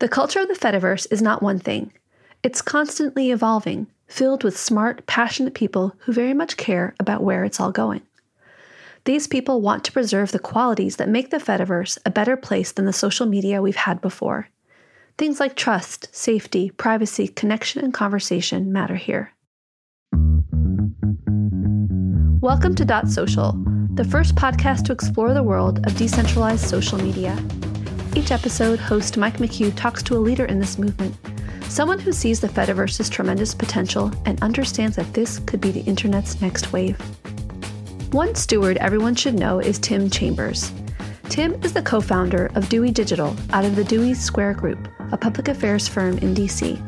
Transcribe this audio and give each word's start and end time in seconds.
The 0.00 0.08
culture 0.08 0.38
of 0.38 0.46
the 0.46 0.54
Fediverse 0.54 1.08
is 1.10 1.20
not 1.20 1.42
one 1.42 1.58
thing. 1.58 1.90
It's 2.44 2.62
constantly 2.62 3.32
evolving, 3.32 3.88
filled 4.06 4.44
with 4.44 4.56
smart, 4.56 5.04
passionate 5.06 5.54
people 5.54 5.96
who 5.98 6.12
very 6.12 6.34
much 6.34 6.56
care 6.56 6.94
about 7.00 7.24
where 7.24 7.42
it's 7.42 7.58
all 7.58 7.72
going. 7.72 8.02
These 9.06 9.26
people 9.26 9.60
want 9.60 9.82
to 9.82 9.92
preserve 9.92 10.30
the 10.30 10.38
qualities 10.38 10.96
that 10.96 11.08
make 11.08 11.30
the 11.30 11.38
Fediverse 11.38 11.98
a 12.06 12.12
better 12.12 12.36
place 12.36 12.70
than 12.70 12.84
the 12.84 12.92
social 12.92 13.26
media 13.26 13.60
we've 13.60 13.74
had 13.74 14.00
before. 14.00 14.48
Things 15.16 15.40
like 15.40 15.56
trust, 15.56 16.14
safety, 16.14 16.70
privacy, 16.70 17.26
connection, 17.26 17.82
and 17.82 17.92
conversation 17.92 18.72
matter 18.72 18.94
here. 18.94 19.32
Welcome 22.40 22.76
to 22.76 22.84
Dot 22.84 23.08
Social, 23.08 23.60
the 23.94 24.04
first 24.04 24.36
podcast 24.36 24.84
to 24.84 24.92
explore 24.92 25.34
the 25.34 25.42
world 25.42 25.84
of 25.88 25.96
decentralized 25.96 26.68
social 26.68 26.98
media. 26.98 27.36
Each 28.14 28.32
episode, 28.32 28.78
host 28.78 29.16
Mike 29.16 29.38
McCue 29.38 29.74
talks 29.76 30.02
to 30.04 30.16
a 30.16 30.18
leader 30.18 30.44
in 30.46 30.58
this 30.58 30.78
movement, 30.78 31.16
someone 31.68 31.98
who 31.98 32.12
sees 32.12 32.40
the 32.40 32.48
Fediverse's 32.48 33.08
tremendous 33.08 33.54
potential 33.54 34.10
and 34.24 34.42
understands 34.42 34.96
that 34.96 35.12
this 35.14 35.38
could 35.40 35.60
be 35.60 35.70
the 35.70 35.82
internet's 35.82 36.40
next 36.40 36.72
wave. 36.72 36.98
One 38.12 38.34
steward 38.34 38.78
everyone 38.78 39.14
should 39.14 39.34
know 39.34 39.58
is 39.58 39.78
Tim 39.78 40.08
Chambers. 40.08 40.72
Tim 41.28 41.62
is 41.62 41.74
the 41.74 41.82
co 41.82 42.00
founder 42.00 42.50
of 42.54 42.68
Dewey 42.68 42.90
Digital 42.90 43.36
out 43.50 43.64
of 43.64 43.76
the 43.76 43.84
Dewey 43.84 44.14
Square 44.14 44.54
Group, 44.54 44.88
a 45.12 45.16
public 45.16 45.48
affairs 45.48 45.86
firm 45.86 46.16
in 46.18 46.34
DC. 46.34 46.80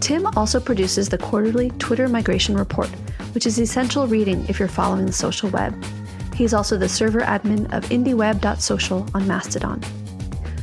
Tim 0.00 0.26
also 0.36 0.60
produces 0.60 1.08
the 1.08 1.18
quarterly 1.18 1.70
Twitter 1.78 2.08
Migration 2.08 2.56
Report, 2.56 2.88
which 3.34 3.46
is 3.46 3.58
essential 3.58 4.06
reading 4.06 4.44
if 4.48 4.58
you're 4.58 4.68
following 4.68 5.06
the 5.06 5.12
social 5.12 5.48
web. 5.50 5.74
He's 6.34 6.54
also 6.54 6.76
the 6.76 6.88
server 6.88 7.22
admin 7.22 7.72
of 7.72 7.84
indieweb.social 7.86 9.08
on 9.14 9.26
Mastodon. 9.26 9.82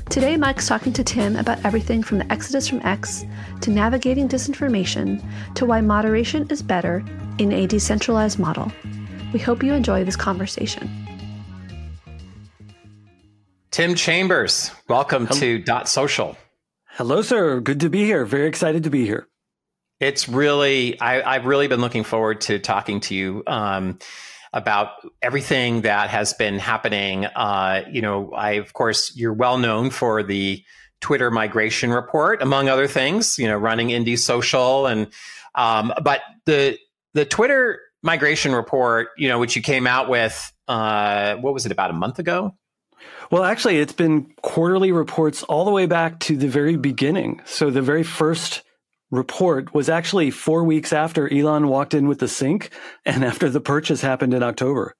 Today, 0.10 0.38
Mike's 0.38 0.68
talking 0.68 0.94
to 0.94 1.04
Tim 1.04 1.36
about 1.36 1.66
everything 1.66 2.04
from 2.04 2.20
the 2.20 2.32
exodus 2.32 2.68
from 2.68 2.80
X 2.86 3.26
to 3.62 3.72
navigating 3.72 4.30
disinformation 4.30 5.22
to 5.56 5.66
why 5.66 5.82
moderation 5.82 6.48
is 6.50 6.62
better 6.62 7.04
in 7.40 7.52
a 7.52 7.66
decentralized 7.66 8.40
model. 8.40 8.72
We 9.34 9.40
hope 9.40 9.64
you 9.64 9.74
enjoy 9.74 10.06
this 10.06 10.16
conversation. 10.16 10.90
Tim 13.72 13.96
Chambers, 13.96 14.72
welcome 14.88 15.26
Hello. 15.26 15.40
to 15.40 15.60
Dot 15.60 15.90
Social. 15.90 16.38
Hello, 16.92 17.22
sir. 17.22 17.60
Good 17.60 17.82
to 17.82 17.90
be 17.90 18.06
here. 18.06 18.24
Very 18.24 18.48
excited 18.48 18.84
to 18.84 18.90
be 18.90 19.06
here. 19.06 19.28
It's 20.00 20.30
really, 20.30 21.00
I, 21.02 21.34
have 21.34 21.46
really 21.46 21.68
been 21.68 21.82
looking 21.82 22.04
forward 22.04 22.42
to 22.42 22.60
talking 22.60 23.02
to 23.02 23.16
you. 23.16 23.44
Um, 23.48 24.00
about 24.56 24.92
everything 25.22 25.82
that 25.82 26.10
has 26.10 26.34
been 26.34 26.58
happening. 26.58 27.26
Uh, 27.26 27.84
you 27.92 28.02
know, 28.02 28.32
I 28.32 28.52
of 28.54 28.74
course 28.74 29.16
you're 29.16 29.34
well 29.34 29.60
known 29.60 29.92
for 29.92 30.24
the 30.24 30.64
Twitter 31.02 31.30
migration 31.30 31.92
report, 31.92 32.42
among 32.42 32.70
other 32.70 32.88
things. 32.88 33.38
You 33.38 33.48
know, 33.48 33.58
running 33.58 33.90
Indie 33.90 34.18
Social 34.18 34.88
and 34.88 35.08
um, 35.54 35.94
but 36.02 36.22
the 36.46 36.80
the 37.14 37.26
Twitter 37.26 37.82
migration 38.02 38.54
report, 38.54 39.10
you 39.18 39.28
know, 39.28 39.40
which 39.40 39.56
you 39.56 39.62
came 39.62 39.86
out 39.86 40.10
with, 40.10 40.54
uh, 40.68 41.36
what 41.36 41.54
was 41.54 41.66
it 41.66 41.72
about 41.72 41.90
a 41.90 41.94
month 41.94 42.20
ago? 42.20 42.56
Well, 43.32 43.44
actually, 43.44 43.80
it's 43.80 43.94
been 43.94 44.32
quarterly 44.42 44.92
reports 44.92 45.44
all 45.44 45.66
the 45.66 45.72
way 45.72 45.86
back 45.86 46.20
to 46.22 46.38
the 46.38 46.48
very 46.48 46.78
beginning. 46.78 47.42
So 47.46 47.72
the 47.72 47.82
very 47.82 48.04
first 48.04 48.62
report 49.12 49.74
was 49.74 49.90
actually 49.90 50.32
four 50.32 50.64
weeks 50.64 50.92
after 50.92 51.32
Elon 51.32 51.68
walked 51.68 51.94
in 51.94 52.08
with 52.08 52.20
the 52.20 52.28
sink 52.28 52.72
and 53.06 53.24
after 53.24 53.50
the 53.50 53.62
purchase 53.62 54.02
happened 54.02 54.34
in 54.34 54.44
October. 54.44 54.96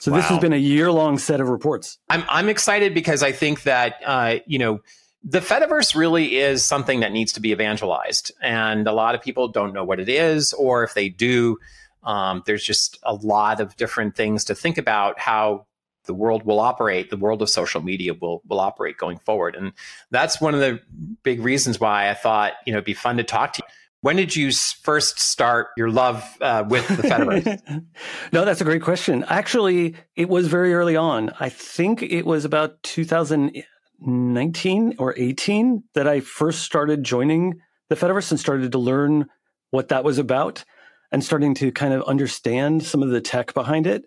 So 0.00 0.10
wow. 0.10 0.18
this 0.18 0.26
has 0.26 0.38
been 0.38 0.52
a 0.52 0.56
year 0.56 0.90
long 0.92 1.18
set 1.18 1.40
of 1.40 1.48
reports. 1.48 1.98
I'm 2.08 2.24
I'm 2.28 2.48
excited 2.48 2.94
because 2.94 3.22
I 3.22 3.32
think 3.32 3.62
that 3.62 3.94
uh, 4.04 4.36
you 4.46 4.58
know 4.58 4.80
the 5.22 5.40
Fediverse 5.40 5.94
really 5.94 6.36
is 6.36 6.64
something 6.64 7.00
that 7.00 7.12
needs 7.12 7.32
to 7.32 7.40
be 7.40 7.52
evangelized, 7.52 8.32
and 8.42 8.86
a 8.86 8.92
lot 8.92 9.14
of 9.14 9.22
people 9.22 9.48
don't 9.48 9.72
know 9.72 9.84
what 9.84 10.00
it 10.00 10.08
is, 10.08 10.52
or 10.52 10.84
if 10.84 10.94
they 10.94 11.08
do, 11.08 11.58
um, 12.02 12.42
there's 12.44 12.64
just 12.64 12.98
a 13.04 13.14
lot 13.14 13.60
of 13.60 13.76
different 13.76 14.16
things 14.16 14.44
to 14.44 14.54
think 14.54 14.76
about 14.76 15.18
how 15.18 15.66
the 16.06 16.14
world 16.14 16.44
will 16.44 16.60
operate, 16.60 17.10
the 17.10 17.16
world 17.16 17.42
of 17.42 17.50
social 17.50 17.82
media 17.82 18.14
will 18.14 18.40
will 18.46 18.60
operate 18.60 18.96
going 18.98 19.18
forward. 19.18 19.56
And 19.56 19.72
that's 20.10 20.40
one 20.40 20.54
of 20.54 20.60
the 20.60 20.80
big 21.22 21.40
reasons 21.40 21.80
why 21.80 22.10
I 22.10 22.14
thought, 22.14 22.52
you 22.66 22.72
know, 22.72 22.78
it'd 22.78 22.86
be 22.86 22.94
fun 22.94 23.16
to 23.16 23.24
talk 23.24 23.54
to 23.54 23.62
you. 23.62 23.68
When 24.00 24.14
did 24.16 24.34
you 24.36 24.52
first 24.52 25.18
start 25.18 25.68
your 25.78 25.90
love 25.90 26.22
uh, 26.42 26.62
with 26.68 26.86
the 26.88 27.04
Fediverse? 27.04 27.82
no, 28.32 28.44
that's 28.44 28.60
a 28.60 28.64
great 28.64 28.82
question. 28.82 29.24
Actually, 29.28 29.94
it 30.14 30.28
was 30.28 30.46
very 30.46 30.74
early 30.74 30.94
on. 30.94 31.30
I 31.40 31.48
think 31.48 32.02
it 32.02 32.26
was 32.26 32.44
about 32.44 32.82
2019 32.82 34.96
or 34.98 35.14
18 35.16 35.84
that 35.94 36.06
I 36.06 36.20
first 36.20 36.64
started 36.64 37.02
joining 37.02 37.62
the 37.88 37.94
Fediverse 37.94 38.30
and 38.30 38.38
started 38.38 38.72
to 38.72 38.78
learn 38.78 39.24
what 39.70 39.88
that 39.88 40.04
was 40.04 40.18
about 40.18 40.66
and 41.10 41.24
starting 41.24 41.54
to 41.54 41.72
kind 41.72 41.94
of 41.94 42.02
understand 42.02 42.82
some 42.82 43.02
of 43.02 43.08
the 43.08 43.22
tech 43.22 43.54
behind 43.54 43.86
it. 43.86 44.04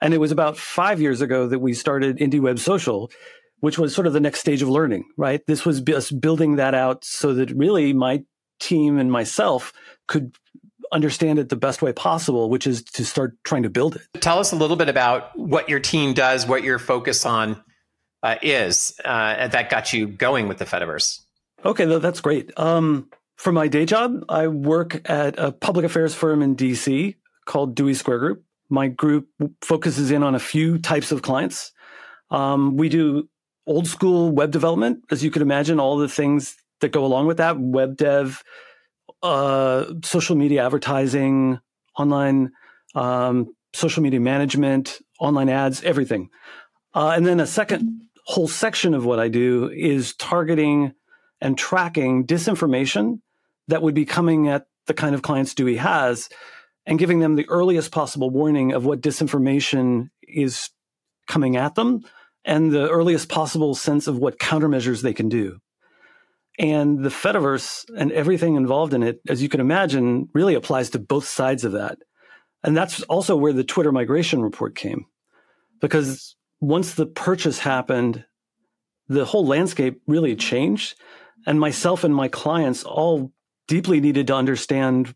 And 0.00 0.14
it 0.14 0.18
was 0.18 0.32
about 0.32 0.56
five 0.56 1.00
years 1.00 1.20
ago 1.20 1.46
that 1.48 1.58
we 1.58 1.74
started 1.74 2.18
IndieWeb 2.18 2.58
Social, 2.58 3.10
which 3.60 3.78
was 3.78 3.94
sort 3.94 4.06
of 4.06 4.12
the 4.12 4.20
next 4.20 4.40
stage 4.40 4.62
of 4.62 4.68
learning, 4.68 5.04
right? 5.16 5.40
This 5.46 5.64
was 5.64 5.80
just 5.80 6.20
building 6.20 6.56
that 6.56 6.74
out 6.74 7.04
so 7.04 7.34
that 7.34 7.50
really 7.50 7.92
my 7.92 8.22
team 8.58 8.98
and 8.98 9.10
myself 9.12 9.72
could 10.08 10.34
understand 10.92 11.38
it 11.38 11.48
the 11.48 11.56
best 11.56 11.82
way 11.82 11.92
possible, 11.92 12.50
which 12.50 12.66
is 12.66 12.82
to 12.82 13.04
start 13.04 13.36
trying 13.44 13.62
to 13.62 13.70
build 13.70 13.96
it. 13.96 14.02
Tell 14.20 14.38
us 14.38 14.52
a 14.52 14.56
little 14.56 14.76
bit 14.76 14.88
about 14.88 15.36
what 15.38 15.68
your 15.68 15.80
team 15.80 16.14
does, 16.14 16.46
what 16.46 16.64
your 16.64 16.78
focus 16.78 17.24
on 17.24 17.62
uh, 18.22 18.36
is 18.42 18.98
uh, 19.04 19.48
that 19.48 19.70
got 19.70 19.92
you 19.92 20.06
going 20.06 20.48
with 20.48 20.58
the 20.58 20.64
Fediverse. 20.64 21.20
Okay, 21.64 21.84
that's 21.98 22.20
great. 22.20 22.50
Um, 22.56 23.08
for 23.36 23.52
my 23.52 23.68
day 23.68 23.86
job, 23.86 24.24
I 24.28 24.48
work 24.48 25.08
at 25.08 25.38
a 25.38 25.52
public 25.52 25.84
affairs 25.84 26.14
firm 26.14 26.42
in 26.42 26.56
DC 26.56 27.16
called 27.46 27.74
Dewey 27.74 27.94
Square 27.94 28.18
Group. 28.18 28.44
My 28.70 28.88
group 28.88 29.28
focuses 29.60 30.10
in 30.10 30.22
on 30.22 30.34
a 30.34 30.40
few 30.40 30.78
types 30.78 31.12
of 31.12 31.22
clients. 31.22 31.72
Um, 32.30 32.76
we 32.76 32.88
do 32.88 33.28
old 33.66 33.86
school 33.86 34.30
web 34.30 34.50
development, 34.50 35.04
as 35.10 35.22
you 35.22 35.30
could 35.30 35.42
imagine, 35.42 35.80
all 35.80 35.98
the 35.98 36.08
things 36.08 36.56
that 36.80 36.92
go 36.92 37.04
along 37.04 37.26
with 37.26 37.36
that 37.38 37.58
web 37.58 37.96
dev, 37.96 38.42
uh, 39.22 39.86
social 40.02 40.36
media 40.36 40.64
advertising, 40.64 41.58
online 41.98 42.52
um, 42.94 43.54
social 43.72 44.02
media 44.02 44.20
management, 44.20 45.00
online 45.18 45.48
ads, 45.48 45.82
everything. 45.84 46.30
Uh, 46.94 47.12
and 47.14 47.26
then 47.26 47.40
a 47.40 47.46
second 47.46 48.02
whole 48.24 48.48
section 48.48 48.94
of 48.94 49.04
what 49.04 49.18
I 49.20 49.28
do 49.28 49.70
is 49.70 50.14
targeting 50.14 50.92
and 51.40 51.56
tracking 51.56 52.26
disinformation 52.26 53.20
that 53.68 53.82
would 53.82 53.94
be 53.94 54.04
coming 54.04 54.48
at 54.48 54.66
the 54.86 54.94
kind 54.94 55.14
of 55.14 55.22
clients 55.22 55.54
Dewey 55.54 55.76
has 55.76 56.28
and 56.86 56.98
giving 56.98 57.20
them 57.20 57.36
the 57.36 57.48
earliest 57.48 57.92
possible 57.92 58.30
warning 58.30 58.72
of 58.72 58.84
what 58.84 59.00
disinformation 59.00 60.08
is 60.22 60.70
coming 61.28 61.56
at 61.56 61.74
them 61.74 62.02
and 62.44 62.72
the 62.72 62.88
earliest 62.88 63.28
possible 63.28 63.74
sense 63.74 64.06
of 64.06 64.18
what 64.18 64.38
countermeasures 64.38 65.02
they 65.02 65.12
can 65.12 65.28
do. 65.28 65.58
And 66.58 67.02
the 67.02 67.10
Fediverse 67.10 67.84
and 67.96 68.12
everything 68.12 68.56
involved 68.56 68.92
in 68.92 69.02
it, 69.02 69.20
as 69.28 69.42
you 69.42 69.48
can 69.48 69.60
imagine, 69.60 70.28
really 70.34 70.54
applies 70.54 70.90
to 70.90 70.98
both 70.98 71.26
sides 71.26 71.64
of 71.64 71.72
that. 71.72 71.98
And 72.62 72.76
that's 72.76 73.02
also 73.04 73.36
where 73.36 73.52
the 73.52 73.64
Twitter 73.64 73.92
migration 73.92 74.42
report 74.42 74.74
came. 74.76 75.06
Because 75.80 76.36
once 76.60 76.94
the 76.94 77.06
purchase 77.06 77.58
happened, 77.58 78.24
the 79.08 79.24
whole 79.24 79.46
landscape 79.46 80.02
really 80.06 80.36
changed. 80.36 80.96
And 81.46 81.58
myself 81.58 82.04
and 82.04 82.14
my 82.14 82.28
clients 82.28 82.84
all 82.84 83.32
deeply 83.66 84.00
needed 84.00 84.26
to 84.26 84.34
understand 84.34 85.14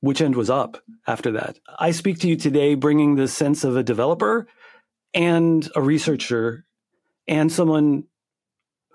which 0.00 0.20
end 0.20 0.36
was 0.36 0.50
up 0.50 0.82
after 1.06 1.32
that. 1.32 1.58
I 1.78 1.90
speak 1.90 2.20
to 2.20 2.28
you 2.28 2.36
today 2.36 2.74
bringing 2.74 3.16
the 3.16 3.28
sense 3.28 3.64
of 3.64 3.76
a 3.76 3.82
developer 3.82 4.46
and 5.14 5.68
a 5.74 5.82
researcher 5.82 6.64
and 7.26 7.50
someone 7.50 8.04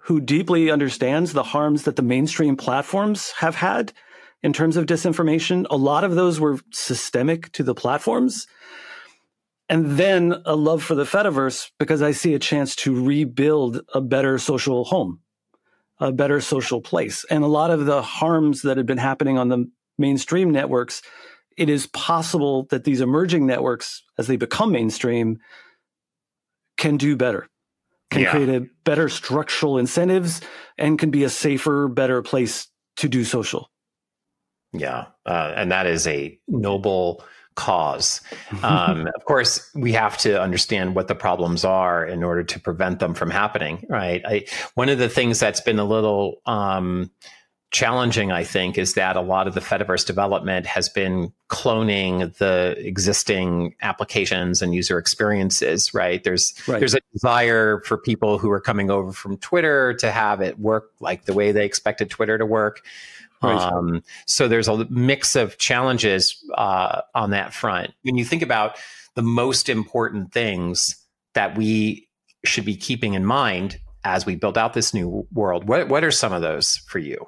who 0.03 0.19
deeply 0.19 0.71
understands 0.71 1.33
the 1.33 1.43
harms 1.43 1.83
that 1.83 1.95
the 1.95 2.01
mainstream 2.01 2.55
platforms 2.55 3.33
have 3.37 3.55
had 3.55 3.93
in 4.41 4.53
terms 4.53 4.77
of 4.77 4.85
disinformation. 4.85 5.65
A 5.69 5.77
lot 5.77 6.03
of 6.03 6.15
those 6.15 6.39
were 6.39 6.59
systemic 6.71 7.51
to 7.53 7.63
the 7.63 7.75
platforms. 7.75 8.47
And 9.69 9.91
then 9.97 10.41
a 10.45 10.55
love 10.55 10.83
for 10.83 10.95
the 10.95 11.03
Fediverse 11.03 11.69
because 11.79 12.01
I 12.01 12.11
see 12.11 12.33
a 12.33 12.39
chance 12.39 12.75
to 12.77 13.05
rebuild 13.05 13.81
a 13.93 14.01
better 14.01 14.37
social 14.37 14.83
home, 14.83 15.21
a 15.99 16.11
better 16.11 16.41
social 16.41 16.81
place. 16.81 17.23
And 17.29 17.43
a 17.43 17.47
lot 17.47 17.71
of 17.71 17.85
the 17.85 18.01
harms 18.01 18.63
that 18.63 18.77
had 18.77 18.85
been 18.85 18.97
happening 18.97 19.37
on 19.37 19.49
the 19.49 19.69
mainstream 20.01 20.51
networks, 20.51 21.01
it 21.57 21.69
is 21.69 21.87
possible 21.87 22.67
that 22.71 22.83
these 22.83 22.99
emerging 22.99 23.45
networks, 23.45 24.03
as 24.17 24.27
they 24.27 24.35
become 24.35 24.71
mainstream, 24.71 25.39
can 26.77 26.97
do 26.97 27.15
better, 27.15 27.47
can 28.09 28.21
yeah. 28.21 28.31
create 28.31 28.49
a 28.49 28.67
better 28.83 29.07
structural 29.07 29.77
incentives, 29.77 30.41
and 30.77 30.99
can 30.99 31.11
be 31.11 31.23
a 31.23 31.29
safer, 31.29 31.87
better 31.87 32.21
place 32.21 32.67
to 32.97 33.07
do 33.07 33.23
social. 33.23 33.69
Yeah, 34.73 35.05
uh, 35.25 35.53
and 35.55 35.71
that 35.71 35.85
is 35.85 36.07
a 36.07 36.39
noble 36.47 37.23
cause. 37.55 38.21
Um, 38.63 39.07
of 39.15 39.25
course, 39.25 39.71
we 39.73 39.93
have 39.93 40.17
to 40.19 40.39
understand 40.39 40.93
what 40.93 41.07
the 41.07 41.15
problems 41.15 41.65
are 41.65 42.05
in 42.05 42.21
order 42.21 42.43
to 42.43 42.59
prevent 42.59 42.99
them 42.99 43.15
from 43.15 43.31
happening, 43.31 43.85
right? 43.89 44.21
I, 44.25 44.45
one 44.75 44.89
of 44.89 44.99
the 44.99 45.09
things 45.09 45.39
that's 45.39 45.61
been 45.61 45.79
a 45.79 45.85
little 45.85 46.41
um, 46.45 47.09
challenging, 47.71 48.31
I 48.31 48.43
think, 48.43 48.77
is 48.77 48.93
that 48.93 49.15
a 49.15 49.21
lot 49.21 49.47
of 49.47 49.53
the 49.53 49.61
Fediverse 49.61 50.05
development 50.05 50.65
has 50.65 50.89
been 50.89 51.31
cloning 51.49 52.35
the 52.37 52.75
existing 52.77 53.75
applications 53.81 54.61
and 54.61 54.75
user 54.75 54.97
experiences. 54.97 55.93
Right? 55.93 56.23
There's 56.23 56.53
right. 56.67 56.79
there's 56.79 56.93
a 56.93 56.99
desire 57.13 57.81
for 57.85 57.97
people 57.97 58.37
who 58.37 58.51
are 58.51 58.61
coming 58.61 58.91
over 58.91 59.11
from 59.13 59.37
Twitter 59.37 59.93
to 59.95 60.11
have 60.11 60.41
it 60.41 60.59
work 60.59 60.91
like 60.99 61.25
the 61.25 61.33
way 61.33 61.51
they 61.51 61.65
expected 61.65 62.09
Twitter 62.09 62.37
to 62.37 62.45
work. 62.45 62.81
Right. 63.41 63.59
Um, 63.59 64.03
so 64.27 64.47
there's 64.47 64.67
a 64.67 64.85
mix 64.89 65.35
of 65.35 65.57
challenges 65.57 66.43
uh, 66.55 67.01
on 67.15 67.31
that 67.31 67.53
front. 67.53 67.91
When 68.03 68.15
you 68.15 68.25
think 68.25 68.43
about 68.43 68.77
the 69.15 69.23
most 69.23 69.67
important 69.67 70.31
things 70.31 70.95
that 71.33 71.57
we 71.57 72.07
should 72.45 72.65
be 72.65 72.75
keeping 72.75 73.13
in 73.15 73.25
mind 73.25 73.79
as 74.03 74.25
we 74.25 74.35
build 74.35 74.57
out 74.57 74.73
this 74.73 74.93
new 74.93 75.25
world, 75.31 75.67
what 75.67 75.87
what 75.87 76.03
are 76.03 76.11
some 76.11 76.33
of 76.33 76.41
those 76.41 76.77
for 76.87 76.99
you? 76.99 77.27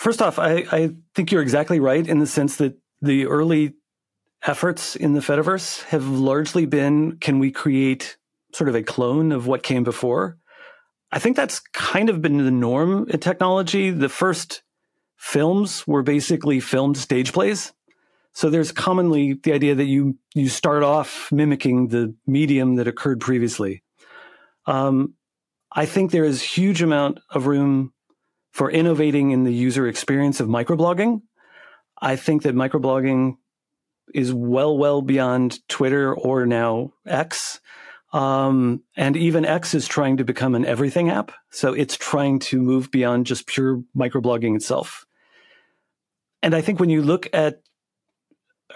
First 0.00 0.22
off, 0.22 0.38
I, 0.38 0.64
I 0.72 0.94
think 1.14 1.30
you're 1.30 1.42
exactly 1.42 1.78
right 1.78 2.08
in 2.08 2.20
the 2.20 2.26
sense 2.26 2.56
that 2.56 2.74
the 3.02 3.26
early 3.26 3.74
efforts 4.42 4.96
in 4.96 5.12
the 5.12 5.20
Fediverse 5.20 5.82
have 5.84 6.08
largely 6.08 6.64
been 6.64 7.18
can 7.18 7.38
we 7.38 7.50
create 7.50 8.16
sort 8.54 8.70
of 8.70 8.74
a 8.74 8.82
clone 8.82 9.30
of 9.30 9.46
what 9.46 9.62
came 9.62 9.84
before? 9.84 10.38
I 11.12 11.18
think 11.18 11.36
that's 11.36 11.60
kind 11.74 12.08
of 12.08 12.22
been 12.22 12.38
the 12.38 12.50
norm 12.50 13.10
in 13.10 13.20
technology. 13.20 13.90
The 13.90 14.08
first 14.08 14.62
films 15.18 15.86
were 15.86 16.02
basically 16.02 16.60
filmed 16.60 16.96
stage 16.96 17.34
plays. 17.34 17.74
So 18.32 18.48
there's 18.48 18.72
commonly 18.72 19.34
the 19.34 19.52
idea 19.52 19.74
that 19.74 19.84
you 19.84 20.16
you 20.34 20.48
start 20.48 20.82
off 20.82 21.30
mimicking 21.30 21.88
the 21.88 22.14
medium 22.26 22.76
that 22.76 22.88
occurred 22.88 23.20
previously. 23.20 23.82
Um, 24.64 25.12
I 25.70 25.84
think 25.84 26.10
there 26.10 26.24
is 26.24 26.40
huge 26.40 26.80
amount 26.80 27.20
of 27.28 27.46
room 27.46 27.92
for 28.50 28.70
innovating 28.70 29.30
in 29.30 29.44
the 29.44 29.52
user 29.52 29.86
experience 29.86 30.40
of 30.40 30.48
microblogging. 30.48 31.22
I 32.00 32.16
think 32.16 32.42
that 32.42 32.54
microblogging 32.54 33.36
is 34.14 34.32
well, 34.32 34.76
well 34.76 35.02
beyond 35.02 35.66
Twitter 35.68 36.14
or 36.14 36.46
now 36.46 36.92
X. 37.06 37.60
Um, 38.12 38.82
and 38.96 39.16
even 39.16 39.44
X 39.44 39.74
is 39.74 39.86
trying 39.86 40.16
to 40.16 40.24
become 40.24 40.54
an 40.54 40.64
everything 40.64 41.10
app. 41.10 41.32
So 41.50 41.72
it's 41.72 41.96
trying 41.96 42.40
to 42.40 42.60
move 42.60 42.90
beyond 42.90 43.26
just 43.26 43.46
pure 43.46 43.82
microblogging 43.96 44.56
itself. 44.56 45.04
And 46.42 46.54
I 46.54 46.60
think 46.60 46.80
when 46.80 46.90
you 46.90 47.02
look 47.02 47.28
at 47.32 47.60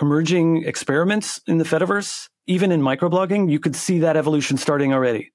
emerging 0.01 0.65
experiments 0.65 1.41
in 1.47 1.59
the 1.59 1.65
Fediverse, 1.65 2.29
even 2.47 2.71
in 2.71 2.81
microblogging, 2.81 3.51
you 3.51 3.59
could 3.59 3.75
see 3.75 4.01
that 4.01 4.17
evolution 4.17 4.57
starting 4.57 4.93
already. 4.93 5.33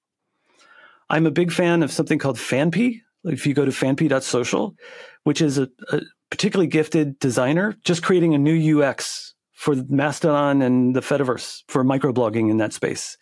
I'm 1.10 1.26
a 1.26 1.32
big 1.32 1.52
fan 1.52 1.82
of 1.82 1.92
something 1.92 2.20
called 2.20 2.38
Phanpy, 2.38 3.02
if 3.26 3.46
you 3.46 3.54
go 3.54 3.66
to 3.66 3.72
phanpy.social, 3.72 4.76
which 5.24 5.42
is 5.42 5.58
a, 5.58 5.70
a 5.92 6.02
particularly 6.30 6.68
gifted 6.68 7.20
designer, 7.20 7.76
just 7.84 8.04
creating 8.04 8.34
a 8.34 8.38
new 8.38 8.82
UX 8.82 9.34
for 9.54 9.76
Mastodon 9.76 10.62
and 10.62 10.96
the 10.96 11.02
Fediverse 11.02 11.64
for 11.68 11.84
microblogging 11.84 12.50
in 12.50 12.58
that 12.58 12.74
space. 12.74 13.18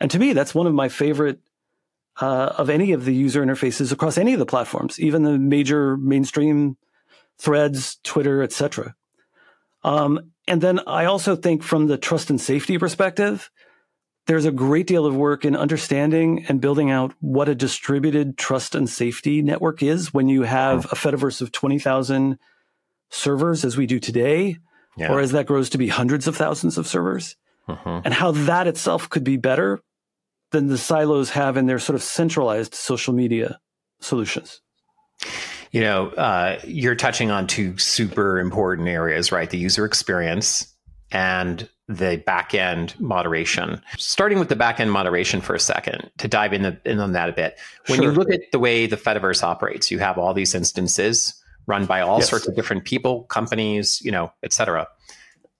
And 0.00 0.10
to 0.10 0.18
me, 0.18 0.32
that's 0.32 0.54
one 0.54 0.66
of 0.66 0.74
my 0.74 0.88
favorite 0.88 1.40
uh, 2.20 2.54
of 2.56 2.70
any 2.70 2.92
of 2.92 3.04
the 3.04 3.14
user 3.14 3.44
interfaces 3.44 3.92
across 3.92 4.18
any 4.18 4.32
of 4.32 4.38
the 4.38 4.46
platforms, 4.46 4.98
even 4.98 5.22
the 5.22 5.38
major 5.38 5.96
mainstream 5.96 6.76
threads, 7.38 7.98
Twitter, 8.02 8.42
etc. 8.42 8.94
Um, 9.84 10.32
and 10.48 10.60
then 10.60 10.80
I 10.86 11.04
also 11.04 11.36
think 11.36 11.62
from 11.62 11.86
the 11.86 11.98
trust 11.98 12.30
and 12.30 12.40
safety 12.40 12.78
perspective, 12.78 13.50
there's 14.26 14.44
a 14.44 14.52
great 14.52 14.86
deal 14.86 15.06
of 15.06 15.16
work 15.16 15.44
in 15.44 15.56
understanding 15.56 16.44
and 16.48 16.60
building 16.60 16.90
out 16.90 17.14
what 17.20 17.48
a 17.48 17.54
distributed 17.54 18.36
trust 18.36 18.74
and 18.74 18.88
safety 18.88 19.40
network 19.40 19.82
is 19.82 20.12
when 20.12 20.28
you 20.28 20.42
have 20.42 20.84
a 20.86 20.96
Fediverse 20.96 21.40
of 21.40 21.52
20,000 21.52 22.38
servers 23.10 23.64
as 23.64 23.76
we 23.76 23.86
do 23.86 24.00
today, 24.00 24.56
yeah. 24.96 25.12
or 25.12 25.20
as 25.20 25.32
that 25.32 25.46
grows 25.46 25.70
to 25.70 25.78
be 25.78 25.88
hundreds 25.88 26.26
of 26.26 26.36
thousands 26.36 26.76
of 26.76 26.86
servers, 26.86 27.36
uh-huh. 27.68 28.02
and 28.04 28.12
how 28.12 28.32
that 28.32 28.66
itself 28.66 29.08
could 29.08 29.24
be 29.24 29.36
better 29.36 29.80
than 30.50 30.66
the 30.66 30.78
silos 30.78 31.30
have 31.30 31.56
in 31.56 31.66
their 31.66 31.78
sort 31.78 31.94
of 31.94 32.02
centralized 32.02 32.74
social 32.74 33.14
media 33.14 33.58
solutions. 34.00 34.60
You 35.70 35.80
know, 35.82 36.08
uh, 36.10 36.60
you're 36.64 36.94
touching 36.94 37.30
on 37.30 37.46
two 37.46 37.76
super 37.78 38.38
important 38.38 38.88
areas, 38.88 39.30
right? 39.30 39.48
The 39.48 39.58
user 39.58 39.84
experience 39.84 40.75
and 41.12 41.68
the 41.88 42.22
backend 42.26 42.98
moderation. 42.98 43.80
Starting 43.96 44.38
with 44.40 44.48
the 44.48 44.56
backend 44.56 44.90
moderation 44.90 45.40
for 45.40 45.54
a 45.54 45.60
second 45.60 46.10
to 46.18 46.26
dive 46.26 46.52
in, 46.52 46.62
the, 46.62 46.80
in 46.84 46.98
on 46.98 47.12
that 47.12 47.28
a 47.28 47.32
bit. 47.32 47.58
When 47.86 47.98
sure. 47.98 48.06
you 48.06 48.10
look 48.10 48.30
at 48.30 48.40
the 48.50 48.58
way 48.58 48.86
the 48.86 48.96
Fediverse 48.96 49.42
operates, 49.42 49.90
you 49.90 50.00
have 50.00 50.18
all 50.18 50.34
these 50.34 50.54
instances 50.54 51.40
run 51.66 51.86
by 51.86 52.00
all 52.00 52.18
yes. 52.18 52.28
sorts 52.28 52.48
of 52.48 52.56
different 52.56 52.84
people, 52.84 53.22
companies, 53.24 54.00
you 54.02 54.10
know, 54.10 54.32
et 54.42 54.52
cetera. 54.52 54.88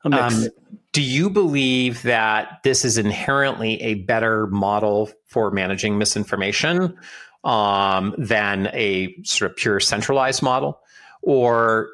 Um, 0.04 0.46
do 0.92 1.02
you 1.02 1.28
believe 1.30 2.02
that 2.02 2.60
this 2.62 2.84
is 2.84 2.96
inherently 2.96 3.82
a 3.82 3.94
better 3.94 4.46
model 4.46 5.10
for 5.26 5.50
managing 5.50 5.98
misinformation 5.98 6.96
um, 7.42 8.14
than 8.18 8.68
a 8.72 9.16
sort 9.24 9.50
of 9.50 9.56
pure 9.56 9.80
centralized 9.80 10.42
model? 10.42 10.78
Or, 11.22 11.88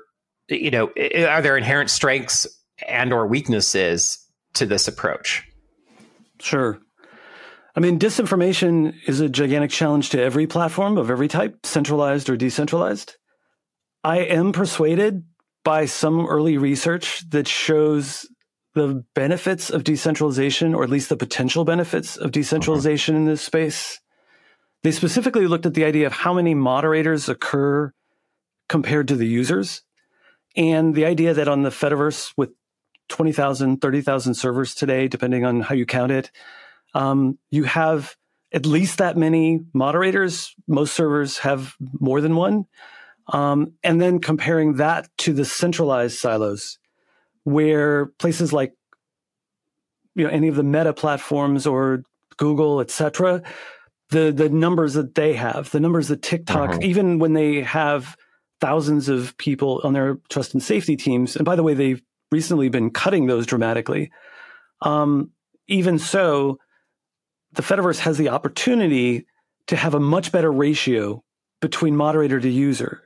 you 0.48 0.70
know, 0.70 0.90
are 1.26 1.40
there 1.40 1.56
inherent 1.56 1.88
strengths 1.88 2.46
and 2.88 3.12
or 3.12 3.26
weaknesses 3.26 4.26
to 4.54 4.66
this 4.66 4.88
approach? 4.88 5.42
Sure. 6.40 6.78
I 7.74 7.80
mean, 7.80 7.98
disinformation 7.98 8.94
is 9.06 9.20
a 9.20 9.28
gigantic 9.28 9.70
challenge 9.70 10.10
to 10.10 10.22
every 10.22 10.46
platform 10.46 10.98
of 10.98 11.10
every 11.10 11.28
type, 11.28 11.64
centralized 11.64 12.28
or 12.28 12.36
decentralized. 12.36 13.16
I 14.04 14.18
am 14.18 14.52
persuaded 14.52 15.24
by 15.64 15.86
some 15.86 16.26
early 16.26 16.58
research 16.58 17.28
that 17.30 17.48
shows 17.48 18.26
the 18.74 19.04
benefits 19.14 19.70
of 19.70 19.84
decentralization, 19.84 20.74
or 20.74 20.82
at 20.82 20.90
least 20.90 21.08
the 21.08 21.16
potential 21.16 21.64
benefits 21.64 22.16
of 22.16 22.32
decentralization 22.32 23.14
in 23.14 23.26
this 23.26 23.42
space. 23.42 24.00
They 24.82 24.90
specifically 24.90 25.46
looked 25.46 25.66
at 25.66 25.74
the 25.74 25.84
idea 25.84 26.06
of 26.06 26.12
how 26.12 26.34
many 26.34 26.54
moderators 26.54 27.28
occur 27.28 27.92
compared 28.68 29.08
to 29.08 29.16
the 29.16 29.26
users. 29.26 29.82
And 30.56 30.94
the 30.94 31.04
idea 31.04 31.32
that 31.34 31.48
on 31.48 31.62
the 31.62 31.70
Fediverse, 31.70 32.32
with 32.36 32.50
20,000, 33.08 33.80
30,000 33.80 34.34
servers 34.34 34.74
today, 34.74 35.08
depending 35.08 35.44
on 35.44 35.60
how 35.60 35.74
you 35.74 35.86
count 35.86 36.12
it. 36.12 36.30
Um, 36.94 37.38
you 37.50 37.64
have 37.64 38.16
at 38.52 38.66
least 38.66 38.98
that 38.98 39.16
many 39.16 39.60
moderators. 39.72 40.54
Most 40.66 40.94
servers 40.94 41.38
have 41.38 41.74
more 41.98 42.20
than 42.20 42.36
one. 42.36 42.66
Um, 43.28 43.74
and 43.82 44.00
then 44.00 44.18
comparing 44.18 44.74
that 44.74 45.08
to 45.18 45.32
the 45.32 45.44
centralized 45.44 46.18
silos, 46.18 46.78
where 47.44 48.06
places 48.06 48.52
like 48.52 48.74
you 50.14 50.24
know 50.24 50.30
any 50.30 50.48
of 50.48 50.56
the 50.56 50.62
meta 50.62 50.92
platforms 50.92 51.66
or 51.66 52.02
Google, 52.36 52.80
etc., 52.80 53.42
the 54.10 54.32
the 54.32 54.48
numbers 54.48 54.94
that 54.94 55.14
they 55.14 55.34
have, 55.34 55.70
the 55.70 55.80
numbers 55.80 56.08
that 56.08 56.20
TikTok, 56.22 56.70
uh-huh. 56.70 56.78
even 56.82 57.18
when 57.18 57.32
they 57.32 57.62
have 57.62 58.16
thousands 58.60 59.08
of 59.08 59.36
people 59.38 59.80
on 59.84 59.92
their 59.92 60.18
trust 60.28 60.52
and 60.52 60.62
safety 60.62 60.96
teams, 60.96 61.36
and 61.36 61.44
by 61.44 61.56
the 61.56 61.62
way, 61.62 61.74
they've 61.74 62.02
recently 62.32 62.68
been 62.68 62.90
cutting 62.90 63.26
those 63.26 63.46
dramatically. 63.46 64.10
Um, 64.80 65.30
even 65.68 65.98
so, 65.98 66.58
the 67.52 67.62
Fediverse 67.62 67.98
has 68.00 68.18
the 68.18 68.30
opportunity 68.30 69.26
to 69.68 69.76
have 69.76 69.94
a 69.94 70.00
much 70.00 70.32
better 70.32 70.50
ratio 70.50 71.22
between 71.60 71.96
moderator 71.96 72.40
to 72.40 72.48
user. 72.48 73.02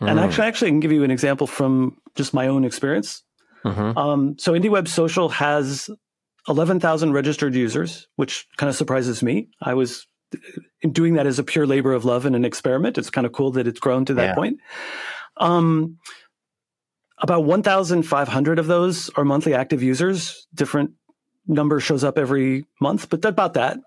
Mm. 0.00 0.10
And 0.10 0.20
actually, 0.20 0.46
actually, 0.48 0.68
I 0.68 0.70
can 0.72 0.80
give 0.80 0.92
you 0.92 1.04
an 1.04 1.10
example 1.10 1.46
from 1.46 1.98
just 2.16 2.34
my 2.34 2.48
own 2.48 2.64
experience. 2.64 3.22
Mm-hmm. 3.64 3.96
Um, 3.96 4.36
so, 4.38 4.52
IndieWeb 4.52 4.88
Social 4.88 5.28
has 5.28 5.88
11,000 6.48 7.12
registered 7.12 7.54
users, 7.54 8.08
which 8.16 8.46
kind 8.56 8.68
of 8.68 8.74
surprises 8.74 9.22
me. 9.22 9.48
I 9.60 9.74
was 9.74 10.06
doing 10.90 11.14
that 11.14 11.26
as 11.26 11.38
a 11.38 11.44
pure 11.44 11.66
labor 11.66 11.92
of 11.92 12.04
love 12.04 12.26
and 12.26 12.34
an 12.34 12.44
experiment. 12.44 12.98
It's 12.98 13.10
kind 13.10 13.26
of 13.26 13.32
cool 13.32 13.52
that 13.52 13.66
it's 13.66 13.80
grown 13.80 14.04
to 14.06 14.14
that 14.14 14.28
yeah. 14.28 14.34
point. 14.34 14.58
Um, 15.36 15.98
about 17.22 17.44
1,500 17.44 18.58
of 18.58 18.66
those 18.66 19.08
are 19.10 19.24
monthly 19.24 19.54
active 19.54 19.82
users. 19.82 20.46
Different 20.54 20.90
number 21.46 21.80
shows 21.80 22.04
up 22.04 22.18
every 22.18 22.66
month, 22.80 23.08
but 23.08 23.24
about 23.24 23.54
that. 23.54 23.78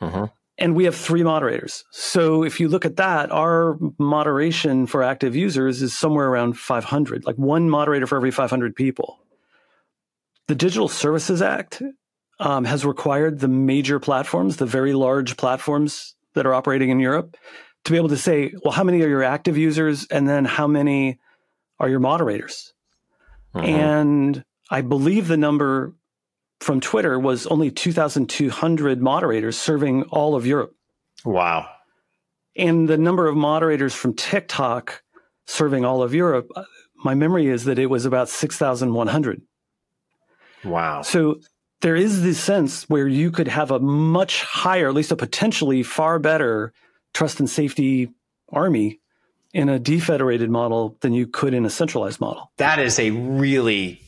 Uh-huh. 0.00 0.28
And 0.58 0.74
we 0.74 0.84
have 0.84 0.96
three 0.96 1.22
moderators. 1.22 1.84
So 1.90 2.42
if 2.42 2.58
you 2.58 2.68
look 2.68 2.84
at 2.84 2.96
that, 2.96 3.30
our 3.30 3.78
moderation 3.98 4.86
for 4.86 5.02
active 5.02 5.36
users 5.36 5.80
is 5.80 5.96
somewhere 5.96 6.28
around 6.28 6.58
500, 6.58 7.24
like 7.24 7.36
one 7.36 7.70
moderator 7.70 8.06
for 8.06 8.16
every 8.16 8.30
500 8.30 8.74
people. 8.74 9.18
The 10.48 10.54
Digital 10.54 10.88
Services 10.88 11.40
Act 11.40 11.82
um, 12.40 12.64
has 12.64 12.84
required 12.84 13.40
the 13.40 13.48
major 13.48 14.00
platforms, 14.00 14.56
the 14.56 14.66
very 14.66 14.92
large 14.92 15.36
platforms 15.36 16.14
that 16.34 16.46
are 16.46 16.54
operating 16.54 16.90
in 16.90 17.00
Europe, 17.00 17.36
to 17.84 17.92
be 17.92 17.96
able 17.96 18.08
to 18.08 18.16
say, 18.16 18.52
well, 18.64 18.72
how 18.72 18.84
many 18.84 19.02
are 19.02 19.08
your 19.08 19.22
active 19.22 19.56
users? 19.56 20.06
And 20.08 20.28
then 20.28 20.44
how 20.44 20.66
many 20.66 21.18
are 21.80 21.88
your 21.88 21.98
moderators. 21.98 22.72
Mm-hmm. 23.54 23.66
And 23.66 24.44
I 24.70 24.82
believe 24.82 25.26
the 25.26 25.36
number 25.36 25.94
from 26.60 26.80
Twitter 26.80 27.18
was 27.18 27.46
only 27.46 27.70
2,200 27.70 29.00
moderators 29.00 29.58
serving 29.58 30.04
all 30.04 30.36
of 30.36 30.46
Europe. 30.46 30.74
Wow. 31.24 31.68
And 32.54 32.88
the 32.88 32.98
number 32.98 33.26
of 33.26 33.36
moderators 33.36 33.94
from 33.94 34.14
TikTok 34.14 35.02
serving 35.46 35.84
all 35.84 36.02
of 36.02 36.14
Europe, 36.14 36.50
uh, 36.54 36.64
my 37.02 37.14
memory 37.14 37.46
is 37.48 37.64
that 37.64 37.78
it 37.78 37.86
was 37.86 38.04
about 38.04 38.28
6,100. 38.28 39.42
Wow. 40.64 41.02
So 41.02 41.40
there 41.80 41.96
is 41.96 42.22
this 42.22 42.38
sense 42.38 42.88
where 42.90 43.08
you 43.08 43.30
could 43.30 43.48
have 43.48 43.70
a 43.70 43.80
much 43.80 44.42
higher, 44.42 44.88
at 44.88 44.94
least 44.94 45.12
a 45.12 45.16
potentially 45.16 45.82
far 45.82 46.18
better 46.18 46.74
trust 47.14 47.40
and 47.40 47.48
safety 47.48 48.10
army 48.52 48.99
in 49.52 49.68
a 49.68 49.78
defederated 49.78 50.50
model 50.50 50.96
than 51.00 51.12
you 51.12 51.26
could 51.26 51.54
in 51.54 51.64
a 51.64 51.70
centralized 51.70 52.20
model. 52.20 52.52
That 52.58 52.78
is 52.78 52.98
a 52.98 53.10
really, 53.10 54.00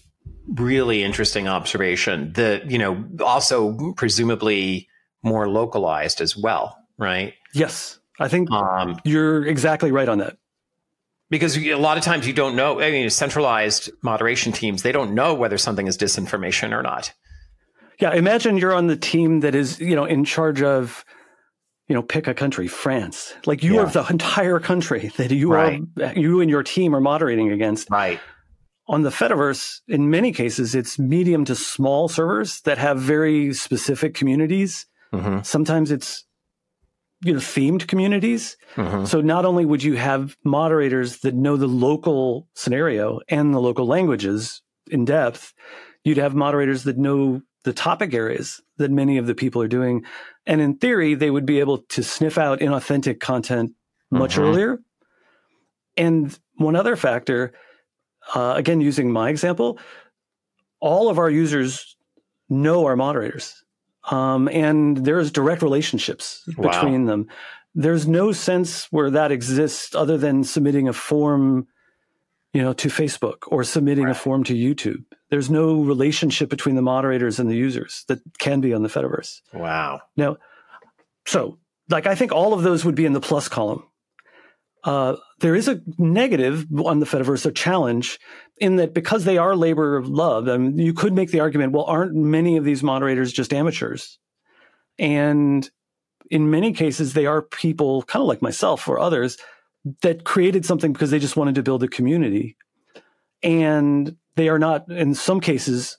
really 0.46 1.02
interesting 1.02 1.48
observation. 1.48 2.32
The, 2.32 2.62
you 2.66 2.78
know, 2.78 3.04
also 3.24 3.92
presumably 3.96 4.88
more 5.22 5.48
localized 5.48 6.20
as 6.20 6.36
well, 6.36 6.78
right? 6.98 7.34
Yes. 7.54 7.98
I 8.20 8.28
think 8.28 8.50
um, 8.50 9.00
you're 9.04 9.44
exactly 9.46 9.90
right 9.90 10.08
on 10.08 10.18
that. 10.18 10.36
Because 11.30 11.56
a 11.56 11.74
lot 11.74 11.96
of 11.96 12.04
times 12.04 12.26
you 12.26 12.34
don't 12.34 12.54
know, 12.54 12.80
I 12.80 12.90
mean, 12.90 13.08
centralized 13.10 13.90
moderation 14.02 14.52
teams, 14.52 14.82
they 14.82 14.92
don't 14.92 15.14
know 15.14 15.34
whether 15.34 15.58
something 15.58 15.86
is 15.86 15.96
disinformation 15.96 16.72
or 16.72 16.82
not. 16.82 17.12
Yeah. 18.00 18.12
Imagine 18.12 18.58
you're 18.58 18.74
on 18.74 18.86
the 18.86 18.96
team 18.96 19.40
that 19.40 19.54
is, 19.54 19.80
you 19.80 19.96
know, 19.96 20.04
in 20.04 20.24
charge 20.24 20.62
of, 20.62 21.04
you 21.92 21.98
know, 21.98 22.02
pick 22.02 22.26
a 22.26 22.32
country, 22.32 22.68
France. 22.68 23.34
Like 23.44 23.62
you 23.62 23.74
yeah. 23.74 23.80
are 23.82 23.86
the 23.90 24.06
entire 24.08 24.58
country 24.58 25.08
that 25.18 25.30
you 25.30 25.52
right. 25.52 25.82
are, 26.00 26.14
you 26.14 26.40
and 26.40 26.48
your 26.48 26.62
team 26.62 26.96
are 26.96 27.02
moderating 27.02 27.52
against. 27.52 27.90
Right. 27.90 28.18
On 28.88 29.02
the 29.02 29.10
Fediverse, 29.10 29.82
in 29.88 30.08
many 30.08 30.32
cases, 30.32 30.74
it's 30.74 30.98
medium 30.98 31.44
to 31.44 31.54
small 31.54 32.08
servers 32.08 32.62
that 32.62 32.78
have 32.78 32.98
very 32.98 33.52
specific 33.52 34.14
communities. 34.14 34.86
Mm-hmm. 35.12 35.42
Sometimes 35.42 35.90
it's 35.90 36.24
you 37.22 37.34
know 37.34 37.38
themed 37.38 37.86
communities. 37.88 38.56
Mm-hmm. 38.76 39.04
So 39.04 39.20
not 39.20 39.44
only 39.44 39.66
would 39.66 39.82
you 39.82 39.96
have 39.96 40.34
moderators 40.46 41.18
that 41.18 41.34
know 41.34 41.58
the 41.58 41.66
local 41.66 42.48
scenario 42.54 43.20
and 43.28 43.52
the 43.52 43.60
local 43.60 43.84
languages 43.84 44.62
in 44.90 45.04
depth, 45.04 45.52
you'd 46.04 46.16
have 46.16 46.34
moderators 46.34 46.84
that 46.84 46.96
know 46.96 47.42
the 47.64 47.74
topic 47.74 48.14
areas 48.14 48.62
that 48.78 48.90
many 48.90 49.18
of 49.18 49.26
the 49.26 49.34
people 49.34 49.60
are 49.62 49.68
doing. 49.68 50.04
And 50.46 50.60
in 50.60 50.76
theory, 50.76 51.14
they 51.14 51.30
would 51.30 51.46
be 51.46 51.60
able 51.60 51.78
to 51.78 52.02
sniff 52.02 52.38
out 52.38 52.60
inauthentic 52.60 53.20
content 53.20 53.72
much 54.10 54.32
mm-hmm. 54.32 54.42
earlier. 54.42 54.78
And 55.96 56.36
one 56.56 56.76
other 56.76 56.96
factor, 56.96 57.52
uh, 58.34 58.54
again, 58.56 58.80
using 58.80 59.10
my 59.12 59.30
example, 59.30 59.78
all 60.80 61.08
of 61.08 61.18
our 61.18 61.30
users 61.30 61.96
know 62.48 62.86
our 62.86 62.96
moderators 62.96 63.62
um, 64.10 64.48
and 64.48 64.96
there's 64.98 65.30
direct 65.30 65.62
relationships 65.62 66.42
wow. 66.56 66.70
between 66.70 67.06
them. 67.06 67.28
There's 67.74 68.06
no 68.06 68.32
sense 68.32 68.86
where 68.90 69.10
that 69.10 69.32
exists 69.32 69.94
other 69.94 70.18
than 70.18 70.44
submitting 70.44 70.88
a 70.88 70.92
form, 70.92 71.66
you 72.52 72.62
know, 72.62 72.72
to 72.74 72.88
Facebook 72.88 73.38
or 73.46 73.64
submitting 73.64 74.04
right. 74.04 74.12
a 74.12 74.14
form 74.14 74.44
to 74.44 74.54
YouTube. 74.54 75.04
There's 75.30 75.50
no 75.50 75.82
relationship 75.82 76.50
between 76.50 76.76
the 76.76 76.82
moderators 76.82 77.38
and 77.38 77.50
the 77.50 77.56
users 77.56 78.04
that 78.08 78.20
can 78.38 78.60
be 78.60 78.74
on 78.74 78.82
the 78.82 78.88
Fediverse. 78.88 79.40
Wow. 79.52 80.02
Now, 80.16 80.36
so 81.26 81.58
like 81.88 82.06
I 82.06 82.14
think 82.14 82.32
all 82.32 82.52
of 82.52 82.62
those 82.62 82.84
would 82.84 82.94
be 82.94 83.06
in 83.06 83.12
the 83.12 83.20
plus 83.20 83.48
column. 83.48 83.84
Uh, 84.84 85.16
there 85.38 85.54
is 85.54 85.68
a 85.68 85.80
negative 85.96 86.66
on 86.84 86.98
the 86.98 87.06
Fediverse, 87.06 87.46
a 87.46 87.52
challenge 87.52 88.18
in 88.58 88.76
that 88.76 88.92
because 88.92 89.24
they 89.24 89.38
are 89.38 89.54
labor 89.54 89.96
of 89.96 90.08
love, 90.08 90.48
I 90.48 90.56
mean, 90.56 90.76
you 90.78 90.92
could 90.92 91.12
make 91.12 91.30
the 91.30 91.40
argument, 91.40 91.72
well, 91.72 91.84
aren't 91.84 92.14
many 92.14 92.56
of 92.56 92.64
these 92.64 92.82
moderators 92.82 93.32
just 93.32 93.52
amateurs? 93.52 94.18
And 94.98 95.68
in 96.30 96.50
many 96.50 96.72
cases, 96.72 97.14
they 97.14 97.26
are 97.26 97.42
people 97.42 98.02
kind 98.02 98.22
of 98.22 98.26
like 98.26 98.42
myself 98.42 98.88
or 98.88 98.98
others 98.98 99.38
that 100.02 100.24
created 100.24 100.64
something 100.64 100.92
because 100.92 101.10
they 101.10 101.18
just 101.18 101.36
wanted 101.36 101.54
to 101.56 101.62
build 101.62 101.82
a 101.82 101.88
community. 101.88 102.56
And 103.42 104.16
they 104.36 104.48
are 104.48 104.58
not, 104.58 104.90
in 104.90 105.14
some 105.14 105.40
cases, 105.40 105.98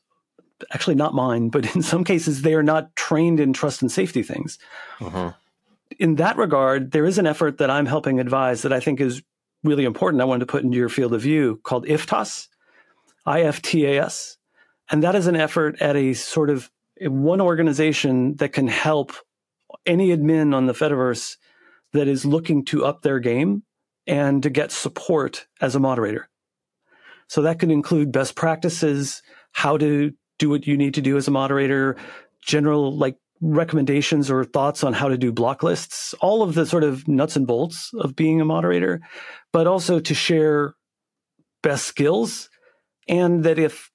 actually 0.71 0.95
not 0.95 1.13
mine, 1.13 1.49
but 1.49 1.75
in 1.75 1.81
some 1.81 2.03
cases, 2.03 2.41
they 2.41 2.53
are 2.53 2.63
not 2.63 2.95
trained 2.95 3.39
in 3.39 3.53
trust 3.53 3.81
and 3.81 3.91
safety 3.91 4.23
things. 4.23 4.57
Uh-huh 5.01 5.33
in 5.99 6.15
that 6.15 6.37
regard, 6.37 6.91
there 6.91 7.05
is 7.05 7.17
an 7.17 7.27
effort 7.27 7.57
that 7.57 7.69
I'm 7.69 7.85
helping 7.85 8.19
advise 8.19 8.61
that 8.61 8.73
I 8.73 8.79
think 8.79 9.01
is 9.01 9.21
really 9.63 9.85
important. 9.85 10.21
I 10.21 10.25
wanted 10.25 10.41
to 10.41 10.51
put 10.51 10.63
into 10.63 10.77
your 10.77 10.89
field 10.89 11.13
of 11.13 11.21
view 11.21 11.59
called 11.63 11.85
IFTAS, 11.85 12.47
IFTAS. 13.25 14.37
And 14.89 15.03
that 15.03 15.15
is 15.15 15.27
an 15.27 15.35
effort 15.35 15.81
at 15.81 15.95
a 15.95 16.13
sort 16.13 16.49
of 16.49 16.69
one 17.01 17.41
organization 17.41 18.35
that 18.35 18.53
can 18.53 18.67
help 18.67 19.13
any 19.85 20.15
admin 20.15 20.53
on 20.53 20.65
the 20.65 20.73
Fediverse 20.73 21.37
that 21.93 22.07
is 22.07 22.25
looking 22.25 22.65
to 22.65 22.85
up 22.85 23.01
their 23.01 23.19
game 23.19 23.63
and 24.07 24.43
to 24.43 24.49
get 24.49 24.71
support 24.71 25.47
as 25.61 25.75
a 25.75 25.79
moderator. 25.79 26.29
So 27.27 27.41
that 27.43 27.59
could 27.59 27.71
include 27.71 28.11
best 28.11 28.35
practices, 28.35 29.21
how 29.53 29.77
to 29.77 30.13
do 30.39 30.49
what 30.49 30.67
you 30.67 30.77
need 30.77 30.95
to 30.95 31.01
do 31.01 31.17
as 31.17 31.27
a 31.27 31.31
moderator, 31.31 31.95
general 32.41 32.95
like 32.95 33.17
recommendations 33.41 34.31
or 34.31 34.43
thoughts 34.43 34.83
on 34.83 34.93
how 34.93 35.09
to 35.09 35.17
do 35.17 35.31
block 35.31 35.63
lists, 35.63 36.13
all 36.21 36.43
of 36.43 36.53
the 36.55 36.65
sort 36.65 36.83
of 36.83 37.07
nuts 37.07 37.35
and 37.35 37.45
bolts 37.45 37.91
of 37.93 38.15
being 38.15 38.39
a 38.39 38.45
moderator, 38.45 39.01
but 39.51 39.67
also 39.67 39.99
to 39.99 40.13
share 40.13 40.75
best 41.61 41.85
skills. 41.85 42.49
And 43.07 43.43
that 43.43 43.59
if 43.59 43.91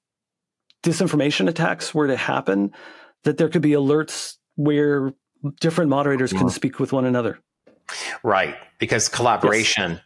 disinformation 0.83 1.49
attacks 1.49 1.95
were 1.95 2.09
to 2.09 2.17
happen, 2.17 2.73
that 3.25 3.39
there 3.39 3.49
could 3.49 3.63
be 3.63 3.71
alerts 3.71 4.35
where 4.57 5.13
different 5.61 5.91
moderators 5.91 6.33
can 6.33 6.51
speak 6.51 6.79
with 6.79 6.93
one 6.93 7.05
another. 7.05 7.39
Right. 8.23 8.57
Because 8.79 9.09
collaboration 9.09 9.93
yes. 9.93 10.03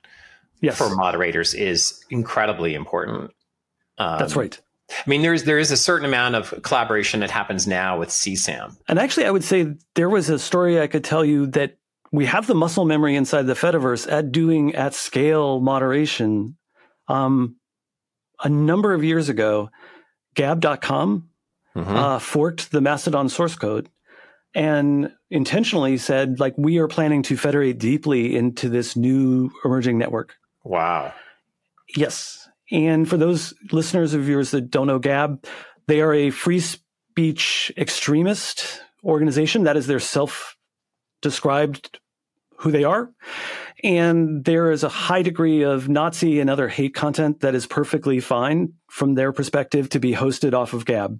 Yes. 0.60 0.78
for 0.78 0.94
moderators 0.94 1.54
is 1.54 2.04
incredibly 2.10 2.74
important. 2.74 3.32
Um, 3.98 4.18
That's 4.18 4.36
right. 4.36 4.58
I 4.90 5.08
mean, 5.08 5.22
there's 5.22 5.44
there 5.44 5.58
is 5.58 5.70
a 5.70 5.76
certain 5.76 6.04
amount 6.04 6.34
of 6.34 6.62
collaboration 6.62 7.20
that 7.20 7.30
happens 7.30 7.66
now 7.66 7.98
with 7.98 8.10
CSAM. 8.10 8.76
And 8.88 8.98
actually, 8.98 9.26
I 9.26 9.30
would 9.30 9.44
say 9.44 9.74
there 9.94 10.10
was 10.10 10.28
a 10.28 10.38
story 10.38 10.80
I 10.80 10.86
could 10.86 11.04
tell 11.04 11.24
you 11.24 11.46
that 11.48 11.78
we 12.10 12.26
have 12.26 12.46
the 12.46 12.54
muscle 12.54 12.84
memory 12.84 13.16
inside 13.16 13.46
the 13.46 13.54
Fediverse 13.54 14.10
at 14.10 14.32
doing 14.32 14.74
at 14.74 14.94
scale 14.94 15.60
moderation. 15.60 16.56
Um, 17.08 17.56
a 18.42 18.48
number 18.48 18.92
of 18.92 19.02
years 19.02 19.28
ago, 19.28 19.70
Gab.com 20.34 21.28
mm-hmm. 21.74 21.96
uh, 21.96 22.18
forked 22.18 22.70
the 22.70 22.80
Mastodon 22.80 23.28
source 23.28 23.56
code 23.56 23.88
and 24.54 25.12
intentionally 25.32 25.96
said, 25.96 26.38
like, 26.38 26.54
we 26.58 26.78
are 26.78 26.86
planning 26.86 27.22
to 27.22 27.36
federate 27.36 27.78
deeply 27.78 28.36
into 28.36 28.68
this 28.68 28.94
new 28.96 29.50
emerging 29.64 29.96
network. 29.96 30.36
Wow. 30.62 31.14
Yes. 31.96 32.48
And 32.70 33.08
for 33.08 33.16
those 33.16 33.54
listeners 33.72 34.12
of 34.14 34.28
yours 34.28 34.50
that 34.50 34.70
don't 34.70 34.86
know 34.86 34.98
Gab, 34.98 35.44
they 35.88 36.02
are 36.02 36.12
a 36.12 36.30
free 36.30 36.60
speech 36.60 37.72
extremist 37.76 38.82
organization. 39.02 39.64
That 39.64 39.76
is 39.76 39.86
their 39.86 40.00
self 40.00 40.56
described 41.22 41.98
who 42.58 42.70
they 42.70 42.84
are. 42.84 43.10
And 43.82 44.44
there 44.44 44.70
is 44.70 44.84
a 44.84 44.88
high 44.88 45.22
degree 45.22 45.62
of 45.62 45.88
Nazi 45.88 46.40
and 46.40 46.48
other 46.48 46.68
hate 46.68 46.94
content 46.94 47.40
that 47.40 47.54
is 47.54 47.66
perfectly 47.66 48.20
fine 48.20 48.74
from 48.88 49.14
their 49.14 49.32
perspective 49.32 49.88
to 49.90 49.98
be 49.98 50.12
hosted 50.12 50.52
off 50.52 50.72
of 50.72 50.84
Gab. 50.84 51.18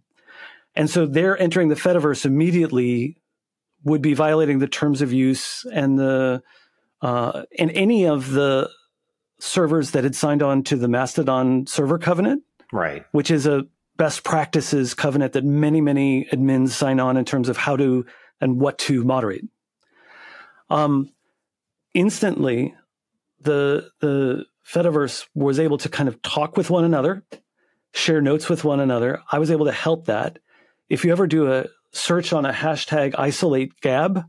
And 0.75 0.89
so 0.89 1.07
they're 1.07 1.41
entering 1.41 1.69
the 1.69 1.75
Fediverse 1.75 2.25
immediately 2.25 3.17
would 3.85 4.03
be 4.03 4.15
violating 4.15 4.59
the 4.59 4.69
terms 4.69 5.03
of 5.03 5.13
use 5.13 5.65
and 5.73 5.99
the 5.99 6.43
uh, 7.01 7.43
and 7.59 7.71
any 7.73 8.07
of 8.07 8.31
the 8.31 8.71
servers 9.41 9.91
that 9.91 10.05
had 10.05 10.15
signed 10.15 10.43
on 10.43 10.63
to 10.63 10.77
the 10.77 10.89
Mastodon 10.89 11.67
server 11.67 11.99
covenant, 11.99 12.45
right? 12.73 13.05
Which 13.13 13.31
is 13.31 13.47
a 13.47 13.67
best 13.97 14.25
practices 14.25 14.95
covenant 14.95 15.33
that 15.33 15.45
many 15.45 15.81
many 15.81 16.27
admins 16.33 16.71
sign 16.71 17.01
on 17.01 17.17
in 17.17 17.25
terms 17.25 17.49
of 17.49 17.57
how 17.57 17.77
to 17.77 18.07
and 18.41 18.61
what 18.61 18.79
to 18.79 19.05
moderate. 19.05 19.45
Um, 20.71 21.11
instantly, 21.95 22.75
the 23.41 23.91
the 24.01 24.45
Fediverse 24.67 25.27
was 25.35 25.59
able 25.59 25.79
to 25.79 25.89
kind 25.89 26.09
of 26.09 26.23
talk 26.23 26.57
with 26.57 26.71
one 26.71 26.85
another, 26.85 27.25
share 27.93 28.23
notes 28.23 28.49
with 28.49 28.65
one 28.65 28.81
another. 28.81 29.21
I 29.31 29.39
was 29.39 29.51
able 29.51 29.67
to 29.67 29.73
help 29.73 30.07
that. 30.07 30.39
If 30.89 31.05
you 31.05 31.11
ever 31.13 31.27
do 31.27 31.53
a 31.53 31.67
search 31.93 32.33
on 32.33 32.45
a 32.47 32.53
hashtag 32.53 33.15
isolate 33.19 33.81
Gab, 33.81 34.25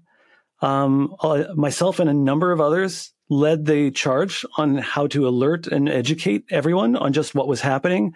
um, 0.62 1.16
uh, 1.20 1.46
myself 1.56 2.00
and 2.00 2.10
a 2.10 2.14
number 2.14 2.52
of 2.52 2.62
others 2.62 3.14
led 3.30 3.66
the 3.66 3.92
charge 3.92 4.46
on 4.58 4.78
how 4.78 5.08
to 5.08 5.28
alert 5.28 5.68
and 5.68 5.90
educate 5.90 6.46
everyone 6.50 6.96
on 6.96 7.14
just 7.14 7.34
what 7.34 7.48
was 7.48 7.62
happening. 7.62 8.14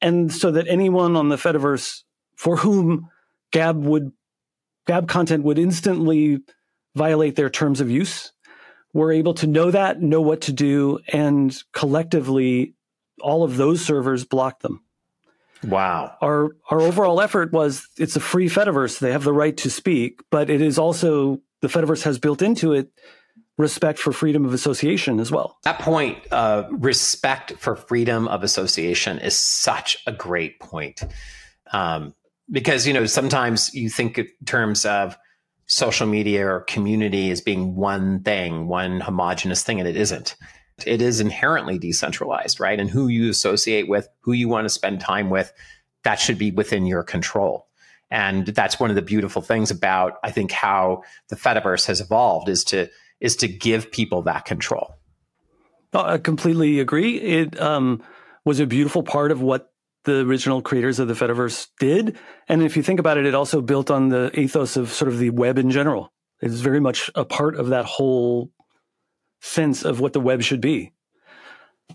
And 0.00 0.32
so 0.32 0.52
that 0.52 0.68
anyone 0.68 1.16
on 1.16 1.28
the 1.28 1.36
Fediverse 1.36 2.02
for 2.36 2.56
whom 2.56 3.08
Gab 3.52 3.76
would 3.76 4.12
Gab 4.86 5.06
content 5.06 5.44
would 5.44 5.58
instantly 5.58 6.40
violate 6.94 7.36
their 7.36 7.50
terms 7.50 7.80
of 7.80 7.90
use 7.90 8.32
were 8.94 9.12
able 9.12 9.34
to 9.34 9.46
know 9.46 9.70
that, 9.70 10.00
know 10.00 10.22
what 10.22 10.42
to 10.42 10.52
do, 10.52 10.98
and 11.08 11.54
collectively 11.72 12.74
all 13.20 13.42
of 13.42 13.56
those 13.56 13.84
servers 13.84 14.24
blocked 14.24 14.62
them. 14.62 14.82
Wow. 15.64 16.16
Our 16.20 16.50
our 16.70 16.80
overall 16.80 17.20
effort 17.20 17.52
was 17.52 17.86
it's 17.96 18.16
a 18.16 18.20
free 18.20 18.48
Fediverse. 18.48 18.98
They 18.98 19.12
have 19.12 19.24
the 19.24 19.32
right 19.32 19.56
to 19.58 19.70
speak, 19.70 20.20
but 20.30 20.50
it 20.50 20.60
is 20.60 20.78
also 20.78 21.40
the 21.60 21.68
Fediverse 21.68 22.02
has 22.04 22.18
built 22.18 22.42
into 22.42 22.72
it 22.72 22.90
respect 23.56 23.98
for 23.98 24.12
freedom 24.12 24.44
of 24.44 24.54
association 24.54 25.18
as 25.18 25.32
well. 25.32 25.58
That 25.64 25.80
point, 25.80 26.18
uh, 26.30 26.68
respect 26.70 27.52
for 27.58 27.74
freedom 27.74 28.28
of 28.28 28.44
association, 28.44 29.18
is 29.18 29.36
such 29.36 29.98
a 30.06 30.12
great 30.12 30.60
point. 30.60 31.02
Um, 31.72 32.14
because 32.50 32.86
you 32.86 32.94
know 32.94 33.04
sometimes 33.04 33.74
you 33.74 33.90
think 33.90 34.16
in 34.16 34.28
terms 34.46 34.86
of 34.86 35.18
social 35.66 36.06
media 36.06 36.46
or 36.46 36.60
community 36.60 37.30
as 37.30 37.42
being 37.42 37.76
one 37.76 38.22
thing, 38.22 38.68
one 38.68 39.00
homogenous 39.00 39.62
thing, 39.62 39.80
and 39.80 39.88
it 39.88 39.96
isn't. 39.96 40.34
It 40.86 41.02
is 41.02 41.20
inherently 41.20 41.78
decentralized, 41.78 42.60
right? 42.60 42.78
And 42.78 42.88
who 42.88 43.08
you 43.08 43.30
associate 43.30 43.88
with, 43.88 44.08
who 44.20 44.32
you 44.32 44.48
want 44.48 44.64
to 44.64 44.70
spend 44.70 45.00
time 45.00 45.30
with, 45.30 45.52
that 46.04 46.20
should 46.20 46.38
be 46.38 46.50
within 46.50 46.86
your 46.86 47.02
control. 47.02 47.66
And 48.10 48.46
that's 48.46 48.80
one 48.80 48.90
of 48.90 48.96
the 48.96 49.02
beautiful 49.02 49.42
things 49.42 49.70
about, 49.70 50.14
I 50.24 50.30
think, 50.30 50.50
how 50.50 51.02
the 51.28 51.36
Fediverse 51.36 51.86
has 51.86 52.00
evolved 52.00 52.48
is 52.48 52.64
to 52.64 52.88
is 53.20 53.36
to 53.36 53.48
give 53.48 53.90
people 53.90 54.22
that 54.22 54.44
control. 54.44 54.94
I 55.92 56.18
completely 56.18 56.78
agree. 56.78 57.18
It 57.18 57.60
um, 57.60 58.02
was 58.44 58.60
a 58.60 58.66
beautiful 58.66 59.02
part 59.02 59.32
of 59.32 59.42
what 59.42 59.72
the 60.04 60.20
original 60.20 60.62
creators 60.62 61.00
of 61.00 61.08
the 61.08 61.14
Fediverse 61.14 61.68
did. 61.80 62.16
And 62.46 62.62
if 62.62 62.76
you 62.76 62.82
think 62.82 63.00
about 63.00 63.18
it, 63.18 63.26
it 63.26 63.34
also 63.34 63.60
built 63.60 63.90
on 63.90 64.08
the 64.08 64.30
ethos 64.38 64.76
of 64.76 64.90
sort 64.90 65.10
of 65.10 65.18
the 65.18 65.30
web 65.30 65.58
in 65.58 65.70
general. 65.70 66.12
It's 66.40 66.60
very 66.60 66.80
much 66.80 67.10
a 67.14 67.24
part 67.24 67.56
of 67.56 67.68
that 67.70 67.84
whole 67.84 68.50
sense 69.40 69.84
of 69.84 70.00
what 70.00 70.12
the 70.12 70.20
web 70.20 70.42
should 70.42 70.60
be. 70.60 70.92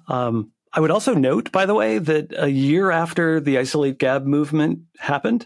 Um, 0.08 0.52
I 0.74 0.80
would 0.80 0.92
also 0.92 1.14
note, 1.14 1.52
by 1.52 1.66
the 1.66 1.76
way, 1.76 2.00
that 2.00 2.34
a 2.36 2.48
year 2.48 2.90
after 2.90 3.40
the 3.40 3.60
Isolate 3.60 4.00
Gab 4.00 4.26
movement 4.26 4.80
happened, 4.98 5.46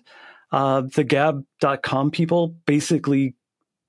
uh, 0.52 0.82
the 0.82 1.04
Gab.com 1.04 2.12
people 2.12 2.56
basically 2.66 3.36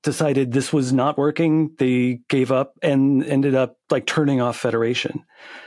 decided 0.03 0.53
this 0.53 0.73
was 0.73 0.93
not 0.93 1.17
working. 1.17 1.75
They 1.79 2.21
gave 2.29 2.51
up 2.51 2.75
and 2.83 3.25
ended 3.25 3.55
up 3.55 3.77
like 3.91 4.07
turning 4.07 4.41
off 4.41 4.57
Federation. 4.57 5.25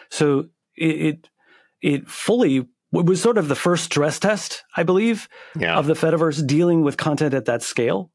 So 0.09 0.49
it 0.75 0.85
it, 0.85 1.29
it 1.81 2.09
fully 2.09 2.67
it 2.93 3.05
was 3.05 3.21
sort 3.21 3.37
of 3.37 3.47
the 3.47 3.55
first 3.55 3.85
stress 3.85 4.19
test, 4.19 4.63
I 4.75 4.83
believe, 4.83 5.29
yeah. 5.57 5.77
of 5.77 5.87
the 5.87 5.93
Fediverse 5.93 6.45
dealing 6.45 6.81
with 6.81 6.97
content 6.97 7.33
at 7.33 7.45
that 7.45 7.63
scale. 7.63 8.11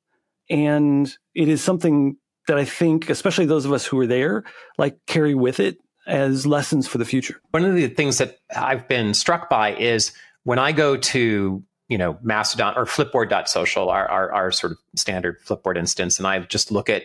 And 0.50 1.10
it 1.34 1.48
is 1.48 1.62
something 1.62 2.16
that 2.46 2.58
I 2.58 2.64
think, 2.64 3.10
especially 3.10 3.46
those 3.46 3.64
of 3.64 3.72
us 3.72 3.84
who 3.86 3.96
were 3.96 4.06
there, 4.06 4.44
like 4.78 4.98
carry 5.06 5.34
with 5.34 5.60
it 5.60 5.78
as 6.06 6.46
lessons 6.46 6.86
for 6.86 6.98
the 6.98 7.04
future. 7.04 7.40
One 7.50 7.64
of 7.64 7.74
the 7.74 7.88
things 7.88 8.18
that 8.18 8.38
I've 8.56 8.86
been 8.88 9.14
struck 9.14 9.50
by 9.50 9.74
is 9.74 10.12
when 10.44 10.58
I 10.58 10.72
go 10.72 10.96
to 10.96 11.62
you 11.88 11.98
know 11.98 12.18
Mastodon 12.22 12.74
or 12.76 12.84
Flipboard.social, 12.84 13.88
our, 13.88 14.08
our, 14.08 14.32
our 14.32 14.52
sort 14.52 14.72
of 14.72 14.78
standard 14.94 15.40
Flipboard 15.44 15.76
instance, 15.76 16.18
and 16.18 16.26
I 16.26 16.38
just 16.40 16.70
look 16.70 16.88
at 16.88 17.04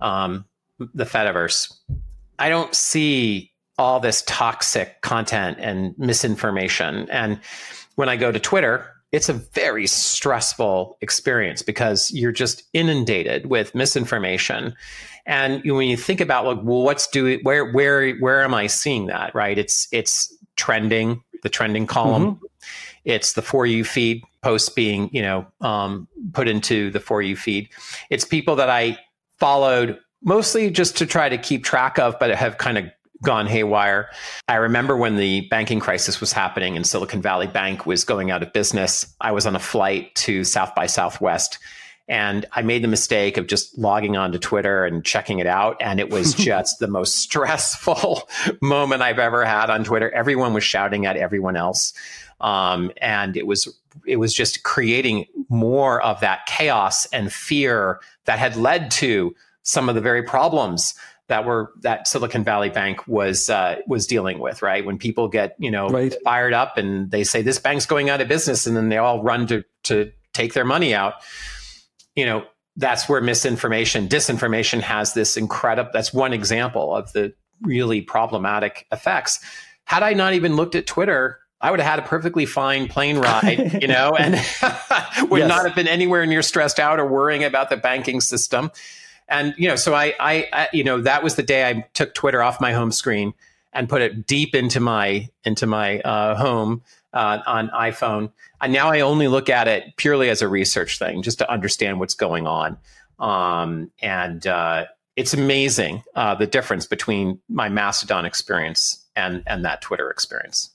um, 0.00 0.44
the 0.78 1.04
Fediverse, 1.04 1.72
I 2.38 2.48
don't 2.48 2.74
see 2.74 3.52
all 3.78 4.00
this 4.00 4.22
toxic 4.26 5.00
content 5.00 5.58
and 5.60 5.98
misinformation. 5.98 7.08
And 7.10 7.40
when 7.94 8.08
I 8.08 8.16
go 8.16 8.30
to 8.30 8.38
Twitter, 8.38 8.86
it's 9.12 9.28
a 9.28 9.34
very 9.34 9.86
stressful 9.86 10.96
experience 11.00 11.62
because 11.62 12.10
you're 12.12 12.32
just 12.32 12.62
inundated 12.72 13.46
with 13.46 13.74
misinformation. 13.74 14.74
And 15.26 15.62
when 15.64 15.88
you 15.88 15.96
think 15.96 16.20
about 16.20 16.46
like, 16.46 16.58
well, 16.62 16.82
what's 16.82 17.06
doing 17.08 17.40
where 17.42 17.70
where 17.72 18.12
where 18.16 18.42
am 18.42 18.54
I 18.54 18.66
seeing 18.66 19.06
that? 19.06 19.34
Right? 19.34 19.58
It's 19.58 19.88
it's 19.92 20.32
trending, 20.56 21.22
the 21.42 21.48
trending 21.48 21.86
column. 21.86 22.36
Mm-hmm. 22.36 22.44
It's 23.04 23.32
the 23.32 23.42
for 23.42 23.66
you 23.66 23.84
feed 23.84 24.22
posts 24.42 24.68
being 24.68 25.10
you 25.12 25.22
know 25.22 25.46
um, 25.60 26.08
put 26.32 26.48
into 26.48 26.90
the 26.90 27.00
for 27.00 27.20
you 27.20 27.36
feed. 27.36 27.68
It's 28.10 28.24
people 28.24 28.56
that 28.56 28.70
I 28.70 28.98
followed 29.38 29.98
mostly 30.22 30.70
just 30.70 30.96
to 30.98 31.06
try 31.06 31.28
to 31.28 31.38
keep 31.38 31.64
track 31.64 31.98
of, 31.98 32.18
but 32.18 32.30
have 32.30 32.58
kind 32.58 32.78
of 32.78 32.84
gone 33.22 33.46
haywire. 33.46 34.10
I 34.48 34.56
remember 34.56 34.96
when 34.96 35.16
the 35.16 35.42
banking 35.42 35.80
crisis 35.80 36.20
was 36.20 36.32
happening 36.32 36.76
and 36.76 36.86
Silicon 36.86 37.20
Valley 37.20 37.46
Bank 37.46 37.86
was 37.86 38.04
going 38.04 38.30
out 38.30 38.42
of 38.42 38.52
business. 38.52 39.14
I 39.20 39.32
was 39.32 39.46
on 39.46 39.54
a 39.54 39.60
flight 39.60 40.14
to 40.16 40.44
South 40.44 40.74
by 40.74 40.86
Southwest 40.86 41.58
and 42.10 42.44
I 42.52 42.62
made 42.62 42.82
the 42.82 42.88
mistake 42.88 43.36
of 43.36 43.46
just 43.46 43.78
logging 43.78 44.16
onto 44.16 44.36
Twitter 44.36 44.84
and 44.84 45.04
checking 45.04 45.38
it 45.38 45.46
out. 45.46 45.76
And 45.80 46.00
it 46.00 46.10
was 46.10 46.34
just 46.34 46.80
the 46.80 46.88
most 46.88 47.20
stressful 47.20 48.28
moment 48.60 49.00
I've 49.00 49.20
ever 49.20 49.44
had 49.44 49.70
on 49.70 49.84
Twitter. 49.84 50.10
Everyone 50.10 50.52
was 50.52 50.64
shouting 50.64 51.06
at 51.06 51.16
everyone 51.16 51.56
else. 51.56 51.92
Um, 52.40 52.90
and 53.00 53.36
it 53.36 53.46
was 53.46 53.72
it 54.06 54.16
was 54.16 54.34
just 54.34 54.62
creating 54.62 55.26
more 55.48 56.00
of 56.02 56.20
that 56.20 56.46
chaos 56.46 57.06
and 57.06 57.32
fear 57.32 58.00
that 58.24 58.38
had 58.38 58.56
led 58.56 58.90
to 58.92 59.34
some 59.62 59.88
of 59.88 59.94
the 59.94 60.00
very 60.00 60.22
problems 60.22 60.94
that 61.30 61.44
were 61.44 61.72
that 61.82 62.08
Silicon 62.08 62.42
Valley 62.44 62.70
Bank 62.70 63.06
was 63.06 63.48
uh, 63.48 63.76
was 63.86 64.06
dealing 64.06 64.40
with, 64.40 64.62
right? 64.62 64.84
When 64.84 64.98
people 64.98 65.28
get 65.28 65.56
you 65.58 65.70
know 65.70 65.88
right. 65.88 66.14
fired 66.24 66.52
up 66.52 66.76
and 66.76 67.10
they 67.10 67.24
say 67.24 67.40
this 67.40 67.58
bank's 67.58 67.86
going 67.86 68.10
out 68.10 68.20
of 68.20 68.28
business, 68.28 68.66
and 68.66 68.76
then 68.76 68.88
they 68.90 68.98
all 68.98 69.22
run 69.22 69.46
to 69.46 69.64
to 69.84 70.12
take 70.32 70.52
their 70.52 70.64
money 70.64 70.92
out. 70.92 71.14
You 72.16 72.26
know, 72.26 72.44
that's 72.76 73.08
where 73.08 73.20
misinformation, 73.20 74.08
disinformation 74.08 74.80
has 74.80 75.14
this 75.14 75.36
incredible. 75.36 75.90
That's 75.92 76.12
one 76.12 76.32
example 76.32 76.94
of 76.94 77.12
the 77.12 77.32
really 77.62 78.00
problematic 78.00 78.86
effects. 78.90 79.38
Had 79.84 80.02
I 80.02 80.12
not 80.14 80.34
even 80.34 80.56
looked 80.56 80.74
at 80.74 80.86
Twitter, 80.86 81.38
I 81.60 81.70
would 81.70 81.78
have 81.78 81.88
had 81.88 81.98
a 82.00 82.08
perfectly 82.08 82.44
fine 82.44 82.88
plane 82.88 83.18
ride, 83.18 83.78
you 83.80 83.86
know, 83.86 84.16
and 84.18 84.34
would 85.30 85.38
yes. 85.38 85.48
not 85.48 85.64
have 85.64 85.76
been 85.76 85.88
anywhere 85.88 86.26
near 86.26 86.42
stressed 86.42 86.80
out 86.80 86.98
or 86.98 87.06
worrying 87.06 87.44
about 87.44 87.70
the 87.70 87.76
banking 87.76 88.20
system. 88.20 88.72
And 89.30 89.54
you 89.56 89.68
know, 89.68 89.76
so 89.76 89.94
I, 89.94 90.14
I, 90.18 90.48
I, 90.52 90.68
you 90.72 90.84
know, 90.84 91.00
that 91.02 91.22
was 91.22 91.36
the 91.36 91.42
day 91.42 91.68
I 91.68 91.88
took 91.94 92.14
Twitter 92.14 92.42
off 92.42 92.60
my 92.60 92.72
home 92.72 92.92
screen 92.92 93.32
and 93.72 93.88
put 93.88 94.02
it 94.02 94.26
deep 94.26 94.54
into 94.54 94.80
my 94.80 95.28
into 95.44 95.66
my 95.66 96.00
uh, 96.00 96.34
home 96.34 96.82
uh, 97.12 97.38
on 97.46 97.68
iPhone. 97.70 98.32
And 98.60 98.72
now 98.72 98.90
I 98.90 99.00
only 99.00 99.28
look 99.28 99.48
at 99.48 99.68
it 99.68 99.96
purely 99.96 100.28
as 100.28 100.42
a 100.42 100.48
research 100.48 100.98
thing, 100.98 101.22
just 101.22 101.38
to 101.38 101.50
understand 101.50 102.00
what's 102.00 102.14
going 102.14 102.46
on. 102.46 102.76
Um, 103.18 103.90
and 104.02 104.46
uh, 104.46 104.86
it's 105.16 105.34
amazing 105.34 106.02
uh, 106.14 106.34
the 106.34 106.46
difference 106.46 106.86
between 106.86 107.40
my 107.48 107.68
Mastodon 107.68 108.24
experience 108.24 109.06
and 109.14 109.42
and 109.46 109.64
that 109.64 109.80
Twitter 109.80 110.10
experience. 110.10 110.70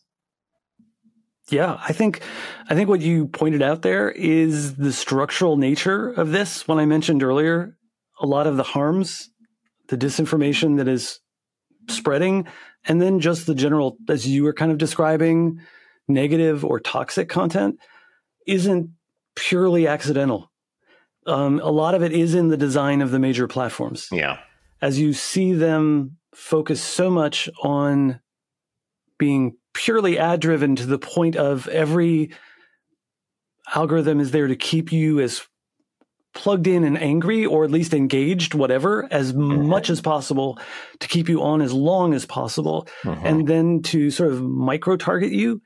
Yeah, 1.49 1.77
I 1.79 1.93
think 1.93 2.21
I 2.69 2.75
think 2.75 2.89
what 2.89 3.01
you 3.01 3.27
pointed 3.27 3.61
out 3.61 3.81
there 3.81 4.09
is 4.09 4.75
the 4.75 4.93
structural 4.93 5.57
nature 5.57 6.09
of 6.09 6.31
this. 6.31 6.67
When 6.67 6.79
I 6.79 6.85
mentioned 6.85 7.21
earlier 7.21 7.77
a 8.19 8.25
lot 8.25 8.47
of 8.47 8.57
the 8.57 8.63
harms, 8.63 9.29
the 9.87 9.97
disinformation 9.97 10.77
that 10.77 10.87
is 10.87 11.19
spreading, 11.89 12.47
and 12.85 13.01
then 13.01 13.19
just 13.19 13.45
the 13.45 13.55
general, 13.55 13.97
as 14.09 14.27
you 14.27 14.43
were 14.43 14.53
kind 14.53 14.71
of 14.71 14.77
describing, 14.77 15.59
negative 16.07 16.63
or 16.63 16.79
toxic 16.79 17.29
content 17.29 17.79
isn't 18.47 18.91
purely 19.35 19.87
accidental. 19.87 20.51
Um, 21.25 21.59
a 21.59 21.71
lot 21.71 21.95
of 21.95 22.03
it 22.03 22.11
is 22.11 22.35
in 22.35 22.49
the 22.49 22.57
design 22.57 23.01
of 23.01 23.11
the 23.11 23.19
major 23.19 23.47
platforms. 23.47 24.07
Yeah. 24.11 24.37
As 24.81 24.99
you 24.99 25.13
see 25.13 25.53
them 25.53 26.17
focus 26.33 26.81
so 26.81 27.09
much 27.09 27.49
on 27.63 28.19
being 29.17 29.57
purely 29.73 30.19
ad 30.19 30.39
driven 30.39 30.75
to 30.75 30.85
the 30.85 30.99
point 30.99 31.35
of 31.35 31.67
every 31.67 32.31
algorithm 33.73 34.19
is 34.19 34.31
there 34.31 34.47
to 34.47 34.55
keep 34.55 34.91
you 34.91 35.19
as 35.19 35.41
plugged 36.35 36.67
in 36.67 36.83
and 36.83 37.01
angry 37.01 37.45
or 37.45 37.63
at 37.63 37.71
least 37.71 37.93
engaged 37.93 38.53
whatever 38.53 39.07
as 39.09 39.33
mm-hmm. 39.33 39.67
much 39.67 39.89
as 39.89 40.01
possible 40.01 40.59
to 40.99 41.07
keep 41.07 41.27
you 41.29 41.41
on 41.41 41.61
as 41.61 41.73
long 41.73 42.13
as 42.13 42.25
possible 42.25 42.87
mm-hmm. 43.03 43.25
and 43.25 43.47
then 43.47 43.81
to 43.81 44.11
sort 44.11 44.31
of 44.31 44.43
micro 44.43 44.97
target 44.97 45.31
you 45.31 45.61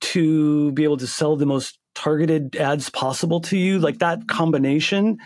to 0.00 0.72
be 0.72 0.84
able 0.84 0.96
to 0.96 1.06
sell 1.06 1.36
the 1.36 1.44
most 1.44 1.78
targeted 1.94 2.56
ads 2.56 2.88
possible 2.90 3.40
to 3.40 3.58
you 3.58 3.78
like 3.78 3.98
that 3.98 4.26
combination 4.28 5.18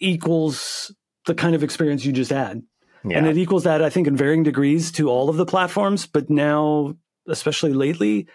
equals 0.00 0.94
the 1.26 1.34
kind 1.34 1.54
of 1.54 1.62
experience 1.62 2.04
you 2.04 2.12
just 2.12 2.30
had 2.30 2.62
yeah. 3.04 3.18
and 3.18 3.26
it 3.26 3.36
equals 3.36 3.64
that 3.64 3.82
i 3.82 3.90
think 3.90 4.06
in 4.06 4.16
varying 4.16 4.44
degrees 4.44 4.92
to 4.92 5.08
all 5.08 5.28
of 5.28 5.36
the 5.36 5.46
platforms 5.46 6.06
but 6.06 6.30
now 6.30 6.94
especially 7.28 7.72
lately 7.72 8.28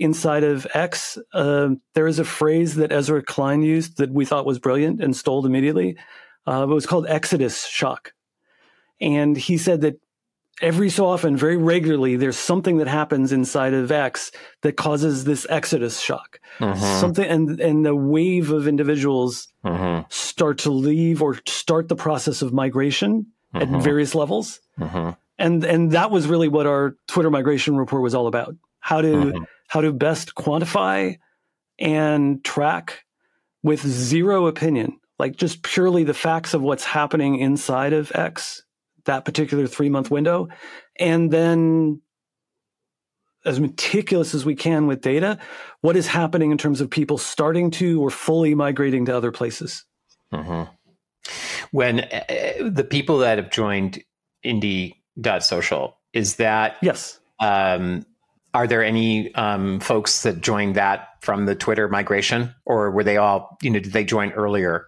inside 0.00 0.42
of 0.42 0.66
X, 0.72 1.18
uh, 1.34 1.68
there 1.94 2.06
is 2.06 2.18
a 2.18 2.24
phrase 2.24 2.76
that 2.76 2.90
Ezra 2.90 3.22
Klein 3.22 3.62
used 3.62 3.98
that 3.98 4.10
we 4.10 4.24
thought 4.24 4.46
was 4.46 4.58
brilliant 4.58 5.02
and 5.02 5.14
stole 5.14 5.44
immediately. 5.46 5.96
Uh, 6.46 6.62
it 6.62 6.74
was 6.74 6.86
called 6.86 7.06
Exodus 7.06 7.66
shock. 7.66 8.12
And 9.00 9.36
he 9.36 9.58
said 9.58 9.82
that 9.82 10.00
every 10.62 10.88
so 10.88 11.06
often, 11.06 11.36
very 11.36 11.58
regularly, 11.58 12.16
there's 12.16 12.38
something 12.38 12.78
that 12.78 12.88
happens 12.88 13.30
inside 13.30 13.74
of 13.74 13.92
X 13.92 14.32
that 14.62 14.76
causes 14.76 15.24
this 15.24 15.46
Exodus 15.50 16.00
shock. 16.00 16.40
Mm-hmm. 16.58 17.00
Something, 17.00 17.26
and, 17.26 17.60
and 17.60 17.84
the 17.84 17.94
wave 17.94 18.50
of 18.50 18.66
individuals 18.66 19.48
mm-hmm. 19.64 20.06
start 20.08 20.58
to 20.58 20.70
leave 20.70 21.20
or 21.20 21.38
start 21.46 21.88
the 21.88 21.96
process 21.96 22.40
of 22.40 22.54
migration 22.54 23.26
mm-hmm. 23.54 23.74
at 23.74 23.82
various 23.82 24.14
levels. 24.14 24.60
Mm-hmm. 24.78 25.10
And, 25.38 25.64
and 25.64 25.92
that 25.92 26.10
was 26.10 26.26
really 26.26 26.48
what 26.48 26.66
our 26.66 26.96
Twitter 27.06 27.30
migration 27.30 27.76
report 27.76 28.02
was 28.02 28.14
all 28.14 28.26
about 28.26 28.56
how 28.80 29.00
to 29.00 29.08
mm-hmm. 29.08 29.44
how 29.68 29.80
to 29.80 29.92
best 29.92 30.34
quantify 30.34 31.18
and 31.78 32.44
track 32.44 33.04
with 33.62 33.80
zero 33.80 34.46
opinion, 34.46 34.98
like 35.18 35.36
just 35.36 35.62
purely 35.62 36.04
the 36.04 36.14
facts 36.14 36.54
of 36.54 36.62
what's 36.62 36.84
happening 36.84 37.38
inside 37.38 37.92
of 37.92 38.10
X, 38.14 38.62
that 39.04 39.24
particular 39.24 39.66
three 39.66 39.88
month 39.88 40.10
window, 40.10 40.48
and 40.98 41.30
then 41.30 42.00
as 43.44 43.58
meticulous 43.58 44.34
as 44.34 44.44
we 44.44 44.54
can 44.54 44.86
with 44.86 45.00
data, 45.00 45.38
what 45.80 45.96
is 45.96 46.06
happening 46.06 46.50
in 46.50 46.58
terms 46.58 46.80
of 46.80 46.90
people 46.90 47.16
starting 47.16 47.70
to 47.70 48.00
or 48.02 48.10
fully 48.10 48.54
migrating 48.54 49.06
to 49.06 49.16
other 49.16 49.32
places. 49.32 49.84
Mm-hmm. 50.32 50.70
When 51.70 52.00
uh, 52.00 52.22
the 52.60 52.86
people 52.88 53.18
that 53.18 53.38
have 53.38 53.50
joined 53.50 54.02
Indie.social, 54.44 55.96
is 56.12 56.36
that 56.36 56.76
yes? 56.82 57.20
Um, 57.38 58.04
are 58.54 58.66
there 58.66 58.84
any 58.84 59.34
um, 59.34 59.80
folks 59.80 60.22
that 60.22 60.40
joined 60.40 60.76
that 60.76 61.08
from 61.20 61.46
the 61.46 61.54
Twitter 61.54 61.88
migration, 61.88 62.54
or 62.64 62.90
were 62.90 63.04
they 63.04 63.16
all, 63.16 63.58
you 63.62 63.70
know, 63.70 63.78
did 63.78 63.92
they 63.92 64.04
join 64.04 64.32
earlier? 64.32 64.86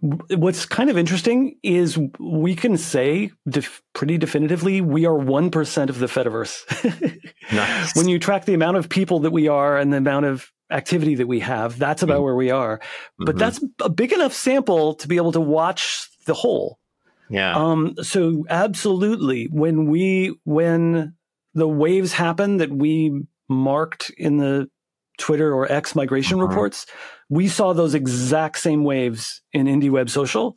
What's 0.00 0.66
kind 0.66 0.90
of 0.90 0.98
interesting 0.98 1.56
is 1.62 1.98
we 2.18 2.54
can 2.54 2.76
say 2.76 3.30
def- 3.48 3.82
pretty 3.94 4.18
definitively 4.18 4.82
we 4.82 5.06
are 5.06 5.14
1% 5.14 5.88
of 5.88 5.98
the 5.98 6.06
Fediverse. 6.06 7.22
nice. 7.52 7.96
When 7.96 8.08
you 8.08 8.18
track 8.18 8.44
the 8.44 8.52
amount 8.52 8.76
of 8.76 8.90
people 8.90 9.20
that 9.20 9.30
we 9.30 9.48
are 9.48 9.78
and 9.78 9.92
the 9.92 9.96
amount 9.96 10.26
of 10.26 10.52
activity 10.70 11.14
that 11.14 11.26
we 11.26 11.40
have, 11.40 11.78
that's 11.78 12.02
about 12.02 12.16
mm-hmm. 12.16 12.24
where 12.24 12.36
we 12.36 12.50
are. 12.50 12.80
But 13.18 13.28
mm-hmm. 13.28 13.38
that's 13.38 13.64
a 13.80 13.88
big 13.88 14.12
enough 14.12 14.34
sample 14.34 14.94
to 14.96 15.08
be 15.08 15.16
able 15.16 15.32
to 15.32 15.40
watch 15.40 16.08
the 16.26 16.34
whole. 16.34 16.78
Yeah. 17.30 17.56
Um, 17.56 17.94
so 18.02 18.44
absolutely, 18.50 19.48
when 19.50 19.86
we 19.86 20.36
when 20.44 21.14
the 21.54 21.68
waves 21.68 22.12
happen 22.12 22.58
that 22.58 22.70
we 22.70 23.26
marked 23.48 24.10
in 24.16 24.38
the 24.38 24.68
Twitter 25.18 25.54
or 25.54 25.70
X 25.70 25.94
migration 25.94 26.38
uh-huh. 26.38 26.48
reports, 26.48 26.86
we 27.28 27.48
saw 27.48 27.72
those 27.72 27.94
exact 27.94 28.58
same 28.58 28.84
waves 28.84 29.42
in 29.52 29.66
Indie 29.66 29.90
Web 29.90 30.10
Social, 30.10 30.56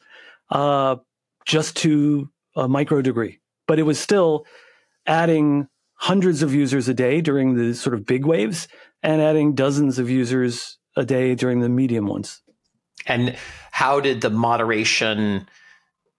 uh, 0.49 0.95
just 1.45 1.77
to 1.77 2.29
a 2.55 2.67
micro 2.67 3.01
degree. 3.01 3.39
But 3.67 3.79
it 3.79 3.83
was 3.83 3.99
still 3.99 4.45
adding 5.05 5.67
hundreds 5.93 6.41
of 6.41 6.53
users 6.53 6.87
a 6.87 6.93
day 6.93 7.21
during 7.21 7.55
the 7.55 7.73
sort 7.73 7.93
of 7.93 8.05
big 8.05 8.25
waves 8.25 8.67
and 9.03 9.21
adding 9.21 9.53
dozens 9.53 9.99
of 9.99 10.09
users 10.09 10.77
a 10.95 11.05
day 11.05 11.35
during 11.35 11.59
the 11.59 11.69
medium 11.69 12.07
ones. 12.07 12.41
And 13.05 13.35
how 13.71 13.99
did 13.99 14.21
the 14.21 14.29
moderation 14.29 15.47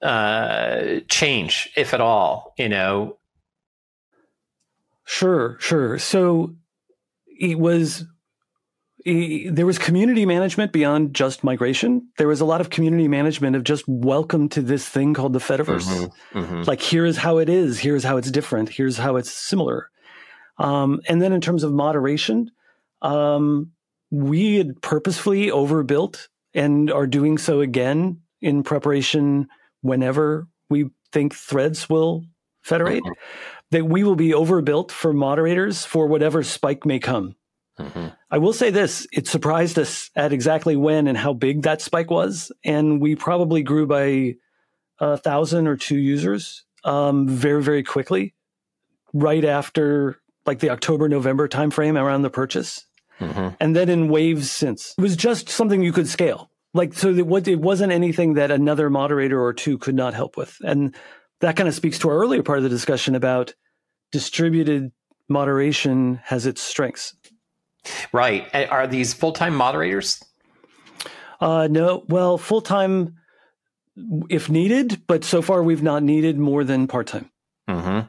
uh, 0.01 1.01
change, 1.09 1.69
if 1.77 1.93
at 1.93 2.01
all? 2.01 2.55
You 2.57 2.69
know, 2.69 3.19
Sure, 5.09 5.57
sure. 5.59 5.99
So 5.99 6.55
it 7.27 7.59
was 7.59 8.05
there 9.07 9.65
was 9.65 9.79
community 9.79 10.27
management 10.27 10.71
beyond 10.71 11.15
just 11.15 11.43
migration. 11.43 12.09
There 12.19 12.29
was 12.29 12.43
a 12.43 12.45
lot 12.45 12.61
of 12.61 12.69
community 12.69 13.09
management 13.09 13.57
of 13.57 13.65
just 13.65 13.85
welcome 13.89 14.51
to 14.51 14.61
this 14.61 14.87
thing 14.87 15.15
called 15.15 15.33
the 15.33 15.39
Fediverse. 15.39 15.89
Mm-hmm, 15.89 16.39
mm-hmm. 16.39 16.63
Like 16.65 16.83
here 16.83 17.07
is 17.07 17.17
how 17.17 17.39
it 17.39 17.49
is. 17.49 17.79
Here's 17.79 18.05
how 18.05 18.19
it's 18.19 18.31
different. 18.31 18.69
Here's 18.69 18.99
how 18.99 19.17
it's 19.17 19.31
similar. 19.33 19.89
Um, 20.59 21.01
and 21.09 21.23
then 21.23 21.33
in 21.33 21.41
terms 21.41 21.65
of 21.65 21.73
moderation, 21.73 22.51
um, 23.01 23.71
we 24.11 24.57
had 24.57 24.83
purposefully 24.83 25.51
overbuilt 25.51 26.29
and 26.53 26.91
are 26.91 27.07
doing 27.07 27.39
so 27.39 27.63
again 27.63 28.21
in 28.43 28.63
preparation 28.63 29.49
whenever 29.81 30.49
we 30.69 30.91
think 31.13 31.35
threads 31.35 31.89
will 31.89 32.27
federate. 32.61 33.03
Mm-hmm 33.03 33.58
that 33.71 33.87
we 33.87 34.05
will 34.05 34.17
be 34.17 34.35
overbuilt 34.35 34.93
for 34.93 35.13
moderators 35.13 35.85
for 35.85 36.07
whatever 36.07 36.43
spike 36.43 36.87
may 36.87 36.99
come. 36.99 37.37
Mm-hmm. 37.79 38.09
I 38.31 38.39
will 38.39 38.53
say 38.53 38.71
this 38.71 39.07
it 39.13 39.29
surprised 39.29 39.79
us 39.79 40.11
at 40.17 40.33
exactly 40.33 40.77
when 40.77 41.07
and 41.07 41.17
how 41.17 41.33
big 41.33 41.63
that 41.63 41.81
spike 41.81 42.11
was. 42.11 42.51
And 42.65 43.01
we 43.01 43.15
probably 43.15 43.63
grew 43.63 43.87
by 43.87 44.37
a 44.99 45.17
thousand 45.17 45.69
or 45.69 45.77
two 45.77 45.99
users 45.99 46.65
um, 46.85 47.29
very, 47.29 47.63
very 47.63 47.83
quickly, 47.83 48.35
right 49.13 49.45
after 49.45 50.21
like 50.47 50.59
the 50.59 50.71
October, 50.71 51.09
November 51.09 51.47
timeframe 51.47 52.01
around 52.01 52.23
the 52.23 52.31
purchase. 52.31 52.85
Mm-hmm. 53.21 53.49
And 53.61 53.77
then 53.77 53.89
in 53.89 54.09
waves 54.09 54.51
since. 54.51 54.95
It 54.97 55.03
was 55.03 55.17
just 55.17 55.49
something 55.49 55.83
you 55.83 55.93
could 55.93 56.09
scale. 56.09 56.51
Like, 56.75 56.95
so 56.95 57.11
it, 57.11 57.49
it 57.49 57.61
wasn't 57.61 57.93
anything 57.93 58.35
that 58.35 58.51
another 58.51 58.91
moderator 58.91 59.41
or 59.41 59.53
two 59.53 59.79
could 59.79 59.95
not 59.95 60.15
help 60.15 60.37
with. 60.37 60.57
And 60.63 60.95
that 61.41 61.57
kind 61.57 61.69
of 61.69 61.75
speaks 61.75 61.99
to 62.01 62.09
our 62.09 62.19
earlier 62.19 62.43
part 62.43 62.59
of 62.59 62.65
the 62.65 62.71
discussion 62.71 63.15
about 63.15 63.55
distributed 64.13 64.93
moderation 65.29 66.21
has 66.25 66.47
its 66.47 66.61
strengths. 66.61 67.15
Right. 68.13 68.49
Are 68.71 68.87
these 68.87 69.15
full 69.15 69.33
time 69.33 69.55
moderators? 69.55 70.23
Uh, 71.41 71.69
no. 71.71 72.05
Well, 72.09 72.39
full 72.39 72.61
time 72.61 73.15
if 74.29 74.49
needed, 74.49 75.03
but 75.07 75.25
so 75.25 75.43
far 75.43 75.63
we've 75.63 75.83
not 75.83 76.03
needed 76.03 76.39
more 76.39 76.65
than 76.65 76.87
part 76.87 77.07
time. 77.07 77.31
Mm-hmm. 77.69 78.07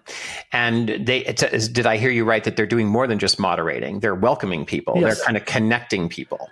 And 0.53 1.05
they 1.05 1.23
did 1.23 1.85
I 1.85 1.97
hear 1.97 2.11
you 2.11 2.23
right 2.23 2.43
that 2.43 2.55
they're 2.55 2.65
doing 2.65 2.87
more 2.87 3.07
than 3.07 3.19
just 3.19 3.39
moderating? 3.39 3.99
They're 3.99 4.15
welcoming 4.15 4.65
people. 4.65 4.95
Yes. 4.97 5.17
They're 5.17 5.25
kind 5.25 5.37
of 5.37 5.45
connecting 5.45 6.07
people 6.07 6.49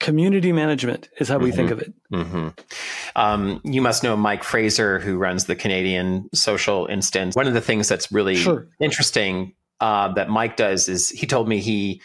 community 0.00 0.52
management 0.52 1.08
is 1.18 1.28
how 1.28 1.36
mm-hmm. 1.36 1.44
we 1.44 1.52
think 1.52 1.70
mm-hmm. 1.70 1.80
of 1.80 1.82
it. 1.82 1.94
Mm-hmm. 2.12 2.48
Um, 3.16 3.60
you 3.64 3.82
must 3.82 4.02
know 4.02 4.16
Mike 4.16 4.44
Fraser, 4.44 4.98
who 4.98 5.16
runs 5.16 5.46
the 5.46 5.56
Canadian 5.56 6.28
social 6.34 6.86
instance. 6.86 7.34
One 7.34 7.46
of 7.46 7.54
the 7.54 7.60
things 7.60 7.88
that's 7.88 8.10
really 8.12 8.36
sure. 8.36 8.68
interesting 8.80 9.54
uh, 9.80 10.12
that 10.14 10.28
Mike 10.28 10.56
does 10.56 10.88
is 10.88 11.10
he 11.10 11.26
told 11.26 11.48
me 11.48 11.60
he 11.60 12.00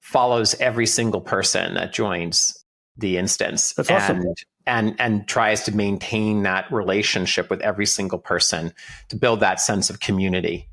follows 0.00 0.54
every 0.60 0.86
single 0.86 1.20
person 1.20 1.74
that 1.74 1.92
joins 1.92 2.64
the 2.96 3.16
instance. 3.16 3.72
That's 3.74 3.90
awesome. 3.90 4.18
And, 4.18 4.36
and 4.66 4.96
and 5.00 5.28
tries 5.28 5.64
to 5.64 5.74
maintain 5.74 6.42
that 6.42 6.70
relationship 6.70 7.50
with 7.50 7.60
every 7.62 7.86
single 7.86 8.18
person 8.18 8.72
to 9.08 9.16
build 9.16 9.40
that 9.40 9.60
sense 9.60 9.90
of 9.90 10.00
community. 10.00 10.68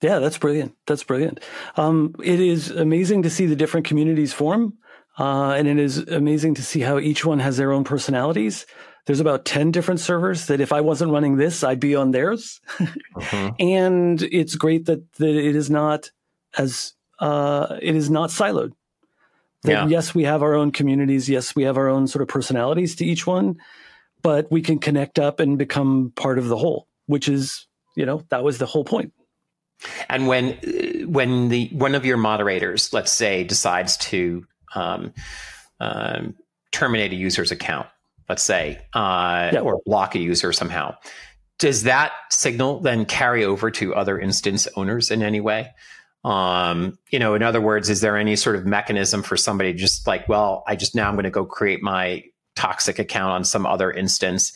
Yeah, 0.00 0.18
that's 0.18 0.38
brilliant. 0.38 0.74
That's 0.86 1.04
brilliant. 1.04 1.40
Um, 1.76 2.14
it 2.22 2.40
is 2.40 2.70
amazing 2.70 3.22
to 3.22 3.30
see 3.30 3.46
the 3.46 3.56
different 3.56 3.86
communities 3.86 4.32
form. 4.32 4.76
Uh, 5.18 5.50
and 5.50 5.68
it 5.68 5.78
is 5.78 5.98
amazing 5.98 6.54
to 6.54 6.62
see 6.62 6.80
how 6.80 6.98
each 6.98 7.24
one 7.24 7.38
has 7.38 7.56
their 7.56 7.72
own 7.72 7.84
personalities. 7.84 8.66
There's 9.06 9.20
about 9.20 9.44
10 9.44 9.70
different 9.70 10.00
servers 10.00 10.46
that 10.46 10.60
if 10.60 10.72
I 10.72 10.80
wasn't 10.80 11.12
running 11.12 11.36
this, 11.36 11.62
I'd 11.62 11.80
be 11.80 11.94
on 11.94 12.10
theirs. 12.10 12.60
mm-hmm. 12.78 13.48
And 13.60 14.22
it's 14.22 14.56
great 14.56 14.86
that, 14.86 15.12
that 15.14 15.34
it 15.34 15.54
is 15.54 15.70
not 15.70 16.10
as, 16.56 16.94
uh, 17.18 17.78
it 17.80 17.94
is 17.94 18.10
not 18.10 18.30
siloed. 18.30 18.72
That 19.62 19.72
yeah. 19.72 19.86
yes, 19.86 20.14
we 20.14 20.24
have 20.24 20.42
our 20.42 20.54
own 20.54 20.72
communities. 20.72 21.28
Yes, 21.28 21.54
we 21.54 21.62
have 21.62 21.76
our 21.76 21.88
own 21.88 22.06
sort 22.06 22.22
of 22.22 22.28
personalities 22.28 22.96
to 22.96 23.04
each 23.04 23.26
one, 23.26 23.58
but 24.22 24.50
we 24.50 24.62
can 24.62 24.78
connect 24.78 25.18
up 25.18 25.38
and 25.38 25.58
become 25.58 26.12
part 26.16 26.38
of 26.38 26.48
the 26.48 26.56
whole, 26.56 26.86
which 27.06 27.28
is, 27.28 27.66
you 27.94 28.04
know, 28.04 28.24
that 28.30 28.42
was 28.42 28.58
the 28.58 28.66
whole 28.66 28.84
point. 28.84 29.12
And 30.08 30.26
when, 30.26 30.58
when 31.06 31.48
the, 31.50 31.68
one 31.72 31.94
of 31.94 32.04
your 32.04 32.16
moderators, 32.16 32.92
let's 32.92 33.12
say, 33.12 33.44
decides 33.44 33.96
to 33.98 34.46
um, 34.74 35.12
um, 35.80 36.34
terminate 36.72 37.12
a 37.12 37.16
user's 37.16 37.50
account, 37.50 37.86
let's 38.28 38.42
say, 38.42 38.78
uh, 38.94 39.50
yeah. 39.52 39.60
or 39.60 39.80
block 39.86 40.14
a 40.14 40.18
user 40.18 40.52
somehow. 40.52 40.96
Does 41.58 41.84
that 41.84 42.12
signal 42.30 42.80
then 42.80 43.04
carry 43.04 43.44
over 43.44 43.70
to 43.72 43.94
other 43.94 44.18
instance 44.18 44.66
owners 44.76 45.10
in 45.10 45.22
any 45.22 45.40
way? 45.40 45.70
Um, 46.24 46.98
you 47.10 47.18
know, 47.18 47.34
in 47.34 47.42
other 47.42 47.60
words, 47.60 47.90
is 47.90 48.00
there 48.00 48.16
any 48.16 48.34
sort 48.34 48.56
of 48.56 48.64
mechanism 48.64 49.22
for 49.22 49.36
somebody 49.36 49.72
just 49.74 50.06
like, 50.06 50.28
well, 50.28 50.64
I 50.66 50.74
just 50.74 50.94
now 50.94 51.08
I'm 51.08 51.14
going 51.14 51.24
to 51.24 51.30
go 51.30 51.44
create 51.44 51.82
my 51.82 52.24
toxic 52.56 52.98
account 52.98 53.32
on 53.32 53.44
some 53.44 53.66
other 53.66 53.90
instance? 53.90 54.52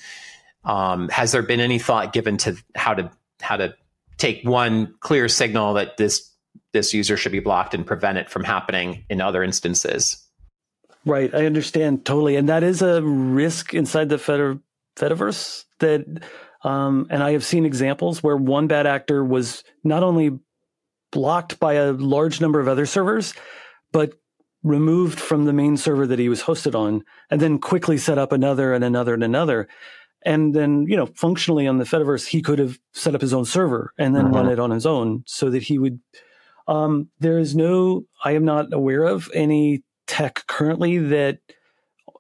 Um, 0.65 1.09
has 1.11 1.33
there 1.33 1.43
been 1.43 1.61
any 1.61 1.79
thought 1.79 2.13
given 2.13 2.37
to 2.39 2.57
how 2.75 2.95
to 2.95 3.11
how 3.41 3.57
to 3.57 3.75
take 4.17 4.43
one 4.45 4.95
clear 5.01 5.29
signal 5.29 5.75
that 5.75 5.97
this 5.97 6.28
this 6.73 6.93
user 6.93 7.17
should 7.17 7.33
be 7.33 7.41
blocked 7.41 7.75
and 7.75 7.87
prevent 7.87 8.19
it 8.19 8.31
from 8.31 8.45
happening 8.45 9.05
in 9.09 9.21
other 9.21 9.43
instances. 9.43 10.25
Right, 11.05 11.35
I 11.35 11.47
understand 11.47 12.05
totally, 12.05 12.37
and 12.37 12.49
that 12.49 12.63
is 12.63 12.83
a 12.83 13.03
risk 13.03 13.73
inside 13.73 14.09
the 14.09 14.19
Fed- 14.19 14.61
Fediverse. 14.97 15.65
That, 15.79 16.05
um, 16.63 17.07
and 17.09 17.23
I 17.23 17.33
have 17.33 17.45
seen 17.45 17.65
examples 17.65 18.23
where 18.23 18.37
one 18.37 18.67
bad 18.67 18.87
actor 18.87 19.25
was 19.25 19.65
not 19.85 20.03
only 20.03 20.39
blocked 21.13 21.59
by 21.59 21.75
a 21.75 21.93
large 21.93 22.41
number 22.41 22.61
of 22.61 22.69
other 22.69 22.85
servers, 22.85 23.33
but 23.93 24.15
removed 24.63 25.19
from 25.21 25.45
the 25.45 25.53
main 25.53 25.77
server 25.77 26.07
that 26.07 26.19
he 26.19 26.29
was 26.29 26.43
hosted 26.43 26.75
on, 26.75 27.05
and 27.31 27.41
then 27.41 27.59
quickly 27.59 27.97
set 27.97 28.19
up 28.19 28.33
another 28.33 28.75
and 28.75 28.85
another 28.85 29.15
and 29.15 29.25
another. 29.25 29.69
And 30.27 30.55
then, 30.55 30.87
you 30.89 30.97
know, 30.97 31.07
functionally 31.07 31.67
on 31.67 31.79
the 31.79 31.85
Fediverse, 31.85 32.27
he 32.27 32.43
could 32.43 32.59
have 32.59 32.79
set 32.93 33.15
up 33.15 33.21
his 33.21 33.33
own 33.33 33.45
server 33.45 33.95
and 33.99 34.17
then 34.17 34.33
run 34.33 34.47
uh-huh. 34.47 34.53
it 34.53 34.59
on 34.59 34.73
his 34.73 34.85
own 34.85 35.23
so 35.27 35.49
that 35.49 35.63
he 35.63 35.79
would 35.79 36.01
um, 36.69 37.09
there 37.19 37.39
is 37.39 37.57
no, 37.57 38.05
I 38.23 38.33
am 38.33 38.45
not 38.45 38.73
aware 38.73 39.03
of 39.03 39.29
any 39.35 39.83
tech 40.07 40.45
currently 40.47 40.99
that 40.99 41.39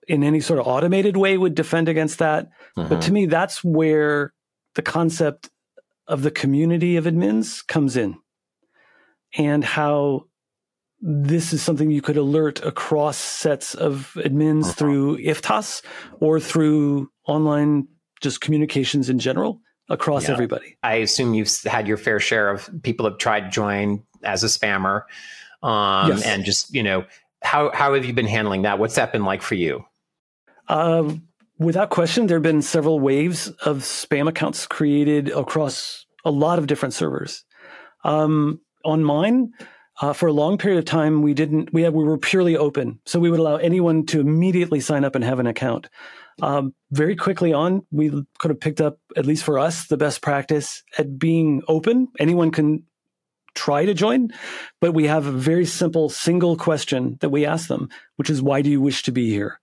in 0.09 0.25
any 0.25 0.41
sort 0.41 0.59
of 0.59 0.67
automated 0.67 1.17
way 1.17 1.37
would 1.39 1.55
defend 1.55 1.89
against 1.89 2.19
that. 2.19 2.49
Mm-hmm. 2.77 2.89
But 2.89 3.03
to 3.03 3.13
me, 3.13 3.27
that's 3.27 3.63
where 3.63 4.33
the 4.75 4.83
concept 4.83 5.51
of 6.07 6.23
the 6.23 6.31
community 6.31 6.97
of 6.97 7.05
admins 7.05 7.65
comes 7.67 7.97
in. 7.97 8.17
and 9.37 9.65
how 9.65 10.25
this 11.01 11.53
is 11.53 11.63
something 11.63 11.91
you 11.91 12.03
could 12.03 12.17
alert 12.17 12.65
across 12.65 13.17
sets 13.17 13.75
of 13.75 14.13
admins 14.17 14.65
uh-huh. 14.65 14.73
through 14.73 15.19
IFTAS 15.19 15.83
or 16.21 16.41
through 16.41 17.11
online 17.27 17.87
just 18.21 18.41
communications 18.41 19.09
in 19.09 19.19
general 19.19 19.61
across 19.89 20.25
yeah. 20.25 20.33
everybody. 20.33 20.77
I 20.83 20.95
assume 20.97 21.35
you've 21.35 21.51
had 21.65 21.87
your 21.87 21.97
fair 21.97 22.19
share 22.19 22.51
of 22.51 22.69
people 22.83 23.09
have 23.09 23.19
tried 23.19 23.43
to 23.43 23.51
join 23.51 24.03
as 24.25 24.45
a 24.45 24.47
spammer. 24.47 25.03
Um, 25.63 26.11
yes. 26.11 26.23
and 26.25 26.45
just, 26.45 26.73
you 26.73 26.83
know, 26.83 27.05
how, 27.43 27.71
how 27.73 27.95
have 27.95 28.05
you 28.05 28.13
been 28.13 28.27
handling 28.27 28.63
that? 28.63 28.79
What's 28.79 28.95
that 28.95 29.13
been 29.13 29.25
like 29.25 29.43
for 29.43 29.55
you? 29.55 29.85
Um, 30.69 31.29
without 31.59 31.91
question, 31.91 32.27
there 32.27 32.37
have 32.37 32.43
been 32.43 32.63
several 32.63 33.01
waves 33.01 33.49
of 33.65 33.79
spam 33.79 34.29
accounts 34.29 34.67
created 34.67 35.31
across 35.31 36.07
a 36.25 36.31
lot 36.31 36.59
of 36.59 36.67
different 36.67 36.95
servers. 36.95 37.45
Um, 38.05 38.61
on 38.85 39.03
mine, 39.03 39.53
uh, 40.01 40.13
for 40.13 40.29
a 40.29 40.33
long 40.33 40.59
period 40.59 40.79
of 40.79 40.85
time, 40.85 41.23
we 41.23 41.35
didn't. 41.35 41.73
We 41.73 41.83
had, 41.83 41.93
we 41.93 42.05
were 42.05 42.19
purely 42.19 42.57
open, 42.57 43.01
so 43.05 43.19
we 43.19 43.31
would 43.31 43.41
allow 43.41 43.57
anyone 43.57 44.07
to 44.07 44.21
immediately 44.21 44.81
sign 44.81 45.05
up 45.05 45.17
and 45.17 45.25
have 45.25 45.41
an 45.41 45.49
account. 45.49 45.89
Um, 46.41 46.73
very 46.93 47.17
quickly 47.17 47.53
on, 47.53 47.85
we 47.91 48.11
could 48.39 48.51
have 48.51 48.61
picked 48.61 48.81
up, 48.81 48.99
at 49.17 49.27
least 49.27 49.43
for 49.43 49.59
us, 49.59 49.89
the 49.89 49.97
best 49.97 50.23
practice 50.23 50.85
at 50.97 51.19
being 51.19 51.63
open. 51.67 52.09
Anyone 52.21 52.53
can 52.53 52.85
try 53.55 53.85
to 53.85 53.95
join, 53.95 54.31
but 54.81 54.93
we 54.93 55.07
have 55.07 55.27
a 55.27 55.33
very 55.33 55.67
simple 55.67 56.09
single 56.09 56.57
question 56.57 57.17
that 57.21 57.31
we 57.31 57.47
ask 57.47 57.69
them, 57.69 57.89
which 58.17 58.31
is, 58.31 58.43
"Why 58.43 58.63
do 58.63 58.71
you 58.71 58.81
wish 58.81 59.03
to 59.05 59.13
be 59.13 59.31
here?" 59.31 59.61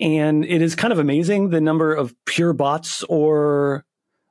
And 0.00 0.44
it 0.44 0.62
is 0.62 0.74
kind 0.74 0.92
of 0.92 0.98
amazing 0.98 1.50
the 1.50 1.60
number 1.60 1.92
of 1.92 2.14
pure 2.24 2.52
bots 2.52 3.02
or 3.04 3.84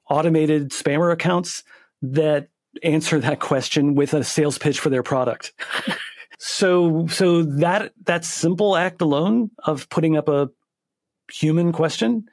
automated 0.10 0.72
spammer 0.72 1.12
accounts 1.12 1.64
that 2.02 2.48
answer 2.84 3.20
that 3.20 3.40
question 3.40 3.96
with 3.96 4.14
a 4.14 4.24
sales 4.24 4.58
pitch 4.58 4.80
for 4.80 4.90
their 4.90 5.04
product. 5.04 5.54
so, 6.40 7.08
so 7.08 7.44
that, 7.44 7.92
that 8.06 8.24
simple 8.24 8.78
act 8.78 9.02
alone 9.02 9.52
of 9.66 9.90
putting 9.90 10.16
up 10.16 10.30
a 10.30 10.50
human 11.32 11.72
question, 11.72 12.26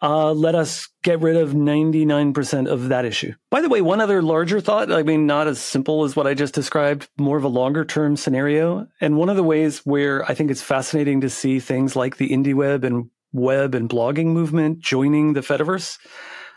uh, 0.00 0.32
let 0.32 0.54
us 0.54 0.88
get 1.02 1.20
rid 1.20 1.36
of 1.36 1.50
99% 1.50 2.68
of 2.68 2.88
that 2.88 3.04
issue. 3.04 3.34
By 3.50 3.60
the 3.60 3.68
way, 3.68 3.80
one 3.80 4.00
other 4.00 4.22
larger 4.22 4.60
thought, 4.60 4.92
I 4.92 5.02
mean, 5.02 5.26
not 5.26 5.48
as 5.48 5.60
simple 5.60 6.04
as 6.04 6.14
what 6.14 6.26
I 6.26 6.34
just 6.34 6.54
described, 6.54 7.08
more 7.18 7.36
of 7.36 7.44
a 7.44 7.48
longer 7.48 7.84
term 7.84 8.16
scenario. 8.16 8.86
And 9.00 9.16
one 9.16 9.28
of 9.28 9.36
the 9.36 9.42
ways 9.42 9.80
where 9.80 10.24
I 10.30 10.34
think 10.34 10.50
it's 10.50 10.62
fascinating 10.62 11.20
to 11.22 11.30
see 11.30 11.58
things 11.58 11.96
like 11.96 12.16
the 12.16 12.30
indie 12.30 12.54
web 12.54 12.84
and 12.84 13.10
web 13.32 13.74
and 13.74 13.88
blogging 13.88 14.26
movement 14.26 14.78
joining 14.78 15.32
the 15.32 15.40
Fediverse. 15.40 15.98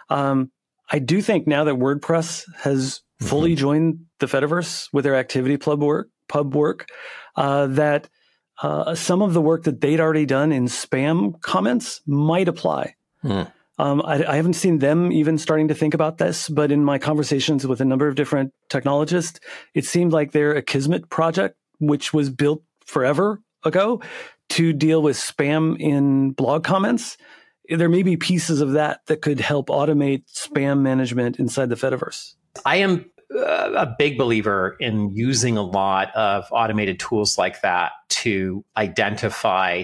Um, 0.09 0.51
I 0.91 0.99
do 0.99 1.21
think 1.21 1.47
now 1.47 1.63
that 1.63 1.75
WordPress 1.75 2.45
has 2.59 3.01
fully 3.19 3.51
mm-hmm. 3.51 3.59
joined 3.59 3.99
the 4.19 4.25
Fediverse 4.27 4.89
with 4.93 5.03
their 5.03 5.21
ActivityPub 5.21 5.79
work, 5.79 6.09
pub 6.27 6.53
work, 6.53 6.87
uh, 7.35 7.67
that 7.67 8.09
uh, 8.61 8.93
some 8.93 9.21
of 9.21 9.33
the 9.33 9.41
work 9.41 9.63
that 9.63 9.81
they'd 9.81 9.99
already 9.99 10.25
done 10.25 10.51
in 10.51 10.65
spam 10.65 11.39
comments 11.41 12.01
might 12.05 12.47
apply. 12.47 12.95
Hmm. 13.21 13.43
Um, 13.77 14.01
I, 14.05 14.23
I, 14.25 14.35
haven't 14.35 14.53
seen 14.53 14.79
them 14.79 15.11
even 15.11 15.37
starting 15.37 15.69
to 15.69 15.73
think 15.73 15.93
about 15.93 16.17
this, 16.17 16.49
but 16.49 16.71
in 16.71 16.83
my 16.83 16.99
conversations 16.99 17.65
with 17.65 17.81
a 17.81 17.85
number 17.85 18.07
of 18.07 18.15
different 18.15 18.53
technologists, 18.69 19.39
it 19.73 19.85
seemed 19.85 20.11
like 20.11 20.33
their 20.33 20.61
Akismet 20.61 21.09
project, 21.09 21.55
which 21.79 22.13
was 22.13 22.29
built 22.29 22.61
forever 22.85 23.41
ago 23.63 24.01
to 24.49 24.73
deal 24.73 25.01
with 25.01 25.15
spam 25.17 25.79
in 25.79 26.31
blog 26.31 26.63
comments, 26.63 27.17
there 27.69 27.89
may 27.89 28.03
be 28.03 28.17
pieces 28.17 28.59
of 28.61 28.73
that 28.73 28.99
that 29.07 29.21
could 29.21 29.39
help 29.39 29.69
automate 29.69 30.23
spam 30.31 30.81
management 30.81 31.39
inside 31.39 31.69
the 31.69 31.75
Fediverse. 31.75 32.33
I 32.65 32.77
am 32.77 33.09
uh, 33.33 33.71
a 33.73 33.95
big 33.97 34.17
believer 34.17 34.75
in 34.79 35.15
using 35.15 35.57
a 35.57 35.61
lot 35.61 36.13
of 36.15 36.45
automated 36.51 36.99
tools 36.99 37.37
like 37.37 37.61
that 37.61 37.93
to 38.09 38.65
identify 38.75 39.83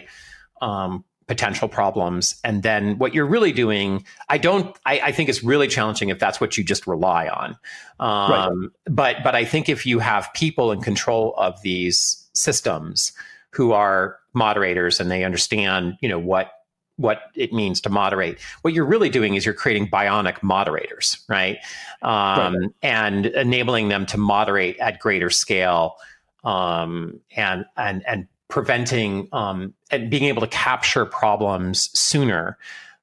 um, 0.62 1.06
potential 1.28 1.68
problems. 1.68 2.40
And 2.44 2.63
then 2.63 2.98
what 2.98 3.13
you're 3.13 3.26
really 3.26 3.52
doing, 3.52 4.06
I 4.30 4.38
don't, 4.38 4.76
I, 4.86 5.00
I, 5.00 5.12
think 5.12 5.28
it's 5.28 5.44
really 5.44 5.68
challenging 5.68 6.08
if 6.10 6.20
that's 6.20 6.40
what 6.40 6.58
you 6.58 6.63
just 6.63 6.88
rely 6.88 7.28
on. 7.28 7.58
Um, 8.00 8.32
right. 8.32 8.70
But, 8.86 9.18
but 9.24 9.36
I 9.36 9.44
think 9.44 9.68
if 9.68 9.86
you 9.86 10.00
have 10.00 10.30
people 10.34 10.72
in 10.72 10.82
control 10.82 11.34
of 11.38 11.62
these 11.62 12.26
systems 12.34 13.12
who 13.52 13.74
are 13.74 14.18
moderators 14.34 15.00
and 15.00 15.12
they 15.12 15.24
understand, 15.26 15.98
you 16.02 16.08
know, 16.08 16.20
what 16.20 16.52
what 16.98 17.22
it 17.36 17.54
means 17.54 17.80
to 17.80 17.90
moderate. 17.90 18.40
What 18.63 18.74
you're 18.74 18.84
really 18.84 19.10
doing 19.10 19.36
is 19.36 19.46
you're 19.46 19.54
creating 19.54 19.88
bionic 19.88 20.42
moderators, 20.42 21.24
right? 21.30 21.60
Um, 22.02 22.58
right. 22.58 22.70
And 22.82 23.28
enabling 23.28 23.90
them 23.90 24.08
to 24.08 24.18
moderate 24.18 24.80
at 24.80 25.00
greater 25.00 25.30
scale 25.30 25.98
um, 26.44 27.20
and 27.36 27.66
and 27.76 28.04
and 28.08 28.28
preventing 28.49 29.27
um, 29.31 29.73
and 29.91 30.10
being 30.10 30.23
able 30.23 30.41
to 30.41 30.47
capture 30.47 31.05
problems 31.05 31.89
sooner. 31.97 32.57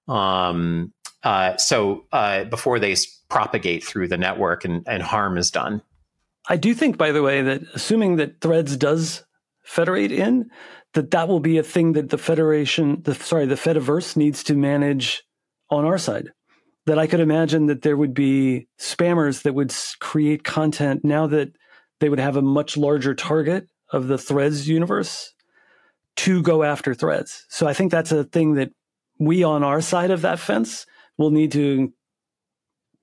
Um, 0.08 0.92
uh, 1.22 1.56
so 1.56 2.04
uh, 2.12 2.44
before 2.44 2.78
they 2.78 2.96
propagate 3.28 3.84
through 3.84 4.08
the 4.08 4.16
network 4.16 4.64
and, 4.64 4.86
and 4.86 5.02
harm 5.02 5.38
is 5.38 5.50
done. 5.50 5.82
I 6.48 6.56
do 6.56 6.74
think, 6.74 6.98
by 6.98 7.12
the 7.12 7.22
way, 7.22 7.42
that 7.42 7.62
assuming 7.74 8.16
that 8.16 8.40
Threads 8.40 8.76
does 8.76 9.24
federate 9.62 10.12
in, 10.12 10.50
that 10.92 11.10
that 11.10 11.28
will 11.28 11.40
be 11.40 11.58
a 11.58 11.62
thing 11.62 11.92
that 11.92 12.10
the 12.10 12.18
federation, 12.18 13.02
the 13.02 13.14
sorry, 13.14 13.46
the 13.46 13.54
Fediverse 13.54 14.16
needs 14.16 14.44
to 14.44 14.54
manage 14.54 15.24
on 15.70 15.84
our 15.84 15.98
side. 15.98 16.30
That 16.86 16.98
I 16.98 17.06
could 17.06 17.20
imagine 17.20 17.66
that 17.66 17.80
there 17.80 17.96
would 17.96 18.12
be 18.12 18.68
spammers 18.78 19.42
that 19.42 19.54
would 19.54 19.74
create 20.00 20.44
content 20.44 21.02
now 21.02 21.26
that 21.28 21.56
they 22.00 22.10
would 22.10 22.20
have 22.20 22.36
a 22.36 22.42
much 22.42 22.76
larger 22.76 23.14
target 23.14 23.68
of 23.90 24.06
the 24.06 24.18
Threads 24.18 24.68
universe 24.68 25.33
to 26.16 26.42
go 26.42 26.62
after 26.62 26.94
Threads. 26.94 27.44
So 27.48 27.66
I 27.66 27.74
think 27.74 27.90
that's 27.90 28.12
a 28.12 28.24
thing 28.24 28.54
that 28.54 28.70
we 29.18 29.42
on 29.42 29.62
our 29.62 29.80
side 29.80 30.10
of 30.10 30.22
that 30.22 30.38
fence 30.38 30.86
will 31.18 31.30
need 31.30 31.52
to 31.52 31.92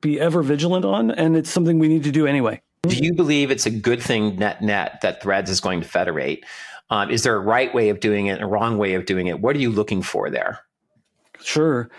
be 0.01 0.19
ever 0.19 0.41
vigilant 0.41 0.85
on, 0.85 1.11
and 1.11 1.37
it's 1.37 1.49
something 1.49 1.79
we 1.79 1.87
need 1.87 2.03
to 2.03 2.11
do 2.11 2.25
anyway. 2.25 2.61
Do 2.83 2.97
you 2.97 3.13
believe 3.13 3.51
it's 3.51 3.67
a 3.67 3.71
good 3.71 4.01
thing 4.01 4.37
net 4.37 4.61
net 4.61 4.99
that 5.01 5.21
Threads 5.21 5.49
is 5.49 5.59
going 5.59 5.81
to 5.81 5.87
federate? 5.87 6.43
Um, 6.89 7.09
is 7.09 7.23
there 7.23 7.35
a 7.35 7.39
right 7.39 7.73
way 7.73 7.89
of 7.89 7.99
doing 7.99 8.27
it 8.27 8.33
and 8.33 8.43
a 8.43 8.47
wrong 8.47 8.77
way 8.77 8.95
of 8.95 9.05
doing 9.05 9.27
it? 9.27 9.39
What 9.39 9.55
are 9.55 9.59
you 9.59 9.71
looking 9.71 10.01
for 10.01 10.29
there? 10.29 10.59
Sure. 11.39 11.89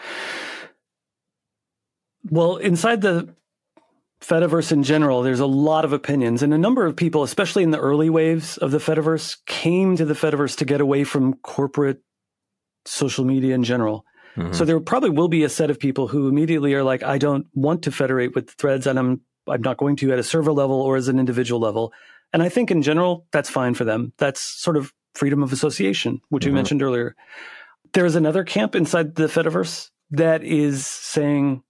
Well, 2.31 2.57
inside 2.57 3.01
the 3.01 3.35
Fediverse 4.23 4.71
in 4.71 4.85
general, 4.85 5.23
there's 5.23 5.41
a 5.41 5.47
lot 5.47 5.85
of 5.85 5.93
opinions, 5.93 6.43
and 6.43 6.55
a 6.55 6.59
number 6.59 6.87
of 6.87 6.95
people, 6.95 7.25
especially 7.25 7.65
in 7.65 7.73
the 7.73 7.81
early 7.81 8.09
waves 8.09 8.57
of 8.57 8.71
the 8.71 8.79
Fediverse, 8.79 9.37
came 9.47 9.97
to 9.97 10.05
the 10.05 10.15
Fediverse 10.15 10.57
to 10.59 10.65
get 10.65 10.81
away 10.81 11.03
from 11.03 11.35
corporate 11.35 12.01
social 12.85 13.25
media 13.25 13.55
in 13.55 13.65
general. 13.65 14.05
Mm-hmm. 14.37 14.53
So 14.53 14.65
there 14.65 14.79
probably 14.81 15.11
will 15.11 15.29
be 15.29 15.43
a 15.43 15.49
set 15.49 15.71
of 15.71 15.79
people 15.79 16.09
who 16.09 16.29
immediately 16.29 16.73
are 16.75 16.85
like, 16.85 17.03
I 17.03 17.19
don't 17.19 17.47
want 17.53 17.83
to 17.83 17.93
federate 17.93 18.35
with 18.35 18.51
threads, 18.51 18.87
and 18.87 18.99
I'm 18.99 19.21
I'm 19.49 19.63
not 19.63 19.77
going 19.77 19.97
to 19.97 20.13
at 20.13 20.21
a 20.21 20.23
server 20.23 20.53
level 20.53 20.81
or 20.81 20.97
as 20.97 21.09
an 21.09 21.19
individual 21.19 21.61
level. 21.61 21.93
And 22.33 22.43
I 22.43 22.49
think 22.49 22.71
in 22.71 22.81
general, 22.81 23.27
that's 23.33 23.51
fine 23.51 23.75
for 23.75 23.85
them. 23.85 24.13
That's 24.19 24.41
sort 24.41 24.77
of 24.77 24.93
freedom 25.15 25.43
of 25.43 25.53
association, 25.53 26.21
which 26.29 26.43
mm-hmm. 26.43 26.51
you 26.51 26.55
mentioned 26.55 26.83
earlier. 26.83 27.17
There's 27.93 28.15
another 28.15 28.45
camp 28.45 28.77
inside 28.77 29.17
the 29.17 29.27
Fediverse 29.27 29.91
that 30.13 30.45
is 30.45 30.87
saying, 30.87 31.63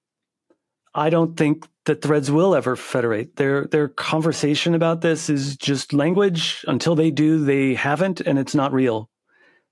I 0.95 1.11
don't 1.11 1.37
think 1.37 1.67
that 1.85 2.03
threads 2.03 2.31
will 2.31 2.55
ever 2.55 2.77
federate. 2.77 3.37
Their 3.37 3.67
their 3.67 3.89
conversation 3.89 4.75
about 4.75 5.01
this 5.01 5.31
is 5.31 5.57
just 5.57 5.93
language. 5.93 6.65
Until 6.69 6.95
they 6.95 7.11
do, 7.11 7.45
they 7.45 7.75
haven't, 7.75 8.21
and 8.21 8.39
it's 8.39 8.55
not 8.55 8.73
real. 8.73 9.09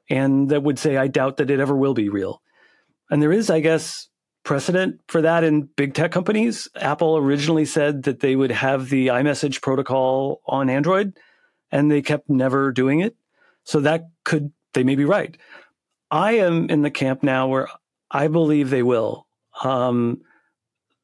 And 0.08 0.48
that 0.48 0.62
would 0.62 0.78
say, 0.78 0.96
I 0.96 1.06
doubt 1.06 1.36
that 1.36 1.50
it 1.50 1.60
ever 1.60 1.76
will 1.76 1.94
be 1.94 2.08
real. 2.08 2.42
And 3.10 3.22
there 3.22 3.32
is, 3.32 3.48
I 3.50 3.60
guess, 3.60 4.08
precedent 4.42 5.00
for 5.06 5.22
that 5.22 5.44
in 5.44 5.68
big 5.76 5.94
tech 5.94 6.10
companies. 6.10 6.68
Apple 6.74 7.16
originally 7.16 7.64
said 7.64 8.04
that 8.04 8.20
they 8.20 8.34
would 8.34 8.50
have 8.50 8.88
the 8.88 9.08
iMessage 9.08 9.60
protocol 9.60 10.40
on 10.46 10.70
Android, 10.70 11.16
and 11.70 11.90
they 11.90 12.02
kept 12.02 12.28
never 12.28 12.72
doing 12.72 13.00
it. 13.00 13.14
So 13.64 13.80
that 13.80 14.08
could, 14.24 14.52
they 14.72 14.82
may 14.82 14.96
be 14.96 15.04
right. 15.04 15.36
I 16.10 16.32
am 16.38 16.68
in 16.70 16.82
the 16.82 16.90
camp 16.90 17.22
now 17.22 17.46
where 17.46 17.68
I 18.10 18.26
believe 18.28 18.70
they 18.70 18.82
will. 18.82 19.26
Um, 19.62 20.22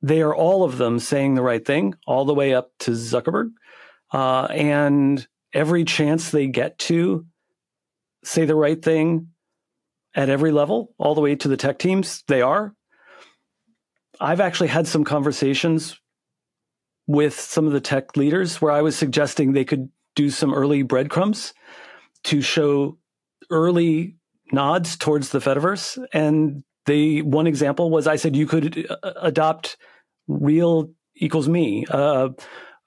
they 0.03 0.21
are 0.21 0.35
all 0.35 0.63
of 0.63 0.79
them 0.79 0.99
saying 0.99 1.35
the 1.35 1.43
right 1.43 1.65
thing, 1.65 1.95
all 2.07 2.25
the 2.25 2.35
way 2.35 2.55
up 2.55 2.71
to 2.81 2.93
Zuckerberg. 2.93 3.51
Uh, 4.13 4.45
and 4.45 5.27
every 5.53 5.85
chance 5.85 6.31
they 6.31 6.47
get 6.47 6.79
to 6.79 7.27
say 8.25 8.45
the 8.45 8.55
right 8.55 8.83
thing 8.83 9.29
at 10.15 10.29
every 10.29 10.53
level, 10.53 10.95
all 10.99 11.15
the 11.15 11.21
way 11.21 11.37
to 11.37 11.49
the 11.49 11.57
tech 11.57 11.79
teams, 11.79 12.23
they 12.29 12.43
are. 12.43 12.75
I've 14.21 14.41
actually 14.41 14.69
had 14.69 14.87
some 14.87 15.05
conversations 15.05 16.01
with 17.07 17.39
some 17.39 17.67
of 17.67 17.73
the 17.73 17.81
tech 17.81 18.17
leaders 18.17 18.61
where 18.61 18.73
I 18.73 18.83
was 18.83 18.97
suggesting 18.97 19.53
they 19.53 19.65
could 19.65 19.91
do 20.15 20.31
some 20.31 20.55
early 20.55 20.83
breadcrumbs 20.83 21.53
to 22.25 22.41
show 22.41 22.99
early 23.51 24.17
nods 24.53 24.97
towards 24.97 25.31
the 25.31 25.39
Fediverse. 25.39 26.03
And 26.13 26.65
the 26.87 27.23
one 27.23 27.47
example 27.47 27.91
was 27.91 28.07
I 28.07 28.17
said 28.17 28.37
you 28.37 28.47
could 28.47 28.87
uh, 28.89 29.13
adopt 29.21 29.77
rel 30.29 30.91
equals 31.17 31.49
me, 31.49 31.85
uh, 31.91 32.31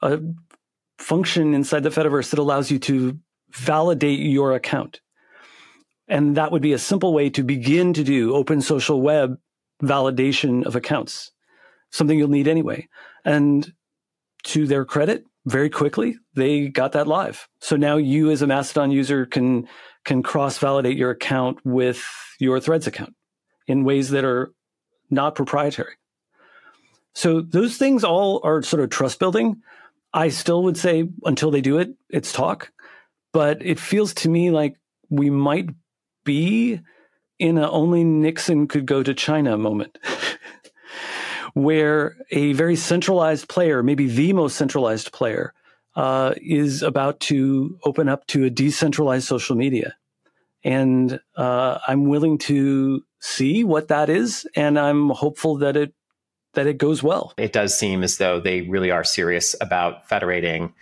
a 0.02 0.20
function 0.98 1.54
inside 1.54 1.84
the 1.84 1.90
Fediverse 1.90 2.30
that 2.30 2.40
allows 2.40 2.72
you 2.72 2.80
to 2.80 3.18
validate 3.52 4.20
your 4.20 4.54
account. 4.54 5.02
And 6.08 6.38
that 6.38 6.52
would 6.52 6.62
be 6.62 6.74
a 6.74 6.80
simple 6.80 7.14
way 7.14 7.30
to 7.32 7.44
begin 7.44 7.94
to 7.94 8.04
do 8.04 8.34
open 8.34 8.62
social 8.62 9.02
web 9.02 9.38
validation 9.84 10.66
of 10.66 10.76
accounts, 10.76 11.32
something 11.92 12.18
you'll 12.18 12.30
need 12.30 12.48
anyway. 12.48 12.88
And 13.24 13.72
to 14.44 14.68
their 14.68 14.86
credit, 14.86 15.24
very 15.46 15.70
quickly, 15.70 16.18
they 16.36 16.68
got 16.68 16.92
that 16.94 17.08
live. 17.08 17.48
So 17.62 17.76
now 17.76 17.98
you 17.98 18.30
as 18.30 18.42
a 18.42 18.48
Mastodon 18.48 18.92
user 18.92 19.26
can 19.26 19.68
can 20.06 20.24
cross 20.24 20.58
validate 20.58 20.98
your 20.98 21.12
account 21.12 21.60
with 21.66 22.06
your 22.40 22.60
Threads 22.60 22.88
account 22.88 23.14
in 23.70 23.84
ways 23.84 24.10
that 24.10 24.26
are 24.26 24.52
not 25.10 25.36
proprietary. 25.36 25.94
So 27.14 27.42
those 27.42 27.78
things 27.78 28.04
all 28.04 28.42
are 28.44 28.62
sort 28.64 28.82
of 28.84 28.90
trust 28.90 29.20
building. 29.20 29.62
I 30.14 30.30
still 30.30 30.64
would 30.64 30.78
say 30.78 31.08
until 31.24 31.52
they 31.52 31.62
do 31.62 31.78
it, 31.78 31.90
it's 32.10 32.34
talk. 32.34 32.72
But 33.32 33.64
it 33.64 33.80
feels 33.80 34.14
to 34.16 34.30
me 34.30 34.50
like 34.50 34.76
we 35.10 35.30
might 35.30 35.70
be 36.26 36.82
in 37.38 37.58
a 37.58 37.70
only 37.70 38.04
Nixon 38.04 38.68
could 38.68 38.86
go 38.86 39.04
to 39.04 39.14
China 39.14 39.58
moment. 39.58 39.98
where 41.54 42.16
a 42.32 42.54
very 42.54 42.76
centralized 42.76 43.50
player, 43.50 43.84
maybe 43.84 44.08
the 44.08 44.34
most 44.34 44.56
centralized 44.56 45.12
player, 45.12 45.54
uh, 45.96 46.34
is 46.38 46.84
about 46.84 47.20
to 47.20 47.78
open 47.84 48.08
up 48.08 48.26
to 48.28 48.46
a 48.46 48.50
decentralized 48.50 49.28
social 49.28 49.56
media. 49.56 49.96
And 50.64 51.20
uh, 51.36 51.80
I'm 51.88 52.06
willing 52.06 52.38
to 52.40 53.04
see 53.20 53.64
what 53.64 53.88
that 53.90 54.10
is, 54.10 54.48
and 54.56 54.80
I'm 54.80 55.10
hopeful 55.10 55.58
that 55.58 55.76
it 55.76 55.94
that 56.54 56.68
it 56.68 56.78
goes 56.78 57.04
well. 57.04 57.34
It 57.38 57.54
does 57.54 57.78
seem 57.78 58.04
as 58.04 58.18
though 58.18 58.40
they 58.40 58.62
really 58.62 58.92
are 58.92 59.04
serious 59.04 59.56
about 59.62 60.08
federating 60.10 60.74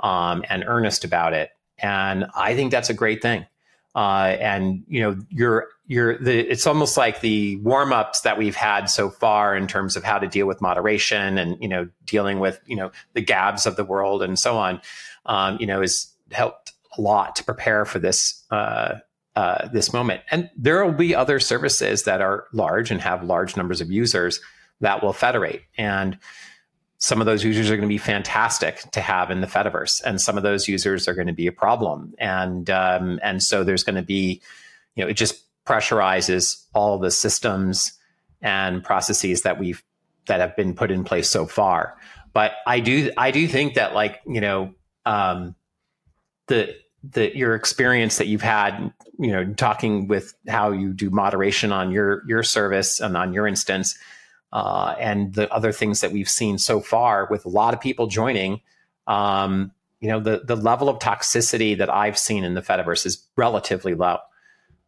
um, 0.00 0.44
and 0.50 0.64
earnest 0.66 1.04
about 1.04 1.32
it, 1.32 1.50
and 1.78 2.26
I 2.34 2.54
think 2.54 2.70
that's 2.70 2.90
a 2.90 2.94
great 2.94 3.22
thing. 3.22 3.46
Uh, 3.94 4.36
and 4.40 4.82
you 4.88 5.00
know, 5.00 5.16
you're 5.28 5.68
you're 5.86 6.18
the. 6.18 6.40
It's 6.40 6.66
almost 6.66 6.96
like 6.96 7.20
the 7.20 7.56
warm 7.56 7.92
ups 7.92 8.22
that 8.22 8.36
we've 8.36 8.56
had 8.56 8.86
so 8.86 9.08
far 9.08 9.56
in 9.56 9.68
terms 9.68 9.96
of 9.96 10.02
how 10.02 10.18
to 10.18 10.26
deal 10.26 10.46
with 10.46 10.60
moderation 10.60 11.38
and 11.38 11.56
you 11.60 11.68
know 11.68 11.88
dealing 12.04 12.40
with 12.40 12.60
you 12.66 12.74
know 12.74 12.90
the 13.12 13.20
Gabs 13.20 13.66
of 13.66 13.76
the 13.76 13.84
world 13.84 14.22
and 14.22 14.38
so 14.38 14.58
on. 14.58 14.80
Um, 15.26 15.58
you 15.60 15.66
know, 15.66 15.80
has 15.80 16.08
helped 16.32 16.72
a 16.98 17.00
lot 17.00 17.36
to 17.36 17.44
prepare 17.44 17.84
for 17.84 17.98
this 17.98 18.42
uh, 18.50 18.96
uh, 19.36 19.68
this 19.68 19.92
moment. 19.92 20.22
And 20.30 20.50
there 20.56 20.84
will 20.84 20.92
be 20.92 21.14
other 21.14 21.40
services 21.40 22.04
that 22.04 22.20
are 22.20 22.46
large 22.52 22.90
and 22.90 23.00
have 23.00 23.24
large 23.24 23.56
numbers 23.56 23.80
of 23.80 23.90
users 23.90 24.40
that 24.80 25.02
will 25.02 25.12
federate. 25.12 25.62
And 25.76 26.18
some 26.98 27.20
of 27.20 27.26
those 27.26 27.44
users 27.44 27.70
are 27.70 27.76
going 27.76 27.88
to 27.88 27.92
be 27.92 27.98
fantastic 27.98 28.90
to 28.92 29.00
have 29.00 29.30
in 29.30 29.40
the 29.40 29.46
Fediverse, 29.46 30.02
and 30.04 30.20
some 30.20 30.36
of 30.36 30.42
those 30.42 30.68
users 30.68 31.06
are 31.06 31.14
going 31.14 31.26
to 31.26 31.34
be 31.34 31.46
a 31.46 31.52
problem. 31.52 32.14
And 32.18 32.70
um, 32.70 33.20
and 33.22 33.42
so 33.42 33.62
there's 33.62 33.84
going 33.84 33.96
to 33.96 34.02
be, 34.02 34.40
you 34.94 35.04
know, 35.04 35.10
it 35.10 35.14
just 35.14 35.44
pressurizes 35.66 36.64
all 36.74 36.98
the 36.98 37.10
systems 37.10 37.92
and 38.40 38.82
processes 38.82 39.42
that 39.42 39.58
we've 39.58 39.82
that 40.28 40.40
have 40.40 40.56
been 40.56 40.74
put 40.74 40.90
in 40.90 41.04
place 41.04 41.28
so 41.28 41.46
far. 41.46 41.96
But 42.32 42.52
I 42.66 42.80
do 42.80 43.10
I 43.18 43.32
do 43.32 43.48
think 43.48 43.74
that 43.74 43.92
like 43.92 44.20
you 44.26 44.40
know 44.40 44.74
um, 45.04 45.54
the 46.46 46.74
the 47.10 47.36
your 47.36 47.54
experience 47.54 48.18
that 48.18 48.26
you've 48.26 48.42
had 48.42 48.92
you 49.18 49.30
know 49.30 49.52
talking 49.54 50.08
with 50.08 50.34
how 50.48 50.70
you 50.70 50.92
do 50.92 51.10
moderation 51.10 51.72
on 51.72 51.90
your 51.90 52.22
your 52.26 52.42
service 52.42 53.00
and 53.00 53.16
on 53.16 53.32
your 53.32 53.46
instance 53.46 53.98
uh, 54.54 54.94
and 55.00 55.34
the 55.34 55.52
other 55.52 55.72
things 55.72 56.00
that 56.00 56.12
we've 56.12 56.28
seen 56.28 56.58
so 56.58 56.80
far 56.80 57.26
with 57.28 57.44
a 57.44 57.48
lot 57.48 57.74
of 57.74 57.80
people 57.80 58.06
joining, 58.06 58.60
um, 59.08 59.72
you 60.00 60.08
know, 60.08 60.20
the 60.20 60.42
the 60.44 60.54
level 60.54 60.88
of 60.88 61.00
toxicity 61.00 61.76
that 61.76 61.92
I've 61.92 62.16
seen 62.16 62.44
in 62.44 62.54
the 62.54 62.62
Fediverse 62.62 63.04
is 63.04 63.26
relatively 63.36 63.94
low, 63.94 64.18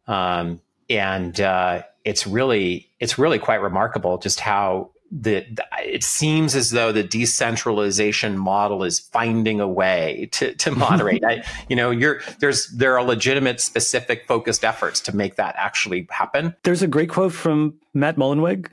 um, 0.07 0.61
and 0.89 1.39
uh, 1.41 1.83
it's 2.05 2.25
really 2.25 2.89
it's 3.01 3.19
really 3.19 3.39
quite 3.39 3.61
remarkable 3.61 4.17
just 4.19 4.39
how 4.39 4.91
the, 5.11 5.45
it 5.79 6.03
seems 6.03 6.55
as 6.55 6.71
though 6.71 6.91
the 6.91 7.03
decentralization 7.03 8.37
model 8.37 8.83
is 8.83 8.99
finding 8.99 9.59
a 9.59 9.67
way 9.67 10.29
to 10.33 10.53
to 10.55 10.71
moderate. 10.75 11.23
I, 11.23 11.43
you 11.69 11.75
know, 11.75 11.91
you're 11.91 12.21
there's 12.39 12.67
there 12.69 12.97
are 12.97 13.03
legitimate, 13.03 13.61
specific, 13.61 14.27
focused 14.27 14.63
efforts 14.63 14.99
to 15.01 15.15
make 15.15 15.35
that 15.35 15.55
actually 15.57 16.07
happen. 16.09 16.55
There's 16.63 16.81
a 16.81 16.87
great 16.87 17.09
quote 17.09 17.33
from 17.33 17.75
Matt 17.93 18.17
Mullenweg 18.17 18.69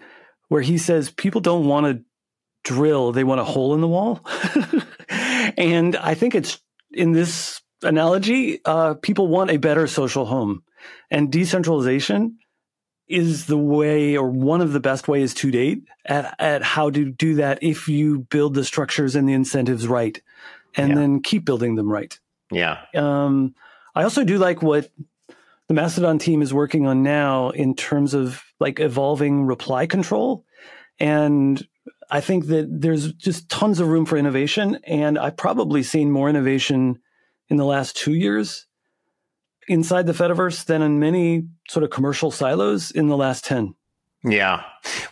where 0.48 0.62
he 0.62 0.78
says 0.78 1.10
people 1.10 1.40
don't 1.40 1.66
want 1.66 1.86
to 1.86 2.04
drill, 2.64 3.12
they 3.12 3.24
want 3.24 3.40
a 3.40 3.44
hole 3.44 3.74
in 3.74 3.80
the 3.80 3.88
wall. 3.88 4.20
and 5.08 5.96
I 5.96 6.14
think 6.14 6.34
it's 6.34 6.60
in 6.90 7.12
this 7.12 7.60
analogy, 7.82 8.60
uh, 8.64 8.94
people 8.94 9.28
want 9.28 9.50
a 9.50 9.58
better 9.58 9.86
social 9.86 10.24
home. 10.24 10.62
And 11.10 11.30
decentralization 11.30 12.38
is 13.08 13.46
the 13.46 13.58
way 13.58 14.16
or 14.16 14.30
one 14.30 14.60
of 14.60 14.72
the 14.72 14.80
best 14.80 15.08
ways 15.08 15.34
to 15.34 15.50
date 15.50 15.82
at, 16.06 16.34
at 16.38 16.62
how 16.62 16.90
to 16.90 17.10
do 17.10 17.34
that 17.34 17.62
if 17.62 17.88
you 17.88 18.20
build 18.20 18.54
the 18.54 18.64
structures 18.64 19.14
and 19.14 19.28
the 19.28 19.32
incentives 19.32 19.86
right 19.86 20.22
and 20.76 20.90
yeah. 20.90 20.94
then 20.94 21.20
keep 21.20 21.44
building 21.44 21.74
them 21.74 21.90
right. 21.90 22.18
Yeah. 22.50 22.80
Um, 22.94 23.54
I 23.94 24.02
also 24.04 24.24
do 24.24 24.38
like 24.38 24.62
what 24.62 24.90
the 25.68 25.74
Mastodon 25.74 26.18
team 26.18 26.42
is 26.42 26.52
working 26.52 26.86
on 26.86 27.02
now 27.02 27.50
in 27.50 27.74
terms 27.74 28.14
of 28.14 28.42
like 28.58 28.80
evolving 28.80 29.44
reply 29.44 29.86
control. 29.86 30.44
And 30.98 31.66
I 32.10 32.20
think 32.20 32.46
that 32.46 32.66
there's 32.70 33.12
just 33.12 33.48
tons 33.48 33.80
of 33.80 33.88
room 33.88 34.06
for 34.06 34.16
innovation. 34.16 34.78
And 34.84 35.18
I've 35.18 35.36
probably 35.36 35.82
seen 35.82 36.10
more 36.10 36.28
innovation 36.28 36.98
in 37.48 37.56
the 37.56 37.64
last 37.64 37.96
two 37.96 38.14
years 38.14 38.66
inside 39.68 40.06
the 40.06 40.12
Fediverse 40.12 40.64
than 40.64 40.82
in 40.82 40.98
many 40.98 41.46
sort 41.68 41.84
of 41.84 41.90
commercial 41.90 42.30
silos 42.30 42.90
in 42.90 43.08
the 43.08 43.16
last 43.16 43.44
10. 43.44 43.74
Yeah. 44.24 44.62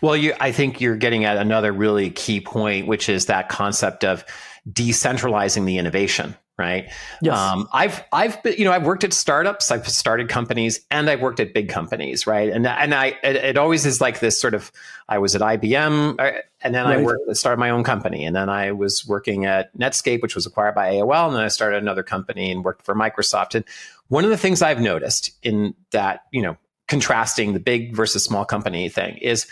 Well, 0.01 0.17
you, 0.17 0.33
I 0.39 0.51
think 0.51 0.81
you're 0.81 0.97
getting 0.97 1.25
at 1.25 1.37
another 1.37 1.71
really 1.71 2.09
key 2.09 2.41
point, 2.41 2.87
which 2.87 3.09
is 3.09 3.27
that 3.27 3.49
concept 3.49 4.03
of 4.03 4.25
decentralizing 4.71 5.65
the 5.65 5.77
innovation 5.77 6.35
right? 6.57 6.91
Yes. 7.21 7.37
Um, 7.37 7.67
I've 7.73 8.03
I've 8.11 8.41
been, 8.43 8.55
you 8.57 8.65
know 8.65 8.71
I've 8.71 8.85
worked 8.85 9.03
at 9.03 9.13
startups, 9.13 9.71
I've 9.71 9.87
started 9.87 10.29
companies, 10.29 10.79
and 10.91 11.09
I've 11.09 11.21
worked 11.21 11.39
at 11.39 11.53
big 11.53 11.69
companies, 11.69 12.27
right? 12.27 12.49
And 12.49 12.67
and 12.67 12.93
I 12.93 13.07
it, 13.23 13.35
it 13.35 13.57
always 13.57 13.85
is 13.85 13.99
like 13.99 14.19
this 14.19 14.39
sort 14.39 14.53
of 14.53 14.71
I 15.09 15.17
was 15.17 15.35
at 15.35 15.41
IBM, 15.41 16.19
uh, 16.19 16.39
and 16.61 16.75
then 16.75 16.85
right. 16.85 16.99
I 16.99 17.01
worked 17.01 17.35
started 17.35 17.59
my 17.59 17.69
own 17.69 17.83
company, 17.83 18.25
and 18.25 18.35
then 18.35 18.49
I 18.49 18.71
was 18.71 19.05
working 19.05 19.45
at 19.45 19.75
Netscape, 19.77 20.21
which 20.21 20.35
was 20.35 20.45
acquired 20.45 20.75
by 20.75 20.93
AOL, 20.93 21.27
and 21.27 21.35
then 21.35 21.43
I 21.43 21.47
started 21.47 21.81
another 21.81 22.03
company 22.03 22.51
and 22.51 22.63
worked 22.63 22.83
for 22.83 22.93
Microsoft. 22.93 23.55
And 23.55 23.65
one 24.09 24.23
of 24.23 24.29
the 24.29 24.37
things 24.37 24.61
I've 24.61 24.81
noticed 24.81 25.31
in 25.41 25.73
that 25.91 26.21
you 26.31 26.41
know 26.41 26.57
contrasting 26.87 27.53
the 27.53 27.59
big 27.59 27.95
versus 27.95 28.23
small 28.23 28.45
company 28.45 28.89
thing 28.89 29.17
is, 29.17 29.47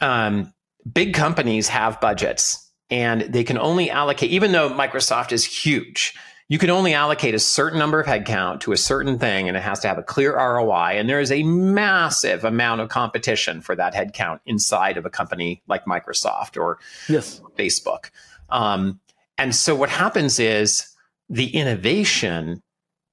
um, 0.00 0.52
big 0.90 1.12
companies 1.12 1.68
have 1.68 2.00
budgets 2.00 2.65
and 2.90 3.22
they 3.22 3.44
can 3.44 3.58
only 3.58 3.90
allocate, 3.90 4.30
even 4.30 4.52
though 4.52 4.70
Microsoft 4.70 5.32
is 5.32 5.44
huge, 5.44 6.14
you 6.48 6.58
can 6.58 6.70
only 6.70 6.94
allocate 6.94 7.34
a 7.34 7.40
certain 7.40 7.78
number 7.78 7.98
of 7.98 8.06
headcount 8.06 8.60
to 8.60 8.72
a 8.72 8.76
certain 8.76 9.18
thing, 9.18 9.48
and 9.48 9.56
it 9.56 9.62
has 9.62 9.80
to 9.80 9.88
have 9.88 9.98
a 9.98 10.02
clear 10.02 10.36
ROI. 10.36 10.92
And 10.96 11.08
there 11.08 11.20
is 11.20 11.32
a 11.32 11.42
massive 11.42 12.44
amount 12.44 12.80
of 12.80 12.88
competition 12.88 13.60
for 13.60 13.74
that 13.74 13.94
headcount 13.94 14.40
inside 14.46 14.96
of 14.96 15.04
a 15.04 15.10
company 15.10 15.62
like 15.66 15.84
Microsoft 15.86 16.56
or 16.60 16.78
yes. 17.08 17.40
Facebook. 17.58 18.10
Um, 18.48 19.00
and 19.38 19.54
so 19.54 19.74
what 19.74 19.90
happens 19.90 20.38
is 20.38 20.86
the 21.28 21.48
innovation 21.48 22.62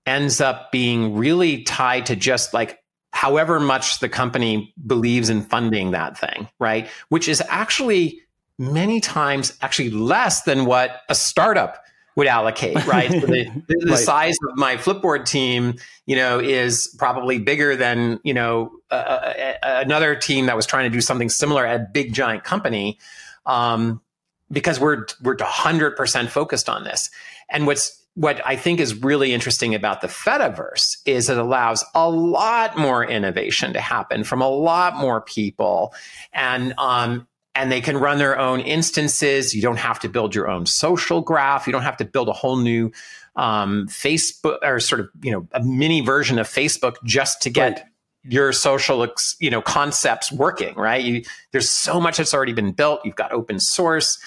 ends 0.06 0.40
up 0.40 0.72
being 0.72 1.16
really 1.16 1.64
tied 1.64 2.06
to 2.08 2.16
just 2.16 2.54
like 2.54 2.80
however 3.12 3.60
much 3.60 4.00
the 4.00 4.10
company 4.10 4.74
believes 4.86 5.30
in 5.30 5.42
funding 5.42 5.92
that 5.92 6.18
thing, 6.18 6.48
right? 6.60 6.88
Which 7.10 7.28
is 7.28 7.42
actually 7.48 8.20
many 8.58 9.00
times 9.00 9.58
actually 9.62 9.90
less 9.90 10.44
than 10.44 10.66
what 10.66 11.02
a 11.10 11.16
startup 11.16 11.84
would 12.16 12.28
allocate, 12.28 12.76
right? 12.88 13.10
so 13.12 13.20
the, 13.20 13.50
the 13.68 13.86
right. 13.88 14.00
size 14.00 14.36
of 14.50 14.58
my 14.58 14.78
Flipboard 14.78 15.26
team, 15.26 15.76
you 16.06 16.16
know, 16.16 16.40
is 16.40 16.94
probably 16.98 17.40
bigger 17.40 17.76
than, 17.76 18.20
you 18.24 18.34
know, 18.34 18.72
uh, 18.92 19.54
another 19.64 20.16
team 20.16 20.46
that 20.46 20.56
was 20.56 20.66
trying 20.66 20.90
to 20.90 20.96
do 20.96 21.02
something 21.02 21.30
similar 21.30 21.66
at 21.66 21.82
a 21.82 21.88
big 21.92 22.14
giant 22.14 22.44
company. 22.44 23.00
Um, 23.46 24.02
because 24.52 24.80
we're, 24.80 25.08
we're 25.24 25.36
100% 25.36 26.30
focused 26.30 26.70
on 26.70 26.84
this. 26.84 27.10
And 27.50 27.66
what's, 27.66 28.00
what 28.14 28.40
I 28.46 28.56
think 28.56 28.80
is 28.80 29.02
really 29.02 29.34
interesting 29.34 29.74
about 29.74 30.02
the 30.02 30.08
Fediverse 30.08 30.98
is 31.06 31.28
it 31.30 31.38
allows 31.38 31.84
a 31.96 32.08
lot 32.08 32.78
more 32.78 33.04
innovation 33.04 33.74
to 33.74 33.82
happen 33.82 34.24
from 34.24 34.42
a 34.42 34.50
lot 34.50 34.96
more 34.96 35.22
people. 35.22 35.96
And, 36.32 36.76
um, 36.78 37.28
and 37.56 37.72
they 37.72 37.82
can 37.82 37.98
run 37.98 38.18
their 38.18 38.38
own 38.38 38.60
instances. 38.62 39.54
You 39.54 39.62
don't 39.62 39.78
have 39.78 40.00
to 40.00 40.10
build 40.10 40.34
your 40.34 40.50
own 40.50 40.66
social 40.66 41.22
graph. 41.22 41.68
You 41.68 41.74
don't 41.74 41.84
have 41.84 41.98
to 41.98 42.06
build 42.06 42.30
a 42.30 42.34
whole 42.34 42.58
new 42.58 42.92
um, 43.36 43.88
Facebook 43.88 44.58
or 44.64 44.80
sort 44.80 45.02
of 45.02 45.10
you 45.22 45.32
know 45.32 45.48
a 45.52 45.64
mini 45.64 46.02
version 46.02 46.40
of 46.40 46.48
Facebook 46.48 46.96
just 47.04 47.42
to 47.44 47.50
get 47.50 47.80
right. 47.80 47.84
your 48.24 48.52
social 48.54 49.08
you 49.40 49.50
know 49.50 49.62
concepts 49.62 50.32
working. 50.32 50.76
Right? 50.76 51.04
You, 51.04 51.24
there's 51.52 51.70
so 51.70 52.00
much 52.00 52.18
that's 52.18 52.34
already 52.34 52.54
been 52.54 52.72
built. 52.72 53.02
You've 53.04 53.16
got 53.16 53.32
open 53.32 53.60
source. 53.60 54.20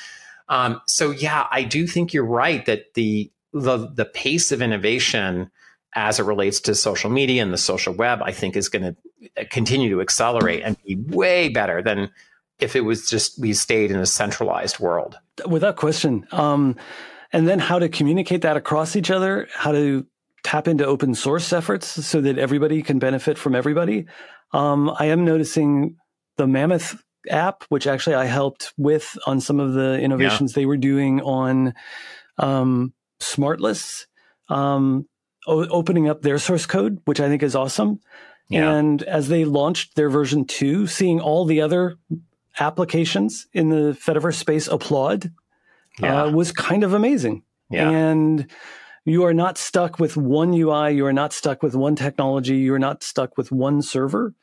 Um, 0.48 0.80
so 0.86 1.10
yeah, 1.10 1.46
I 1.50 1.64
do 1.64 1.86
think 1.86 2.14
you're 2.14 2.24
right 2.24 2.64
that 2.66 2.94
the 2.94 3.30
the 3.52 3.88
the 3.88 4.04
pace 4.04 4.52
of 4.52 4.62
innovation 4.62 5.50
as 5.96 6.20
it 6.20 6.24
relates 6.24 6.60
to 6.60 6.74
social 6.74 7.10
media 7.10 7.42
and 7.42 7.52
the 7.52 7.58
social 7.58 7.94
web, 7.94 8.20
I 8.22 8.30
think 8.30 8.54
is 8.54 8.68
going 8.68 8.94
to 9.34 9.46
continue 9.46 9.88
to 9.90 10.02
accelerate 10.02 10.62
and 10.62 10.76
be 10.84 10.96
way 10.96 11.48
better 11.48 11.80
than 11.80 12.10
if 12.58 12.76
it 12.76 12.82
was 12.82 13.08
just 13.08 13.40
we 13.40 13.52
stayed 13.52 13.90
in 13.90 13.98
a 13.98 14.06
centralized 14.06 14.78
world. 14.78 15.18
Without 15.46 15.76
question. 15.76 16.26
Um, 16.32 16.76
and 17.32 17.46
then 17.48 17.58
how 17.58 17.78
to 17.78 17.88
communicate 17.88 18.42
that 18.42 18.56
across 18.56 18.96
each 18.96 19.10
other, 19.10 19.48
how 19.54 19.72
to 19.72 20.06
tap 20.44 20.68
into 20.68 20.86
open 20.86 21.14
source 21.14 21.52
efforts 21.52 21.86
so 22.06 22.20
that 22.20 22.38
everybody 22.38 22.82
can 22.82 22.98
benefit 22.98 23.36
from 23.36 23.54
everybody. 23.54 24.06
Um, 24.52 24.94
I 24.98 25.06
am 25.06 25.24
noticing 25.24 25.96
the 26.36 26.46
Mammoth 26.46 27.02
app, 27.28 27.64
which 27.68 27.86
actually 27.86 28.14
I 28.14 28.26
helped 28.26 28.72
with 28.76 29.18
on 29.26 29.40
some 29.40 29.58
of 29.58 29.72
the 29.72 30.00
innovations 30.00 30.52
yeah. 30.52 30.60
they 30.60 30.66
were 30.66 30.76
doing 30.76 31.20
on 31.20 31.74
um, 32.38 32.94
smart 33.18 33.60
lists, 33.60 34.06
um, 34.48 35.08
o- 35.46 35.66
opening 35.68 36.08
up 36.08 36.22
their 36.22 36.38
source 36.38 36.64
code, 36.64 37.00
which 37.06 37.20
I 37.20 37.28
think 37.28 37.42
is 37.42 37.56
awesome. 37.56 37.98
Yeah. 38.48 38.70
And 38.70 39.02
as 39.02 39.28
they 39.28 39.44
launched 39.44 39.96
their 39.96 40.08
version 40.08 40.44
two, 40.44 40.86
seeing 40.86 41.20
all 41.20 41.44
the 41.44 41.60
other 41.60 41.96
applications 42.58 43.46
in 43.52 43.68
the 43.68 43.96
Fediverse 44.00 44.34
space 44.34 44.68
applaud 44.68 45.30
yeah. 46.00 46.24
uh, 46.24 46.30
was 46.30 46.52
kind 46.52 46.84
of 46.84 46.92
amazing. 46.92 47.42
Yeah. 47.70 47.90
And 47.90 48.50
you 49.04 49.24
are 49.24 49.34
not 49.34 49.58
stuck 49.58 49.98
with 49.98 50.16
one 50.16 50.52
UI. 50.52 50.94
You 50.94 51.06
are 51.06 51.12
not 51.12 51.32
stuck 51.32 51.62
with 51.62 51.74
one 51.74 51.96
technology. 51.96 52.56
You 52.56 52.74
are 52.74 52.78
not 52.78 53.02
stuck 53.02 53.36
with 53.36 53.52
one 53.52 53.82
server. 53.82 54.34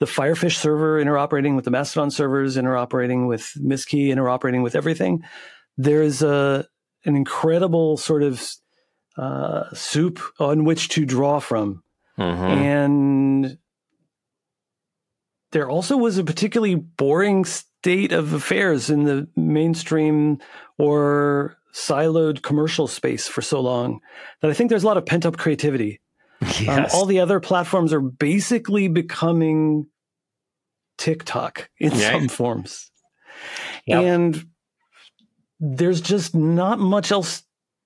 The 0.00 0.06
Firefish 0.06 0.56
server 0.56 1.02
interoperating 1.02 1.56
with 1.56 1.64
the 1.64 1.70
Mastodon 1.70 2.10
servers, 2.10 2.56
interoperating 2.56 3.28
with 3.28 3.52
Misskey, 3.58 4.08
interoperating 4.08 4.62
with 4.62 4.74
everything. 4.74 5.22
There's 5.76 6.22
a 6.22 6.66
an 7.04 7.16
incredible 7.16 7.96
sort 7.96 8.22
of 8.22 8.42
uh, 9.16 9.64
soup 9.74 10.20
on 10.38 10.64
which 10.64 10.88
to 10.90 11.04
draw 11.04 11.38
from, 11.38 11.82
mm-hmm. 12.18 12.42
and 12.42 13.58
there 15.52 15.68
also 15.68 15.96
was 15.96 16.18
a 16.18 16.24
particularly 16.24 16.74
boring 16.74 17.44
state 17.44 18.12
of 18.12 18.32
affairs 18.32 18.90
in 18.90 19.04
the 19.04 19.28
mainstream 19.36 20.38
or 20.78 21.56
siloed 21.72 22.42
commercial 22.42 22.86
space 22.86 23.28
for 23.28 23.42
so 23.42 23.60
long 23.60 24.00
that 24.40 24.50
I 24.50 24.54
think 24.54 24.70
there's 24.70 24.82
a 24.82 24.86
lot 24.86 24.96
of 24.96 25.06
pent 25.06 25.26
up 25.26 25.36
creativity. 25.36 26.00
Yes. 26.58 26.94
Um, 26.94 26.98
all 26.98 27.04
the 27.04 27.20
other 27.20 27.38
platforms 27.38 27.92
are 27.92 28.00
basically 28.00 28.88
becoming 28.88 29.86
TikTok 30.96 31.68
in 31.78 31.94
some 31.94 32.28
forms. 32.28 32.90
Yep. 33.84 34.02
And 34.02 34.46
there's 35.58 36.00
just 36.00 36.34
not 36.34 36.78
much 36.78 37.12
else 37.12 37.42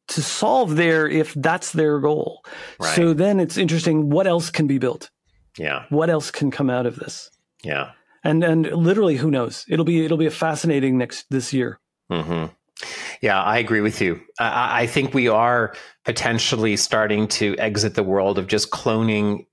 to 0.08 0.22
solve 0.22 0.76
there 0.76 1.08
if 1.08 1.34
that's 1.34 1.72
their 1.72 1.98
goal. 1.98 2.44
Right. 2.78 2.94
So 2.94 3.12
then 3.12 3.40
it's 3.40 3.56
interesting 3.56 4.10
what 4.10 4.28
else 4.28 4.50
can 4.50 4.68
be 4.68 4.78
built? 4.78 5.10
Yeah. 5.58 5.84
What 5.88 6.08
else 6.08 6.30
can 6.30 6.52
come 6.52 6.70
out 6.70 6.86
of 6.86 6.96
this? 6.96 7.30
Yeah. 7.64 7.92
And 8.22 8.42
and 8.42 8.66
literally 8.72 9.16
who 9.16 9.30
knows? 9.30 9.64
It'll 9.68 9.84
be 9.84 10.04
it'll 10.04 10.16
be 10.16 10.26
a 10.26 10.30
fascinating 10.30 10.98
next 10.98 11.26
this 11.30 11.52
year. 11.52 11.78
Mm-hmm. 12.10 12.52
Yeah, 13.20 13.42
I 13.42 13.58
agree 13.58 13.80
with 13.80 14.00
you. 14.00 14.20
I, 14.38 14.82
I 14.82 14.86
think 14.86 15.14
we 15.14 15.28
are 15.28 15.74
potentially 16.04 16.76
starting 16.76 17.28
to 17.28 17.56
exit 17.58 17.94
the 17.94 18.02
world 18.02 18.38
of 18.38 18.46
just 18.46 18.70
cloning 18.70 19.46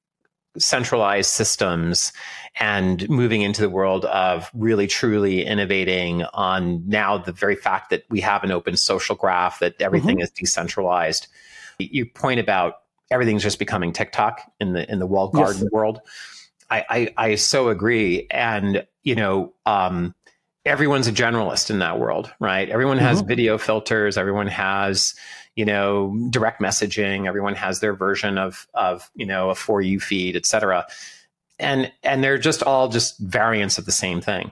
centralized 0.57 1.29
systems 1.29 2.11
and 2.59 3.09
moving 3.09 3.41
into 3.41 3.61
the 3.61 3.69
world 3.69 4.05
of 4.05 4.49
really 4.53 4.87
truly 4.87 5.45
innovating 5.45 6.23
on 6.33 6.83
now 6.87 7.17
the 7.17 7.31
very 7.31 7.55
fact 7.55 7.89
that 7.89 8.03
we 8.09 8.19
have 8.19 8.43
an 8.43 8.51
open 8.51 8.75
social 8.75 9.15
graph 9.15 9.59
that 9.59 9.81
everything 9.81 10.17
mm-hmm. 10.17 10.23
is 10.23 10.31
decentralized 10.31 11.27
you 11.79 12.05
point 12.05 12.39
about 12.39 12.81
everything's 13.09 13.43
just 13.43 13.59
becoming 13.59 13.93
tiktok 13.93 14.41
in 14.59 14.73
the 14.73 14.91
in 14.91 14.99
the 14.99 15.07
walled 15.07 15.31
garden 15.31 15.61
yes. 15.61 15.71
world 15.71 16.01
I, 16.71 16.85
I, 16.89 17.13
I 17.17 17.35
so 17.35 17.69
agree 17.69 18.27
and 18.31 18.87
you 19.03 19.15
know 19.15 19.53
um 19.65 20.15
everyone's 20.65 21.07
a 21.07 21.11
generalist 21.11 21.69
in 21.69 21.79
that 21.79 21.99
world, 21.99 22.31
right? 22.39 22.69
Everyone 22.69 22.99
has 22.99 23.19
mm-hmm. 23.19 23.27
video 23.27 23.57
filters, 23.57 24.17
everyone 24.17 24.47
has, 24.47 25.15
you 25.55 25.65
know, 25.65 26.15
direct 26.29 26.61
messaging, 26.61 27.27
everyone 27.27 27.55
has 27.55 27.79
their 27.79 27.93
version 27.93 28.37
of 28.37 28.67
of, 28.73 29.09
you 29.15 29.25
know, 29.25 29.49
a 29.49 29.55
for 29.55 29.81
you 29.81 29.99
feed, 29.99 30.35
et 30.35 30.45
cetera. 30.45 30.85
And 31.59 31.91
and 32.03 32.23
they're 32.23 32.37
just 32.37 32.63
all 32.63 32.89
just 32.89 33.19
variants 33.19 33.77
of 33.77 33.85
the 33.85 33.91
same 33.91 34.21
thing. 34.21 34.51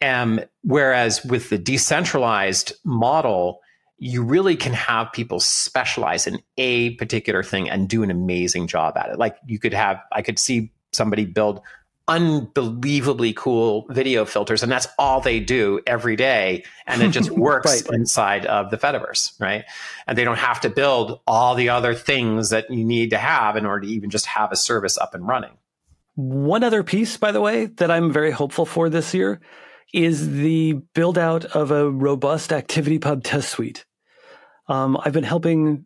Um, 0.00 0.40
whereas 0.62 1.24
with 1.24 1.50
the 1.50 1.58
decentralized 1.58 2.72
model, 2.84 3.60
you 3.98 4.22
really 4.22 4.54
can 4.54 4.72
have 4.72 5.12
people 5.12 5.40
specialize 5.40 6.26
in 6.26 6.40
a 6.56 6.94
particular 6.96 7.42
thing 7.42 7.68
and 7.68 7.88
do 7.88 8.02
an 8.02 8.10
amazing 8.10 8.68
job 8.68 8.96
at 8.96 9.10
it. 9.10 9.18
Like 9.18 9.36
you 9.46 9.58
could 9.58 9.74
have, 9.74 10.00
I 10.12 10.22
could 10.22 10.38
see 10.38 10.70
somebody 10.92 11.24
build 11.24 11.60
unbelievably 12.08 13.34
cool 13.34 13.86
video 13.90 14.24
filters 14.24 14.62
and 14.62 14.72
that's 14.72 14.88
all 14.98 15.20
they 15.20 15.40
do 15.40 15.78
every 15.86 16.16
day 16.16 16.64
and 16.86 17.02
it 17.02 17.10
just 17.10 17.30
works 17.46 17.82
right. 17.82 17.94
inside 17.94 18.46
of 18.46 18.70
the 18.70 18.78
fediverse 18.78 19.38
right? 19.38 19.64
And 20.06 20.16
they 20.16 20.24
don't 20.24 20.38
have 20.38 20.62
to 20.62 20.70
build 20.70 21.20
all 21.26 21.54
the 21.54 21.68
other 21.68 21.94
things 21.94 22.48
that 22.48 22.70
you 22.70 22.82
need 22.82 23.10
to 23.10 23.18
have 23.18 23.56
in 23.56 23.66
order 23.66 23.82
to 23.86 23.92
even 23.92 24.08
just 24.08 24.24
have 24.24 24.50
a 24.50 24.56
service 24.56 24.96
up 24.96 25.14
and 25.14 25.28
running. 25.28 25.52
One 26.14 26.64
other 26.64 26.82
piece 26.82 27.18
by 27.18 27.30
the 27.30 27.42
way 27.42 27.66
that 27.66 27.90
i'm 27.90 28.10
very 28.10 28.30
hopeful 28.30 28.64
for 28.64 28.88
this 28.88 29.12
year 29.12 29.40
is 29.92 30.30
the 30.32 30.74
build 30.94 31.18
out 31.18 31.44
of 31.44 31.70
a 31.70 31.90
robust 31.90 32.50
ActivityPub 32.50 33.22
test 33.22 33.50
suite. 33.50 33.84
Um, 34.66 34.98
i've 35.04 35.12
been 35.12 35.24
helping 35.24 35.84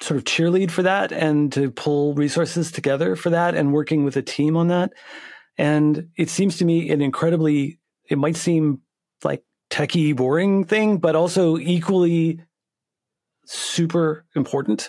sort 0.00 0.16
of 0.16 0.24
cheerlead 0.24 0.70
for 0.70 0.82
that 0.82 1.12
and 1.12 1.52
to 1.52 1.70
pull 1.70 2.14
resources 2.14 2.70
together 2.70 3.16
for 3.16 3.30
that 3.30 3.54
and 3.54 3.72
working 3.72 4.04
with 4.04 4.16
a 4.16 4.22
team 4.22 4.56
on 4.56 4.68
that 4.68 4.92
and 5.58 6.08
it 6.16 6.30
seems 6.30 6.56
to 6.58 6.64
me 6.64 6.88
an 6.90 7.02
incredibly, 7.02 7.80
it 8.08 8.16
might 8.16 8.36
seem 8.36 8.80
like 9.24 9.42
techie 9.70 10.14
boring 10.14 10.64
thing, 10.64 10.98
but 10.98 11.16
also 11.16 11.58
equally 11.58 12.40
super 13.44 14.24
important, 14.36 14.88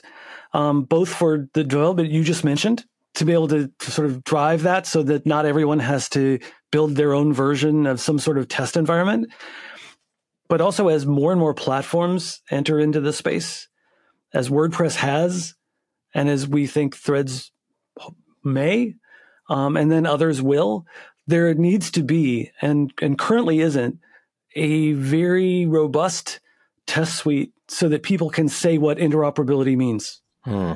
um, 0.54 0.84
both 0.84 1.10
for 1.10 1.50
the 1.54 1.64
development 1.64 2.12
you 2.12 2.24
just 2.24 2.44
mentioned 2.44 2.86
to 3.16 3.26
be 3.26 3.34
able 3.34 3.48
to, 3.48 3.72
to 3.80 3.92
sort 3.92 4.06
of 4.06 4.24
drive 4.24 4.62
that 4.64 4.86
so 4.86 5.02
that 5.02 5.26
not 5.26 5.46
everyone 5.46 5.80
has 5.80 6.08
to 6.10 6.38
build 6.72 6.96
their 6.96 7.14
own 7.14 7.34
version 7.34 7.88
of 7.88 8.00
some 8.00 8.20
sort 8.20 8.38
of 8.38 8.48
test 8.48 8.78
environment. 8.78 9.28
But 10.48 10.62
also 10.62 10.88
as 10.88 11.06
more 11.06 11.32
and 11.32 11.40
more 11.40 11.54
platforms 11.54 12.42
enter 12.52 12.80
into 12.80 13.02
the 13.02 13.14
space, 13.14 13.69
as 14.34 14.50
WordPress 14.50 14.96
has, 14.96 15.56
and 16.14 16.30
as 16.30 16.48
we 16.48 16.68
think 16.68 16.96
threads 16.96 17.52
may, 18.44 18.96
um, 19.50 19.78
and 19.78 19.92
then 19.92 20.06
others 20.06 20.42
will. 20.42 20.86
There 21.28 21.54
needs 21.54 21.92
to 21.92 22.04
be, 22.04 22.52
and 22.62 22.92
and 23.02 23.18
currently 23.18 23.60
isn't, 23.60 24.00
a 24.56 24.94
very 24.94 25.66
robust 25.66 26.40
test 26.88 27.16
suite 27.16 27.54
so 27.68 27.88
that 27.90 28.02
people 28.02 28.30
can 28.30 28.50
say 28.50 28.78
what 28.78 28.98
interoperability 28.98 29.78
means. 29.78 30.22
Hmm. 30.44 30.74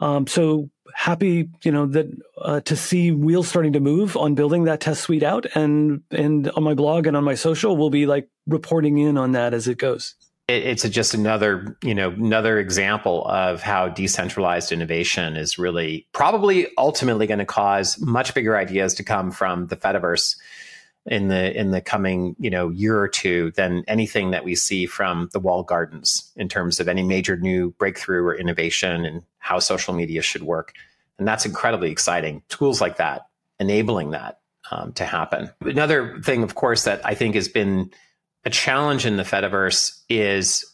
Um, 0.00 0.26
so 0.26 0.70
happy, 0.94 1.50
you 1.62 1.72
know, 1.72 1.86
that 1.86 2.06
uh, 2.40 2.60
to 2.60 2.76
see 2.76 3.10
wheels 3.10 3.48
starting 3.48 3.72
to 3.72 3.80
move 3.80 4.16
on 4.16 4.34
building 4.34 4.64
that 4.64 4.80
test 4.80 5.02
suite 5.02 5.22
out, 5.22 5.46
and 5.54 6.02
and 6.10 6.48
on 6.50 6.62
my 6.62 6.74
blog 6.74 7.06
and 7.06 7.16
on 7.16 7.24
my 7.24 7.34
social, 7.34 7.76
we'll 7.76 7.90
be 7.90 8.06
like 8.06 8.28
reporting 8.46 8.98
in 8.98 9.18
on 9.18 9.32
that 9.32 9.54
as 9.54 9.66
it 9.68 9.78
goes 9.78 10.14
it's 10.50 10.88
just 10.88 11.14
another 11.14 11.76
you 11.82 11.94
know 11.94 12.10
another 12.10 12.58
example 12.58 13.26
of 13.26 13.62
how 13.62 13.88
decentralized 13.88 14.72
innovation 14.72 15.36
is 15.36 15.58
really 15.58 16.06
probably 16.12 16.68
ultimately 16.78 17.26
going 17.26 17.38
to 17.38 17.44
cause 17.44 17.98
much 18.00 18.34
bigger 18.34 18.56
ideas 18.56 18.94
to 18.94 19.02
come 19.02 19.30
from 19.30 19.66
the 19.68 19.76
fediverse 19.76 20.36
in 21.06 21.28
the 21.28 21.58
in 21.58 21.70
the 21.70 21.80
coming 21.80 22.36
you 22.38 22.50
know 22.50 22.68
year 22.68 22.98
or 22.98 23.08
two 23.08 23.50
than 23.52 23.84
anything 23.88 24.30
that 24.30 24.44
we 24.44 24.54
see 24.54 24.86
from 24.86 25.28
the 25.32 25.40
walled 25.40 25.66
gardens 25.66 26.30
in 26.36 26.48
terms 26.48 26.78
of 26.78 26.88
any 26.88 27.02
major 27.02 27.36
new 27.36 27.70
breakthrough 27.78 28.24
or 28.24 28.34
innovation 28.34 29.04
and 29.04 29.22
how 29.38 29.58
social 29.58 29.94
media 29.94 30.20
should 30.20 30.42
work. 30.42 30.74
And 31.18 31.26
that's 31.26 31.46
incredibly 31.46 31.90
exciting. 31.90 32.42
Tools 32.48 32.80
like 32.80 32.96
that 32.98 33.26
enabling 33.58 34.10
that 34.10 34.40
um, 34.70 34.92
to 34.94 35.04
happen. 35.04 35.50
Another 35.60 36.20
thing 36.22 36.42
of 36.42 36.54
course 36.54 36.84
that 36.84 37.04
i 37.04 37.14
think 37.14 37.34
has 37.34 37.48
been 37.48 37.90
a 38.44 38.50
challenge 38.50 39.06
in 39.06 39.16
the 39.16 39.22
Fediverse 39.22 40.00
is 40.08 40.64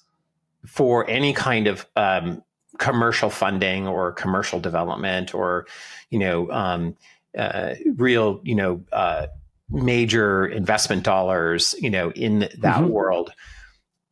for 0.66 1.08
any 1.08 1.32
kind 1.32 1.66
of 1.66 1.86
um, 1.96 2.42
commercial 2.78 3.30
funding 3.30 3.88
or 3.88 4.12
commercial 4.12 4.60
development 4.60 5.34
or 5.34 5.66
you 6.10 6.18
know 6.18 6.50
um, 6.50 6.96
uh, 7.36 7.74
real 7.96 8.40
you 8.44 8.54
know 8.54 8.84
uh, 8.92 9.26
major 9.70 10.46
investment 10.46 11.02
dollars 11.02 11.74
you 11.80 11.90
know 11.90 12.10
in 12.12 12.40
that 12.40 12.60
mm-hmm. 12.60 12.88
world. 12.88 13.32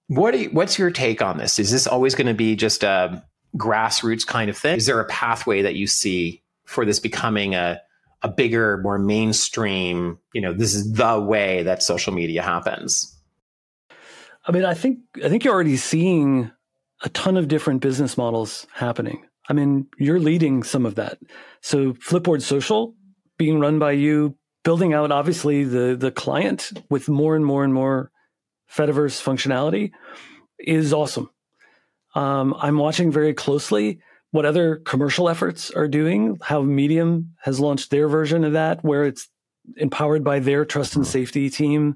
What 0.08 0.38
you, 0.38 0.50
what's 0.50 0.78
your 0.78 0.90
take 0.90 1.22
on 1.22 1.38
this? 1.38 1.58
Is 1.58 1.70
this 1.70 1.86
always 1.86 2.14
going 2.14 2.26
to 2.26 2.34
be 2.34 2.56
just 2.56 2.82
a 2.82 3.24
grassroots 3.56 4.26
kind 4.26 4.50
of 4.50 4.56
thing? 4.56 4.76
Is 4.76 4.86
there 4.86 5.00
a 5.00 5.06
pathway 5.06 5.62
that 5.62 5.76
you 5.76 5.86
see 5.86 6.42
for 6.64 6.84
this 6.84 6.98
becoming 6.98 7.54
a 7.54 7.80
a 8.22 8.28
bigger, 8.28 8.78
more 8.78 8.98
mainstream? 8.98 10.18
You 10.32 10.40
know, 10.40 10.52
this 10.52 10.74
is 10.74 10.92
the 10.92 11.20
way 11.20 11.62
that 11.62 11.82
social 11.82 12.12
media 12.12 12.42
happens. 12.42 13.13
I 14.46 14.52
mean, 14.52 14.64
I 14.64 14.74
think 14.74 14.98
I 15.24 15.28
think 15.28 15.44
you're 15.44 15.54
already 15.54 15.76
seeing 15.76 16.50
a 17.02 17.08
ton 17.10 17.36
of 17.36 17.48
different 17.48 17.80
business 17.80 18.16
models 18.16 18.66
happening. 18.72 19.26
I 19.48 19.52
mean, 19.52 19.86
you're 19.98 20.20
leading 20.20 20.62
some 20.62 20.86
of 20.86 20.94
that. 20.94 21.18
So 21.60 21.92
Flipboard 21.94 22.42
Social 22.42 22.94
being 23.36 23.60
run 23.60 23.78
by 23.78 23.92
you, 23.92 24.36
building 24.62 24.94
out 24.94 25.12
obviously 25.12 25.64
the 25.64 25.96
the 25.96 26.10
client 26.10 26.72
with 26.90 27.08
more 27.08 27.36
and 27.36 27.44
more 27.44 27.64
and 27.64 27.74
more 27.74 28.10
Fediverse 28.70 29.22
functionality 29.22 29.92
is 30.58 30.92
awesome. 30.92 31.30
Um, 32.14 32.54
I'm 32.58 32.78
watching 32.78 33.10
very 33.10 33.34
closely 33.34 34.00
what 34.30 34.44
other 34.44 34.76
commercial 34.76 35.28
efforts 35.28 35.70
are 35.70 35.88
doing, 35.88 36.38
how 36.42 36.62
Medium 36.62 37.34
has 37.42 37.60
launched 37.60 37.90
their 37.90 38.08
version 38.08 38.44
of 38.44 38.54
that, 38.54 38.84
where 38.84 39.04
it's 39.04 39.28
empowered 39.76 40.24
by 40.24 40.38
their 40.40 40.64
trust 40.64 40.96
and 40.96 41.06
safety 41.06 41.50
team, 41.50 41.94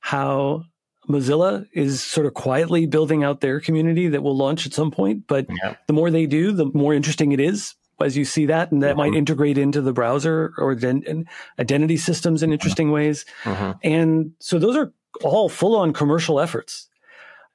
how 0.00 0.64
Mozilla 1.08 1.66
is 1.72 2.02
sort 2.02 2.26
of 2.26 2.34
quietly 2.34 2.86
building 2.86 3.24
out 3.24 3.40
their 3.40 3.60
community 3.60 4.08
that 4.08 4.22
will 4.22 4.36
launch 4.36 4.66
at 4.66 4.74
some 4.74 4.90
point. 4.90 5.26
But 5.26 5.46
yeah. 5.62 5.76
the 5.86 5.92
more 5.92 6.10
they 6.10 6.26
do, 6.26 6.52
the 6.52 6.66
more 6.66 6.94
interesting 6.94 7.32
it 7.32 7.40
is 7.40 7.74
as 8.00 8.16
you 8.16 8.24
see 8.24 8.46
that. 8.46 8.72
And 8.72 8.82
that 8.82 8.90
mm-hmm. 8.90 8.98
might 8.98 9.14
integrate 9.14 9.58
into 9.58 9.80
the 9.80 9.92
browser 9.92 10.52
or 10.58 10.72
identity 10.72 11.96
systems 11.96 12.42
in 12.42 12.52
interesting 12.52 12.86
mm-hmm. 12.86 12.94
ways. 12.94 13.24
Mm-hmm. 13.44 13.72
And 13.82 14.32
so 14.38 14.58
those 14.58 14.76
are 14.76 14.92
all 15.22 15.48
full 15.48 15.76
on 15.76 15.92
commercial 15.92 16.40
efforts. 16.40 16.88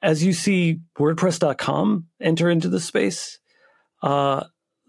As 0.01 0.23
you 0.23 0.33
see 0.33 0.81
WordPress.com 0.99 2.07
enter 2.21 2.49
into 2.49 2.69
the 2.69 2.79
space, 2.79 3.39
uh, 4.03 4.43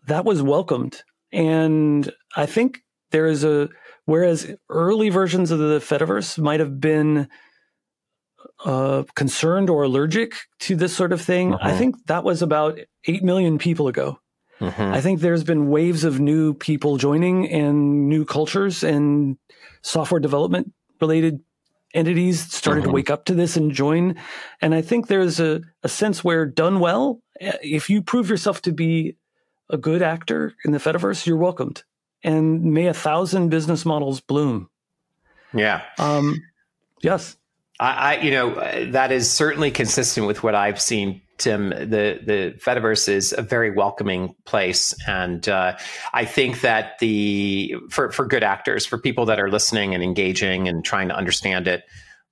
that 0.06 0.24
was 0.24 0.42
welcomed. 0.42 1.02
And 1.32 2.12
I 2.36 2.46
think 2.46 2.82
there 3.10 3.26
is 3.26 3.44
a, 3.44 3.68
whereas 4.04 4.52
early 4.68 5.08
versions 5.08 5.50
of 5.50 5.58
the 5.58 5.78
Fediverse 5.78 6.38
might 6.38 6.60
have 6.60 6.80
been 6.80 7.28
uh, 8.64 9.04
concerned 9.14 9.70
or 9.70 9.82
allergic 9.82 10.34
to 10.60 10.76
this 10.76 10.94
sort 10.94 11.12
of 11.12 11.20
thing. 11.20 11.54
I 11.54 11.76
think 11.76 11.96
that 12.06 12.24
was 12.24 12.42
about 12.42 12.78
8 13.06 13.22
million 13.22 13.58
people 13.58 13.88
ago. 13.88 14.18
Uh-huh. 14.60 14.90
I 14.90 15.00
think 15.00 15.20
there's 15.20 15.44
been 15.44 15.68
waves 15.68 16.04
of 16.04 16.18
new 16.18 16.54
people 16.54 16.96
joining 16.96 17.48
and 17.50 18.08
new 18.08 18.24
cultures 18.24 18.82
and 18.82 19.36
software 19.82 20.20
development 20.20 20.72
related 21.00 21.40
entities 21.94 22.40
started 22.52 22.80
uh-huh. 22.80 22.90
to 22.90 22.94
wake 22.94 23.10
up 23.10 23.26
to 23.26 23.34
this 23.34 23.56
and 23.56 23.72
join. 23.72 24.16
And 24.60 24.74
I 24.74 24.82
think 24.82 25.06
there's 25.06 25.40
a, 25.40 25.62
a 25.82 25.88
sense 25.88 26.24
where 26.24 26.46
done 26.46 26.80
well, 26.80 27.20
if 27.40 27.90
you 27.90 28.02
prove 28.02 28.30
yourself 28.30 28.62
to 28.62 28.72
be 28.72 29.16
a 29.68 29.76
good 29.76 30.02
actor 30.02 30.54
in 30.64 30.72
the 30.72 30.78
Fediverse, 30.78 31.26
you're 31.26 31.36
welcomed. 31.36 31.82
And 32.22 32.62
may 32.62 32.86
a 32.86 32.94
thousand 32.94 33.50
business 33.50 33.84
models 33.84 34.20
bloom. 34.20 34.68
Yeah. 35.54 35.82
Um, 35.98 36.42
yes. 37.02 37.36
I, 37.78 38.16
I, 38.16 38.20
you 38.20 38.30
know, 38.30 38.54
that 38.90 39.12
is 39.12 39.30
certainly 39.30 39.70
consistent 39.70 40.26
with 40.26 40.42
what 40.42 40.54
I've 40.54 40.80
seen. 40.80 41.22
Tim, 41.38 41.68
the 41.68 42.18
the 42.24 42.54
Fediverse 42.58 43.08
is 43.08 43.34
a 43.36 43.42
very 43.42 43.70
welcoming 43.70 44.34
place, 44.46 44.94
and 45.06 45.46
uh, 45.46 45.76
I 46.14 46.24
think 46.24 46.62
that 46.62 46.98
the 46.98 47.74
for 47.90 48.10
for 48.10 48.24
good 48.24 48.42
actors, 48.42 48.86
for 48.86 48.96
people 48.96 49.26
that 49.26 49.38
are 49.38 49.50
listening 49.50 49.92
and 49.94 50.02
engaging 50.02 50.66
and 50.66 50.82
trying 50.82 51.08
to 51.08 51.14
understand 51.14 51.68
it, 51.68 51.84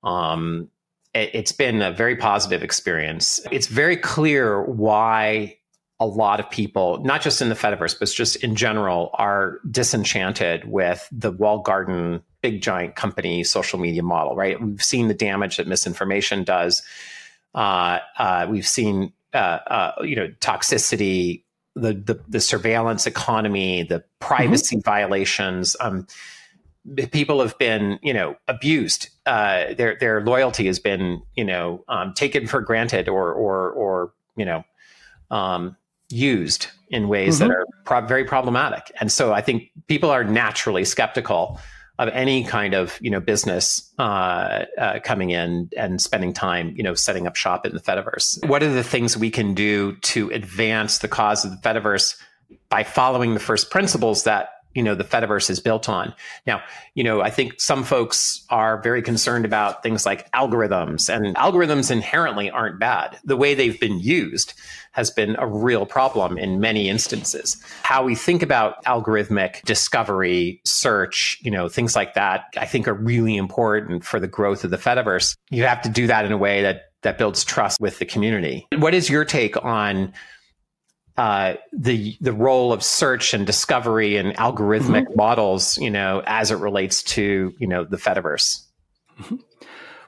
um, 0.02 0.70
it 1.14 1.30
it's 1.34 1.52
been 1.52 1.82
a 1.82 1.92
very 1.92 2.16
positive 2.16 2.62
experience. 2.62 3.40
It's 3.52 3.66
very 3.66 3.98
clear 3.98 4.62
why 4.62 5.58
a 6.04 6.06
lot 6.06 6.38
of 6.38 6.50
people, 6.50 7.02
not 7.02 7.22
just 7.22 7.40
in 7.40 7.48
the 7.48 7.54
Fediverse, 7.54 7.98
but 7.98 8.10
just 8.10 8.36
in 8.36 8.56
general, 8.56 9.10
are 9.14 9.58
disenchanted 9.70 10.66
with 10.66 11.08
the 11.10 11.32
walled 11.32 11.64
garden, 11.64 12.22
big 12.42 12.60
giant 12.60 12.94
company 12.94 13.42
social 13.42 13.78
media 13.78 14.02
model, 14.02 14.36
right? 14.36 14.60
We've 14.60 14.82
seen 14.82 15.08
the 15.08 15.14
damage 15.14 15.56
that 15.56 15.66
misinformation 15.66 16.44
does. 16.44 16.82
Uh, 17.54 18.00
uh, 18.18 18.46
we've 18.50 18.66
seen, 18.66 19.14
uh, 19.32 19.36
uh 19.66 19.92
you 20.02 20.14
know, 20.14 20.28
toxicity, 20.40 21.44
the, 21.74 21.94
the, 21.94 22.20
the 22.28 22.40
surveillance 22.40 23.06
economy, 23.06 23.84
the 23.84 24.04
privacy 24.20 24.76
mm-hmm. 24.76 24.84
violations. 24.84 25.74
Um, 25.80 26.06
people 27.12 27.40
have 27.40 27.56
been, 27.56 27.98
you 28.02 28.12
know, 28.12 28.36
abused. 28.46 29.08
Uh, 29.24 29.72
their 29.72 29.96
their 29.98 30.20
loyalty 30.20 30.66
has 30.66 30.78
been, 30.78 31.22
you 31.34 31.44
know, 31.44 31.82
um, 31.88 32.12
taken 32.12 32.46
for 32.46 32.60
granted, 32.60 33.08
or 33.08 33.32
or 33.32 33.70
or 33.70 34.12
you 34.36 34.44
know, 34.44 34.64
um, 35.30 35.76
used 36.10 36.68
in 36.88 37.08
ways 37.08 37.38
mm-hmm. 37.38 37.48
that 37.48 37.54
are 37.54 37.66
pro- 37.84 38.06
very 38.06 38.24
problematic. 38.24 38.92
And 39.00 39.10
so 39.10 39.32
I 39.32 39.40
think 39.40 39.70
people 39.88 40.10
are 40.10 40.24
naturally 40.24 40.84
skeptical 40.84 41.58
of 41.98 42.08
any 42.08 42.42
kind 42.42 42.74
of 42.74 42.98
you 43.00 43.10
know 43.10 43.20
business 43.20 43.92
uh, 43.98 44.64
uh, 44.78 44.98
coming 45.04 45.30
in 45.30 45.70
and 45.76 46.00
spending 46.00 46.32
time 46.32 46.74
you 46.76 46.82
know 46.82 46.94
setting 46.94 47.26
up 47.26 47.36
shop 47.36 47.64
in 47.64 47.72
the 47.72 47.80
Fediverse. 47.80 48.44
What 48.48 48.62
are 48.62 48.72
the 48.72 48.82
things 48.82 49.16
we 49.16 49.30
can 49.30 49.54
do 49.54 49.94
to 49.96 50.30
advance 50.30 50.98
the 50.98 51.08
cause 51.08 51.44
of 51.44 51.50
the 51.50 51.56
Fediverse 51.58 52.16
by 52.68 52.82
following 52.82 53.34
the 53.34 53.40
first 53.40 53.70
principles 53.70 54.24
that 54.24 54.53
you 54.74 54.82
know 54.82 54.94
the 54.94 55.04
Fediverse 55.04 55.50
is 55.50 55.60
built 55.60 55.88
on. 55.88 56.14
Now, 56.46 56.62
you 56.94 57.04
know, 57.04 57.20
I 57.20 57.30
think 57.30 57.60
some 57.60 57.84
folks 57.84 58.44
are 58.50 58.80
very 58.82 59.02
concerned 59.02 59.44
about 59.44 59.82
things 59.82 60.04
like 60.04 60.30
algorithms, 60.32 61.14
and 61.14 61.34
algorithms 61.36 61.90
inherently 61.90 62.50
aren't 62.50 62.78
bad. 62.78 63.18
The 63.24 63.36
way 63.36 63.54
they've 63.54 63.78
been 63.78 63.98
used 63.98 64.54
has 64.92 65.10
been 65.10 65.34
a 65.40 65.46
real 65.46 65.86
problem 65.86 66.38
in 66.38 66.60
many 66.60 66.88
instances. 66.88 67.60
How 67.82 68.04
we 68.04 68.14
think 68.14 68.42
about 68.42 68.82
algorithmic 68.84 69.60
discovery, 69.62 70.60
search, 70.64 71.38
you 71.42 71.50
know, 71.50 71.68
things 71.68 71.96
like 71.96 72.14
that, 72.14 72.44
I 72.56 72.64
think 72.64 72.86
are 72.86 72.94
really 72.94 73.36
important 73.36 74.04
for 74.04 74.20
the 74.20 74.28
growth 74.28 74.62
of 74.62 74.70
the 74.70 74.78
Fediverse. 74.78 75.36
You 75.50 75.64
have 75.64 75.82
to 75.82 75.88
do 75.88 76.06
that 76.06 76.24
in 76.24 76.32
a 76.32 76.38
way 76.38 76.62
that 76.62 76.92
that 77.02 77.18
builds 77.18 77.44
trust 77.44 77.80
with 77.80 77.98
the 77.98 78.06
community. 78.06 78.66
What 78.76 78.94
is 78.94 79.10
your 79.10 79.24
take 79.24 79.62
on 79.62 80.12
uh, 81.16 81.54
the 81.72 82.16
the 82.20 82.32
role 82.32 82.72
of 82.72 82.82
search 82.82 83.34
and 83.34 83.46
discovery 83.46 84.16
and 84.16 84.36
algorithmic 84.36 85.04
mm-hmm. 85.04 85.16
models, 85.16 85.78
you 85.78 85.90
know, 85.90 86.22
as 86.26 86.50
it 86.50 86.56
relates 86.56 87.02
to 87.02 87.54
you 87.58 87.66
know 87.66 87.84
the 87.84 87.96
Fediverse. 87.96 88.64
Mm-hmm. 89.20 89.36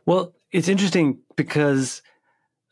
Well, 0.04 0.34
it's 0.50 0.68
interesting 0.68 1.20
because 1.36 2.02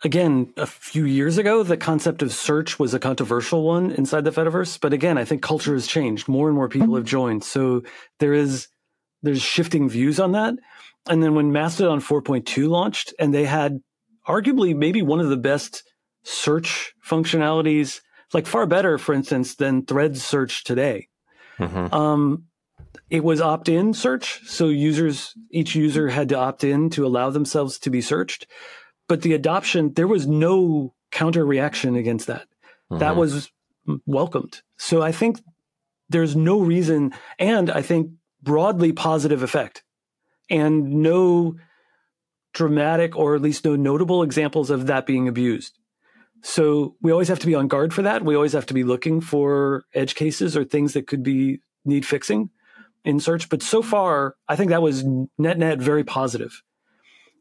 again, 0.03 0.53
a 0.57 0.67
few 0.67 1.05
years 1.05 1.39
ago, 1.39 1.63
the 1.63 1.77
concept 1.77 2.23
of 2.23 2.33
search 2.33 2.79
was 2.79 2.93
a 2.93 2.99
controversial 2.99 3.63
one 3.63 3.93
inside 3.93 4.25
the 4.25 4.33
Fediverse. 4.33 4.81
But 4.81 4.93
again, 4.93 5.17
I 5.17 5.25
think 5.25 5.43
culture 5.43 5.75
has 5.75 5.87
changed. 5.87 6.29
More 6.29 6.49
and 6.49 6.57
more 6.57 6.69
people 6.69 6.97
have 6.97 7.05
joined, 7.05 7.45
so 7.45 7.83
there 8.19 8.33
is 8.33 8.69
there's 9.23 9.43
shifting 9.43 9.89
views 9.89 10.19
on 10.19 10.33
that. 10.33 10.55
And 11.09 11.23
then 11.23 11.35
when 11.35 11.53
Mastodon 11.53 12.01
4.2 12.01 12.69
launched, 12.69 13.15
and 13.19 13.33
they 13.33 13.45
had 13.45 13.81
arguably 14.27 14.75
maybe 14.75 15.03
one 15.03 15.21
of 15.21 15.29
the 15.29 15.37
best 15.37 15.83
search 16.25 16.95
functionalities 17.07 18.01
like 18.35 18.47
far 18.47 18.67
better, 18.67 18.99
for 18.99 19.15
instance, 19.15 19.55
than 19.55 19.87
Threads 19.87 20.23
search 20.23 20.65
today. 20.65 21.09
Mm-hmm. 21.59 21.95
Um, 21.95 22.45
it 23.09 23.23
was 23.23 23.41
opt-in 23.41 23.95
search, 23.95 24.41
so 24.47 24.69
users 24.69 25.35
each 25.51 25.75
user 25.75 26.09
had 26.09 26.29
to 26.31 26.39
opt 26.39 26.65
in 26.65 26.91
to 26.91 27.07
allow 27.07 27.31
themselves 27.31 27.79
to 27.81 27.91
be 27.91 28.01
searched. 28.01 28.47
But 29.09 29.23
the 29.23 29.35
adoption, 29.35 29.93
there 29.95 30.09
was 30.09 30.27
no 30.27 30.95
counter 31.11 31.45
reaction 31.45 31.97
against 31.97 32.27
that. 32.27 32.47
Mm-hmm. 32.91 32.99
That 32.99 33.17
was 33.17 33.51
welcomed. 34.07 34.63
So 34.77 35.03
I 35.03 35.13
think 35.13 35.41
there's 36.09 36.35
no 36.35 36.61
reason, 36.61 37.15
and 37.39 37.71
I 37.71 37.83
think 37.83 38.11
broadly 38.43 38.93
positive 38.93 39.43
effect, 39.43 39.83
and 40.51 40.91
no 41.03 41.57
dramatic 42.53 43.17
or 43.17 43.35
at 43.35 43.43
least 43.43 43.65
no 43.65 43.77
notable 43.77 44.23
examples 44.23 44.71
of 44.71 44.87
that 44.87 45.07
being 45.07 45.29
abused. 45.29 45.79
So 46.47 46.95
we 47.01 47.11
always 47.11 47.29
have 47.29 47.39
to 47.39 47.47
be 47.47 47.55
on 47.55 47.69
guard 47.69 47.95
for 47.95 48.03
that. 48.03 48.23
We 48.23 48.35
always 48.35 48.53
have 48.53 48.67
to 48.67 48.75
be 48.75 48.85
looking 48.85 49.23
for 49.23 49.85
edge 49.95 50.15
cases 50.15 50.59
or 50.59 50.63
things 50.63 50.93
that 50.93 51.07
could 51.07 51.23
be 51.23 51.61
need 51.87 52.05
fixing 52.05 52.51
in 53.03 53.19
search. 53.19 53.49
But 53.49 53.63
so 53.63 53.81
far, 53.81 54.37
I 54.47 54.55
think 54.55 54.69
that 54.69 54.83
was 54.83 55.05
net 55.39 55.59
net 55.59 55.79
very 55.79 56.05
positive. 56.05 56.63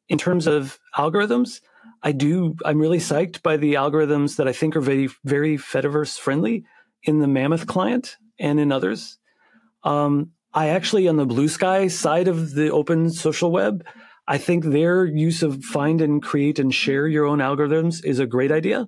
In 0.07 0.17
terms 0.17 0.47
of 0.47 0.79
algorithms, 0.95 1.59
I 2.01 2.13
do 2.13 2.55
I'm 2.63 2.79
really 2.79 2.99
psyched 2.99 3.43
by 3.43 3.57
the 3.57 3.73
algorithms 3.73 4.37
that 4.37 4.47
I 4.47 4.53
think 4.53 4.73
are 4.77 4.81
very 4.81 5.09
very 5.25 5.57
Fediverse 5.57 6.17
friendly 6.17 6.63
in 7.03 7.19
the 7.19 7.27
Mammoth 7.27 7.67
client 7.67 8.15
and 8.39 8.57
in 8.57 8.71
others. 8.71 9.17
Um, 9.83 10.31
I 10.53 10.69
actually 10.69 11.09
on 11.09 11.17
the 11.17 11.27
Bluesky 11.27 11.91
side 11.91 12.29
of 12.29 12.53
the 12.53 12.71
open 12.71 13.11
social 13.11 13.51
web, 13.51 13.85
I 14.27 14.37
think 14.37 14.63
their 14.63 15.05
use 15.05 15.43
of 15.43 15.63
find 15.63 16.01
and 16.01 16.21
create 16.21 16.59
and 16.59 16.73
share 16.73 17.07
your 17.07 17.25
own 17.25 17.39
algorithms 17.39 18.03
is 18.03 18.19
a 18.19 18.25
great 18.25 18.51
idea. 18.51 18.87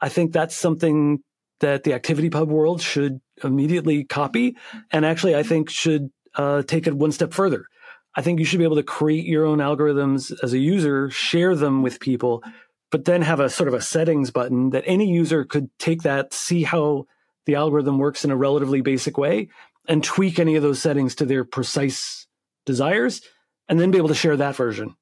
I 0.00 0.08
think 0.08 0.32
that's 0.32 0.54
something 0.54 1.20
that 1.60 1.84
the 1.84 1.92
ActivityPub 1.92 2.46
world 2.46 2.80
should 2.80 3.20
immediately 3.42 4.04
copy. 4.04 4.56
And 4.90 5.04
actually, 5.04 5.34
I 5.34 5.42
think 5.42 5.70
should 5.70 6.10
uh, 6.34 6.62
take 6.62 6.86
it 6.86 6.94
one 6.94 7.12
step 7.12 7.32
further. 7.32 7.66
I 8.14 8.22
think 8.22 8.38
you 8.38 8.44
should 8.44 8.58
be 8.58 8.64
able 8.64 8.76
to 8.76 8.82
create 8.82 9.24
your 9.24 9.46
own 9.46 9.58
algorithms 9.58 10.32
as 10.42 10.52
a 10.52 10.58
user, 10.58 11.10
share 11.10 11.54
them 11.54 11.82
with 11.82 12.00
people, 12.00 12.42
but 12.90 13.04
then 13.04 13.22
have 13.22 13.40
a 13.40 13.48
sort 13.48 13.68
of 13.68 13.74
a 13.74 13.80
settings 13.80 14.30
button 14.30 14.70
that 14.70 14.84
any 14.86 15.08
user 15.08 15.44
could 15.44 15.70
take 15.78 16.02
that, 16.02 16.34
see 16.34 16.62
how 16.62 17.06
the 17.46 17.54
algorithm 17.54 17.98
works 17.98 18.24
in 18.24 18.30
a 18.30 18.36
relatively 18.36 18.80
basic 18.80 19.16
way, 19.16 19.48
and 19.88 20.04
tweak 20.04 20.38
any 20.38 20.56
of 20.56 20.62
those 20.62 20.80
settings 20.80 21.14
to 21.16 21.24
their 21.24 21.44
precise 21.44 22.26
desires 22.66 23.22
and 23.68 23.78
then 23.78 23.90
be 23.90 23.98
able 23.98 24.08
to 24.08 24.14
share 24.14 24.36
that 24.36 24.56
version. 24.56 24.94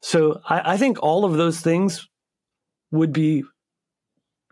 So 0.00 0.40
I, 0.48 0.72
I 0.72 0.76
think 0.76 1.02
all 1.02 1.24
of 1.24 1.34
those 1.34 1.60
things 1.60 2.08
would 2.90 3.12
be 3.12 3.44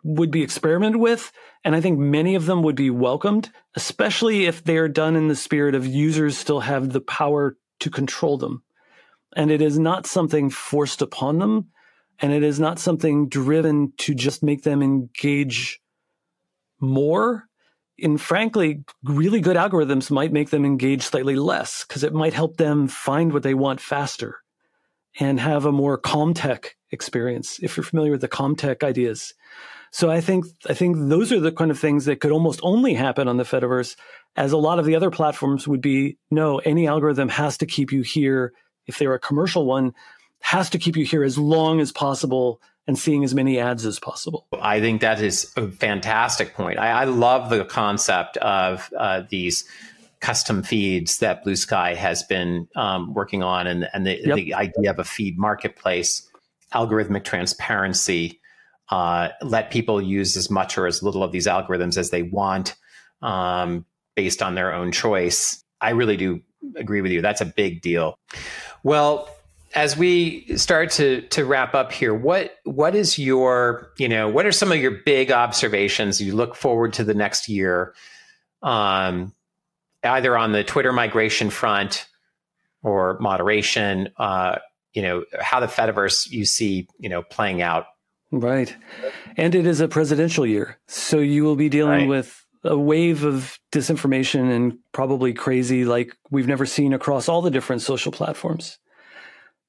would 0.05 0.31
be 0.31 0.43
experimented 0.43 1.01
with, 1.01 1.33
and 1.65 1.75
I 1.75 1.81
think 1.81 1.99
many 1.99 2.37
of 2.37 2.47
them 2.47 2.63
would 2.63 2.77
be 2.77 2.89
welcomed, 2.89 3.51
especially 3.75 4.47
if 4.47 4.63
they 4.63 4.77
are 4.77 4.89
done 4.89 5.17
in 5.17 5.27
the 5.27 5.35
spirit 5.35 5.75
of 5.75 5.87
users 5.87 6.39
still 6.39 6.61
have 6.61 6.93
the 6.93 7.01
power 7.01 7.57
to 7.81 7.91
control 7.91 8.39
them. 8.39 8.63
And 9.35 9.51
it 9.51 9.61
is 9.61 9.79
not 9.79 10.07
something 10.07 10.51
forced 10.51 11.03
upon 11.03 11.41
them, 11.41 11.71
and 12.21 12.33
it 12.33 12.45
is 12.45 12.61
not 12.61 12.79
something 12.79 13.29
driven 13.29 13.93
to 13.99 14.15
just 14.15 14.43
make 14.43 14.63
them 14.63 14.83
engage 14.83 15.81
more. 16.81 17.48
And 18.01 18.21
frankly, 18.21 18.85
really 19.03 19.41
good 19.41 19.57
algorithms 19.57 20.11
might 20.11 20.33
make 20.33 20.51
them 20.51 20.65
engage 20.65 21.03
slightly 21.03 21.37
less 21.37 21.85
because 21.87 22.05
it 22.05 22.13
might 22.13 22.35
help 22.35 22.57
them 22.57 22.87
find 22.87 23.33
what 23.33 23.43
they 23.43 23.55
want 23.55 23.81
faster 23.81 24.37
and 25.19 25.41
have 25.41 25.65
a 25.65 25.73
more 25.73 25.99
calm 25.99 26.35
tech 26.35 26.77
experience. 26.91 27.59
If 27.63 27.77
you're 27.77 27.85
familiar 27.85 28.13
with 28.13 28.21
the 28.21 28.29
calm 28.29 28.55
tech 28.55 28.85
ideas, 28.85 29.35
so 29.91 30.11
I 30.11 30.21
think 30.21 30.45
I 30.69 30.75
think 30.75 30.97
those 30.99 31.33
are 31.33 31.41
the 31.41 31.53
kind 31.53 31.71
of 31.71 31.79
things 31.79 32.05
that 32.05 32.21
could 32.21 32.33
almost 32.33 32.61
only 32.63 32.95
happen 32.95 33.27
on 33.27 33.37
the 33.37 33.45
Fediverse, 33.45 33.97
as 34.37 34.53
a 34.53 34.59
lot 34.59 34.79
of 34.79 34.85
the 34.85 34.95
other 34.95 35.11
platforms 35.11 35.67
would 35.67 35.81
be. 35.81 36.19
No, 36.31 36.59
any 36.59 36.87
algorithm 36.87 37.29
has 37.31 37.59
to 37.59 37.67
keep 37.67 37.91
you 37.91 38.03
here. 38.03 38.53
If 38.87 38.99
they're 38.99 39.15
a 39.15 39.19
commercial 39.19 39.67
one, 39.67 39.95
has 40.41 40.71
to 40.71 40.79
keep 40.79 40.97
you 40.97 41.05
here 41.05 41.25
as 41.25 41.39
long 41.39 41.81
as 41.81 41.93
possible 41.93 42.61
and 42.89 42.99
seeing 42.99 43.23
as 43.23 43.35
many 43.35 43.61
ads 43.61 43.87
as 43.87 44.01
possible. 44.01 44.49
I 44.61 44.81
think 44.81 45.03
that 45.03 45.21
is 45.21 45.53
a 45.57 45.69
fantastic 45.69 46.55
point. 46.55 46.79
I, 46.79 47.03
I 47.03 47.05
love 47.05 47.51
the 47.51 47.65
concept 47.65 48.39
of 48.39 48.91
uh, 48.99 49.23
these 49.29 49.65
custom 50.21 50.63
feeds 50.65 51.19
that 51.19 51.45
Bluesky 51.45 51.95
has 51.95 52.25
been 52.25 52.67
um, 52.75 53.15
working 53.15 53.45
on, 53.45 53.69
and, 53.69 53.89
and 53.93 54.07
the, 54.07 54.19
yep. 54.25 54.37
the 54.37 54.55
idea 54.55 54.91
of 54.91 54.99
a 54.99 55.05
feed 55.05 55.39
marketplace, 55.39 56.29
algorithmic 56.75 57.25
transparency 57.25 58.41
uh, 58.91 59.29
let 59.43 59.71
people 59.71 60.01
use 60.01 60.37
as 60.37 60.51
much 60.51 60.79
or 60.79 60.87
as 60.87 61.03
little 61.03 61.23
of 61.23 61.31
these 61.31 61.47
algorithms 61.47 61.99
as 61.99 62.11
they 62.11 62.23
want 62.23 62.75
um, 63.21 63.85
based 64.17 64.43
on 64.43 64.55
their 64.55 64.73
own 64.73 64.91
choice. 64.93 65.63
I 65.81 65.91
really 65.91 66.17
do 66.17 66.41
agree 66.75 67.03
with 67.03 67.13
you. 67.13 67.21
That's 67.21 67.43
a 67.43 67.47
big 67.47 67.83
deal. 67.83 68.19
Well, 68.83 69.29
as 69.75 69.97
we 69.97 70.57
start 70.57 70.91
to 70.93 71.23
to 71.29 71.45
wrap 71.45 71.75
up 71.75 71.93
here, 71.93 72.15
what 72.15 72.57
what 72.65 72.95
is 72.95 73.19
your 73.19 73.93
you 73.99 74.09
know 74.09 74.29
what 74.29 74.47
are 74.47 74.53
some 74.53 74.73
of 74.73 74.79
your 74.79 74.91
big 74.91 75.31
observations? 75.31 76.21
You 76.21 76.35
look 76.35 76.55
forward 76.55 76.95
to 76.95 77.05
the 77.05 77.15
next 77.15 77.49
year, 77.49 77.95
um, 78.63 79.35
either 80.03 80.37
on 80.37 80.53
the 80.53 80.65
Twitter 80.65 80.93
migration 80.93 81.51
front 81.51 82.07
or 82.83 83.19
moderation. 83.21 84.11
Uh, 84.17 84.59
you 84.93 85.03
know 85.03 85.25
how 85.41 85.61
the 85.61 85.67
Fediverse 85.67 86.31
you 86.31 86.45
see 86.45 86.89
you 86.99 87.09
know 87.09 87.23
playing 87.23 87.63
out 87.63 87.87
Right. 88.31 88.77
And 89.37 89.55
it 89.55 89.67
is 89.67 89.81
a 89.81 89.89
presidential 89.89 90.47
year. 90.47 90.79
So 90.87 91.19
you 91.19 91.45
will 91.45 91.57
be 91.57 91.69
dealing 91.69 92.01
right. 92.01 92.09
with 92.09 92.45
a 92.65 92.77
wave 92.77 93.25
of 93.25 93.59
disinformation 93.73 94.55
and 94.55 94.79
probably 94.93 95.33
crazy 95.33 95.85
like 95.85 96.15
we've 96.31 96.47
never 96.47 96.67
seen 96.67 96.93
across 96.93 97.29
all 97.29 97.41
the 97.41 97.51
different 97.51 97.83
social 97.83 98.13
platforms. 98.13 98.79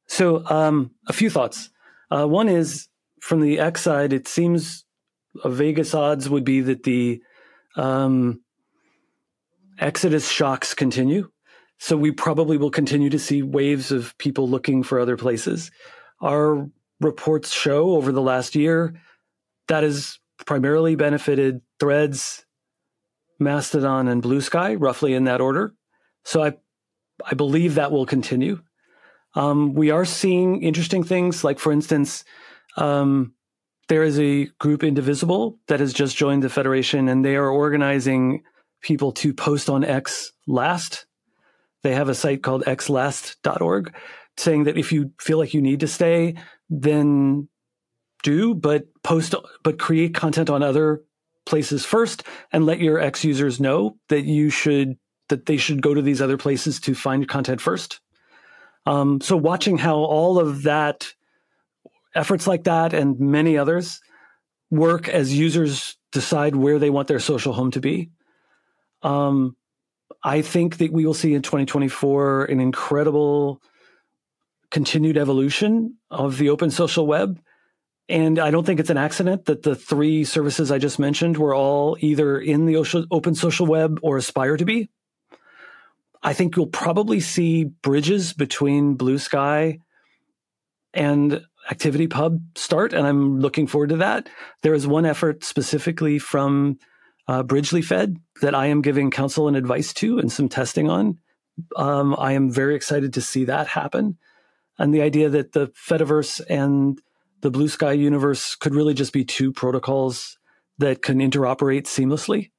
So, 0.09 0.43
um, 0.47 0.91
a 1.07 1.13
few 1.13 1.29
thoughts. 1.29 1.69
Uh, 2.11 2.27
one 2.27 2.49
is 2.49 2.89
from 3.21 3.41
the 3.41 3.59
X 3.59 3.81
side, 3.81 4.11
it 4.11 4.27
seems 4.27 4.83
Vegas 5.45 5.93
odds 5.93 6.29
would 6.29 6.43
be 6.43 6.61
that 6.61 6.83
the 6.83 7.21
um, 7.75 8.41
exodus 9.77 10.29
shocks 10.29 10.73
continue. 10.73 11.29
So 11.77 11.95
we 11.95 12.11
probably 12.11 12.57
will 12.57 12.71
continue 12.71 13.09
to 13.11 13.19
see 13.19 13.41
waves 13.41 13.91
of 13.91 14.17
people 14.17 14.49
looking 14.49 14.83
for 14.83 14.99
other 14.99 15.15
places. 15.15 15.71
Our 16.21 16.67
reports 16.99 17.53
show 17.53 17.91
over 17.91 18.11
the 18.11 18.21
last 18.21 18.55
year, 18.55 18.99
that 19.67 19.83
has 19.83 20.19
primarily 20.45 20.95
benefited 20.95 21.61
Threads, 21.79 22.45
Mastodon, 23.39 24.07
and 24.07 24.21
Bluesky, 24.21 24.75
roughly 24.77 25.13
in 25.13 25.25
that 25.25 25.39
order. 25.39 25.73
So 26.25 26.43
I, 26.43 26.53
I 27.23 27.35
believe 27.35 27.75
that 27.75 27.91
will 27.91 28.05
continue. 28.05 28.61
Um, 29.35 29.73
we 29.73 29.91
are 29.91 30.05
seeing 30.05 30.63
interesting 30.63 31.03
things, 31.03 31.43
like 31.43 31.59
for 31.59 31.71
instance, 31.71 32.23
um, 32.77 33.33
there 33.87 34.03
is 34.03 34.19
a 34.19 34.45
group 34.59 34.83
Indivisible 34.83 35.59
that 35.67 35.79
has 35.79 35.93
just 35.93 36.15
joined 36.15 36.43
the 36.43 36.49
federation, 36.49 37.09
and 37.09 37.25
they 37.25 37.35
are 37.35 37.49
organizing 37.49 38.43
people 38.81 39.11
to 39.13 39.33
post 39.33 39.69
on 39.69 39.83
X 39.83 40.31
last. 40.47 41.05
They 41.83 41.95
have 41.95 42.09
a 42.09 42.15
site 42.15 42.43
called 42.43 42.63
xlast.org 42.65 43.95
saying 44.37 44.63
that 44.65 44.77
if 44.77 44.91
you 44.91 45.11
feel 45.19 45.37
like 45.37 45.53
you 45.53 45.61
need 45.61 45.81
to 45.81 45.87
stay, 45.87 46.35
then 46.69 47.49
do, 48.23 48.53
but 48.53 48.85
post, 49.03 49.35
but 49.63 49.79
create 49.79 50.13
content 50.13 50.49
on 50.49 50.63
other 50.63 51.01
places 51.45 51.85
first 51.85 52.23
and 52.51 52.65
let 52.65 52.79
your 52.79 52.99
X 52.99 53.23
users 53.23 53.59
know 53.59 53.97
that 54.09 54.23
you 54.23 54.49
should, 54.49 54.97
that 55.29 55.45
they 55.45 55.57
should 55.57 55.81
go 55.81 55.93
to 55.93 56.01
these 56.01 56.21
other 56.21 56.37
places 56.37 56.79
to 56.81 56.93
find 56.93 57.27
content 57.27 57.59
first. 57.59 58.01
Um, 58.85 59.21
so 59.21 59.37
watching 59.37 59.77
how 59.77 59.97
all 59.97 60.39
of 60.39 60.63
that 60.63 61.13
efforts 62.15 62.47
like 62.47 62.63
that 62.63 62.93
and 62.93 63.19
many 63.19 63.57
others 63.57 64.01
work 64.71 65.07
as 65.07 65.37
users 65.37 65.97
decide 66.11 66.55
where 66.55 66.79
they 66.79 66.89
want 66.89 67.07
their 67.07 67.19
social 67.19 67.53
home 67.53 67.71
to 67.71 67.79
be. 67.79 68.09
Um, 69.01 69.55
I 70.23 70.41
think 70.41 70.77
that 70.77 70.91
we 70.91 71.05
will 71.05 71.13
see 71.13 71.33
in 71.33 71.41
2024 71.41 72.45
an 72.45 72.59
incredible 72.59 73.61
continued 74.71 75.17
evolution 75.17 75.95
of 76.11 76.37
the 76.37 76.49
open 76.49 76.71
social 76.71 77.07
web. 77.07 77.39
And 78.07 78.39
I 78.39 78.51
don't 78.51 78.65
think 78.65 78.79
it's 78.79 78.89
an 78.89 78.97
accident 78.97 79.45
that 79.45 79.63
the 79.63 79.75
three 79.75 80.23
services 80.23 80.71
I 80.71 80.79
just 80.79 80.99
mentioned 80.99 81.37
were 81.37 81.53
all 81.53 81.95
either 81.99 82.39
in 82.39 82.65
the 82.65 82.75
open 83.11 83.35
social 83.35 83.67
web 83.67 83.99
or 84.01 84.17
aspire 84.17 84.57
to 84.57 84.65
be. 84.65 84.89
I 86.21 86.33
think 86.33 86.55
you'll 86.55 86.67
probably 86.67 87.19
see 87.19 87.65
bridges 87.65 88.33
between 88.33 88.97
Bluesky 88.97 89.79
and 90.93 91.45
ActivityPub 91.69 92.57
start, 92.57 92.93
and 92.93 93.07
I'm 93.07 93.39
looking 93.39 93.67
forward 93.67 93.89
to 93.89 93.97
that. 93.97 94.27
There 94.63 94.73
is 94.73 94.87
one 94.87 95.05
effort 95.05 95.43
specifically 95.43 96.19
from 96.19 96.77
uh, 97.27 97.43
Bridgy 97.43 97.83
Fed 97.83 98.17
that 98.41 98.55
I 98.55 98.67
am 98.67 98.81
giving 98.81 99.11
counsel 99.11 99.47
and 99.47 99.55
advice 99.55 99.93
to 99.95 100.19
and 100.19 100.31
some 100.31 100.49
testing 100.49 100.89
on. 100.89 101.19
Um, 101.75 102.15
I 102.17 102.33
am 102.33 102.49
very 102.49 102.75
excited 102.75 103.13
to 103.13 103.21
see 103.21 103.45
that 103.45 103.67
happen 103.67 104.17
and 104.79 104.93
the 104.93 105.01
idea 105.01 105.29
that 105.29 105.51
the 105.51 105.67
Fediverse 105.67 106.41
and 106.49 106.99
the 107.41 107.51
Bluesky 107.51 107.99
universe 107.99 108.55
could 108.55 108.73
really 108.73 108.93
just 108.93 109.13
be 109.13 109.25
two 109.25 109.51
protocols 109.51 110.39
that 110.77 111.01
can 111.01 111.19
interoperate 111.19 111.83
seamlessly. 111.83 112.51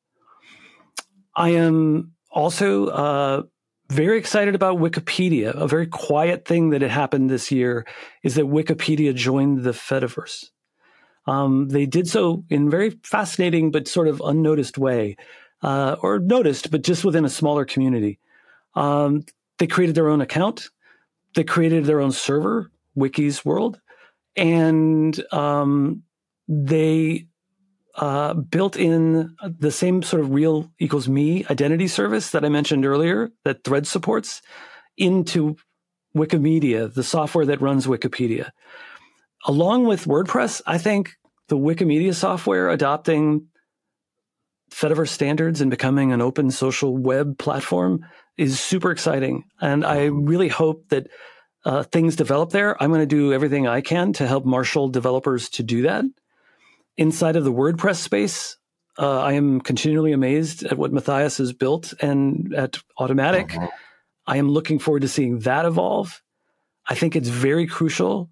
I 1.34 1.50
am 1.50 2.12
also 2.30 2.86
uh, 2.86 3.42
very 3.88 4.18
excited 4.18 4.54
about 4.54 4.78
Wikipedia. 4.78 5.54
A 5.54 5.66
very 5.66 5.86
quiet 5.86 6.46
thing 6.46 6.70
that 6.70 6.82
had 6.82 6.90
happened 6.90 7.30
this 7.30 7.50
year 7.50 7.86
is 8.22 8.34
that 8.34 8.46
Wikipedia 8.46 9.14
joined 9.14 9.62
the 9.62 9.72
Fediverse. 9.72 10.46
Um, 11.26 11.68
they 11.68 11.86
did 11.86 12.08
so 12.08 12.44
in 12.48 12.70
very 12.70 12.98
fascinating 13.04 13.70
but 13.70 13.86
sort 13.86 14.08
of 14.08 14.22
unnoticed 14.24 14.78
way, 14.78 15.16
uh, 15.62 15.96
or 16.02 16.18
noticed, 16.18 16.70
but 16.70 16.82
just 16.82 17.04
within 17.04 17.24
a 17.24 17.30
smaller 17.30 17.64
community. 17.64 18.18
Um, 18.74 19.24
they 19.58 19.66
created 19.66 19.94
their 19.94 20.08
own 20.08 20.20
account 20.20 20.70
they 21.34 21.44
created 21.44 21.84
their 21.84 22.00
own 22.00 22.12
server, 22.12 22.70
Wiki's 22.94 23.44
World, 23.44 23.80
and 24.36 25.22
um, 25.32 26.02
they 26.48 27.26
uh, 27.96 28.34
built 28.34 28.76
in 28.76 29.34
the 29.42 29.70
same 29.70 30.02
sort 30.02 30.22
of 30.22 30.30
rel 30.30 30.70
equals 30.78 31.08
me 31.08 31.44
identity 31.50 31.88
service 31.88 32.30
that 32.30 32.44
I 32.44 32.48
mentioned 32.48 32.86
earlier 32.86 33.30
that 33.44 33.64
Thread 33.64 33.86
supports 33.86 34.42
into 34.96 35.56
Wikimedia, 36.16 36.92
the 36.92 37.04
software 37.04 37.46
that 37.46 37.60
runs 37.60 37.86
Wikipedia. 37.86 38.50
Along 39.46 39.86
with 39.86 40.04
WordPress, 40.04 40.60
I 40.66 40.78
think 40.78 41.12
the 41.48 41.56
Wikimedia 41.56 42.14
software 42.14 42.68
adopting 42.68 43.46
Fediverse 44.70 45.08
standards 45.08 45.60
and 45.60 45.70
becoming 45.70 46.12
an 46.12 46.20
open 46.20 46.50
social 46.50 46.96
web 46.96 47.38
platform 47.38 48.06
is 48.36 48.60
super 48.60 48.90
exciting. 48.90 49.44
And 49.60 49.84
I 49.84 50.04
really 50.06 50.48
hope 50.48 50.88
that 50.90 51.08
uh, 51.64 51.82
things 51.82 52.16
develop 52.16 52.50
there. 52.50 52.80
I'm 52.82 52.90
going 52.90 53.00
to 53.00 53.06
do 53.06 53.32
everything 53.32 53.66
I 53.66 53.80
can 53.80 54.12
to 54.14 54.26
help 54.26 54.44
marshal 54.44 54.88
developers 54.88 55.48
to 55.50 55.62
do 55.62 55.82
that. 55.82 56.04
Inside 57.00 57.36
of 57.36 57.44
the 57.44 57.52
WordPress 57.52 57.96
space, 57.96 58.58
uh, 58.98 59.20
I 59.20 59.32
am 59.32 59.62
continually 59.62 60.12
amazed 60.12 60.64
at 60.64 60.76
what 60.76 60.92
Matthias 60.92 61.38
has 61.38 61.54
built 61.54 61.94
and 62.02 62.52
at 62.54 62.76
Automattic. 62.98 63.56
Uh-huh. 63.56 63.68
I 64.26 64.36
am 64.36 64.50
looking 64.50 64.78
forward 64.78 65.00
to 65.00 65.08
seeing 65.08 65.38
that 65.40 65.64
evolve. 65.64 66.20
I 66.86 66.94
think 66.94 67.16
it's 67.16 67.30
very 67.30 67.66
crucial 67.66 68.28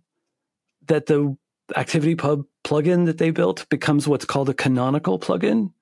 that 0.86 1.06
the 1.06 1.34
Activity 1.76 2.14
ActivityPub 2.14 2.44
plugin 2.62 3.06
that 3.06 3.16
they 3.16 3.30
built 3.30 3.66
becomes 3.70 4.06
what's 4.06 4.26
called 4.26 4.50
a 4.50 4.54
canonical 4.54 5.18
plugin. 5.18 5.72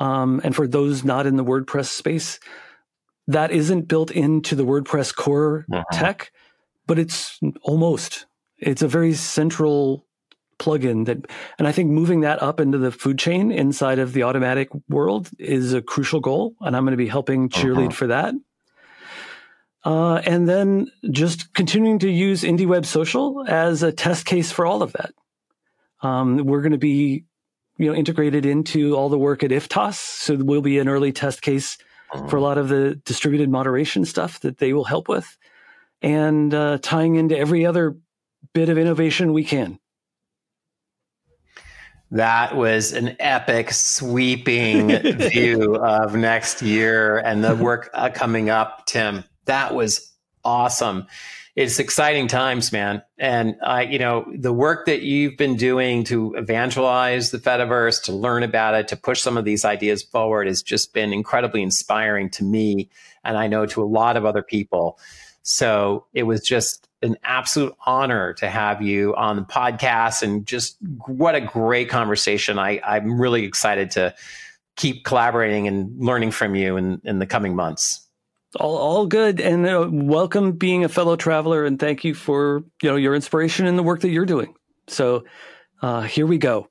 Um, 0.00 0.40
and 0.44 0.56
for 0.56 0.66
those 0.66 1.04
not 1.04 1.26
in 1.26 1.36
the 1.36 1.44
WordPress 1.44 1.88
space, 1.88 2.40
that 3.26 3.50
isn't 3.50 3.86
built 3.86 4.10
into 4.10 4.54
the 4.54 4.64
WordPress 4.64 5.14
core 5.14 5.66
uh-huh. 5.70 5.84
tech, 5.92 6.32
but 6.86 6.98
it's 6.98 7.38
almost 7.62 8.24
It's 8.58 8.82
a 8.82 8.88
very 8.88 9.12
central 9.12 10.06
plugin 10.58 11.06
that, 11.06 11.18
and 11.58 11.68
I 11.68 11.72
think 11.72 11.90
moving 11.90 12.20
that 12.20 12.42
up 12.42 12.60
into 12.60 12.78
the 12.78 12.90
food 12.90 13.18
chain 13.18 13.50
inside 13.50 13.98
of 13.98 14.12
the 14.12 14.22
Automattic 14.22 14.68
world 14.88 15.30
is 15.38 15.72
a 15.72 15.82
crucial 15.82 16.20
goal. 16.20 16.54
And 16.60 16.76
I'm 16.76 16.84
going 16.84 16.92
to 16.92 16.96
be 16.96 17.08
helping 17.08 17.48
cheerlead 17.48 17.86
uh-huh. 17.86 17.94
for 17.94 18.06
that. 18.08 18.34
Uh, 19.84 20.16
and 20.24 20.48
then 20.48 20.90
just 21.10 21.52
continuing 21.52 21.98
to 21.98 22.10
use 22.10 22.42
IndieWeb 22.42 22.86
Social 22.86 23.44
as 23.46 23.82
a 23.82 23.92
test 23.92 24.24
case 24.24 24.50
for 24.50 24.64
all 24.64 24.82
of 24.82 24.92
that. 24.92 25.12
Um, 26.00 26.38
we're 26.38 26.62
going 26.62 26.72
to 26.72 26.78
be, 26.78 27.24
you 27.76 27.86
know, 27.86 27.94
integrated 27.94 28.46
into 28.46 28.96
all 28.96 29.08
the 29.08 29.18
work 29.18 29.42
at 29.42 29.50
IFTAS, 29.50 29.94
so 29.94 30.36
we'll 30.36 30.62
be 30.62 30.78
an 30.78 30.88
early 30.88 31.12
test 31.12 31.42
case 31.42 31.76
for 32.28 32.36
a 32.36 32.40
lot 32.40 32.58
of 32.58 32.68
the 32.68 32.94
distributed 33.04 33.50
moderation 33.50 34.04
stuff 34.04 34.40
that 34.40 34.58
they 34.58 34.72
will 34.72 34.84
help 34.84 35.08
with, 35.08 35.36
and 36.00 36.54
uh, 36.54 36.78
tying 36.80 37.16
into 37.16 37.36
every 37.36 37.66
other 37.66 37.96
bit 38.52 38.68
of 38.68 38.78
innovation 38.78 39.32
we 39.32 39.44
can. 39.44 39.78
That 42.14 42.56
was 42.56 42.92
an 42.92 43.16
epic, 43.18 43.72
sweeping 43.72 44.88
view 45.18 45.74
of 45.74 46.14
next 46.14 46.62
year 46.62 47.18
and 47.18 47.42
the 47.42 47.56
work 47.56 47.90
uh, 47.92 48.10
coming 48.10 48.50
up, 48.50 48.86
Tim. 48.86 49.24
That 49.46 49.74
was 49.74 50.12
awesome. 50.44 51.08
It's 51.56 51.80
exciting 51.80 52.28
times, 52.28 52.70
man. 52.70 53.02
And 53.18 53.56
I, 53.64 53.82
you 53.82 53.98
know, 53.98 54.32
the 54.32 54.52
work 54.52 54.86
that 54.86 55.02
you've 55.02 55.36
been 55.36 55.56
doing 55.56 56.04
to 56.04 56.34
evangelize 56.34 57.32
the 57.32 57.38
Fediverse, 57.38 58.04
to 58.04 58.12
learn 58.12 58.44
about 58.44 58.74
it, 58.74 58.86
to 58.88 58.96
push 58.96 59.20
some 59.20 59.36
of 59.36 59.44
these 59.44 59.64
ideas 59.64 60.04
forward 60.04 60.46
has 60.46 60.62
just 60.62 60.94
been 60.94 61.12
incredibly 61.12 61.64
inspiring 61.64 62.30
to 62.30 62.44
me. 62.44 62.90
And 63.24 63.36
I 63.36 63.48
know 63.48 63.66
to 63.66 63.82
a 63.82 63.86
lot 63.86 64.16
of 64.16 64.24
other 64.24 64.42
people. 64.42 65.00
So 65.42 66.06
it 66.14 66.22
was 66.22 66.42
just 66.42 66.88
an 67.04 67.16
absolute 67.22 67.74
honor 67.86 68.32
to 68.32 68.48
have 68.48 68.80
you 68.80 69.14
on 69.14 69.36
the 69.36 69.42
podcast 69.42 70.22
and 70.22 70.46
just 70.46 70.76
what 71.06 71.34
a 71.34 71.40
great 71.40 71.88
conversation. 71.90 72.58
I, 72.58 72.80
I'm 72.84 73.20
really 73.20 73.44
excited 73.44 73.90
to 73.92 74.14
keep 74.76 75.04
collaborating 75.04 75.68
and 75.68 75.94
learning 76.02 76.30
from 76.30 76.54
you 76.54 76.76
in, 76.78 77.02
in 77.04 77.18
the 77.18 77.26
coming 77.26 77.54
months. 77.54 78.00
All, 78.58 78.78
all 78.78 79.06
good, 79.06 79.40
and 79.40 79.66
uh, 79.66 79.88
welcome 79.90 80.52
being 80.52 80.84
a 80.84 80.88
fellow 80.88 81.16
traveler, 81.16 81.64
and 81.64 81.78
thank 81.78 82.04
you 82.04 82.14
for 82.14 82.64
you 82.82 82.88
know 82.88 82.94
your 82.94 83.14
inspiration 83.14 83.66
and 83.66 83.76
the 83.76 83.82
work 83.82 84.00
that 84.02 84.10
you're 84.10 84.24
doing. 84.24 84.54
So, 84.86 85.24
uh, 85.82 86.02
here 86.02 86.24
we 86.24 86.38
go. 86.38 86.68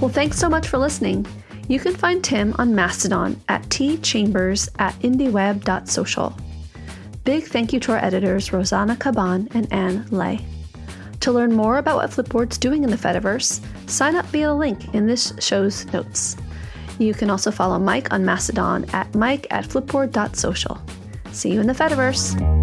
Well, 0.00 0.10
thanks 0.10 0.38
so 0.38 0.48
much 0.48 0.68
for 0.68 0.78
listening. 0.78 1.26
You 1.68 1.78
can 1.78 1.94
find 1.94 2.22
Tim 2.22 2.54
on 2.58 2.74
Mastodon 2.74 3.40
at 3.48 3.62
tchambers 3.68 4.68
at 4.78 4.94
indieweb.social. 5.00 6.36
Big 7.24 7.44
thank 7.44 7.72
you 7.72 7.80
to 7.80 7.92
our 7.92 8.04
editors 8.04 8.52
Rosanna 8.52 8.96
Caban 8.96 9.54
and 9.54 9.72
Anne 9.72 10.06
Lay. 10.10 10.44
To 11.20 11.30
learn 11.30 11.54
more 11.54 11.78
about 11.78 11.96
what 11.96 12.10
Flipboard's 12.10 12.58
doing 12.58 12.82
in 12.82 12.90
the 12.90 12.96
Fediverse, 12.96 13.60
sign 13.88 14.16
up 14.16 14.26
via 14.26 14.48
the 14.48 14.54
link 14.54 14.92
in 14.92 15.06
this 15.06 15.32
show's 15.38 15.86
notes. 15.92 16.36
You 16.98 17.14
can 17.14 17.30
also 17.30 17.50
follow 17.50 17.78
Mike 17.78 18.12
on 18.12 18.24
Mastodon 18.24 18.84
at 18.92 19.14
mike 19.14 19.46
at 19.50 19.64
flipboard.social. 19.64 20.82
See 21.30 21.52
you 21.52 21.60
in 21.60 21.66
the 21.68 21.74
Fediverse! 21.74 22.61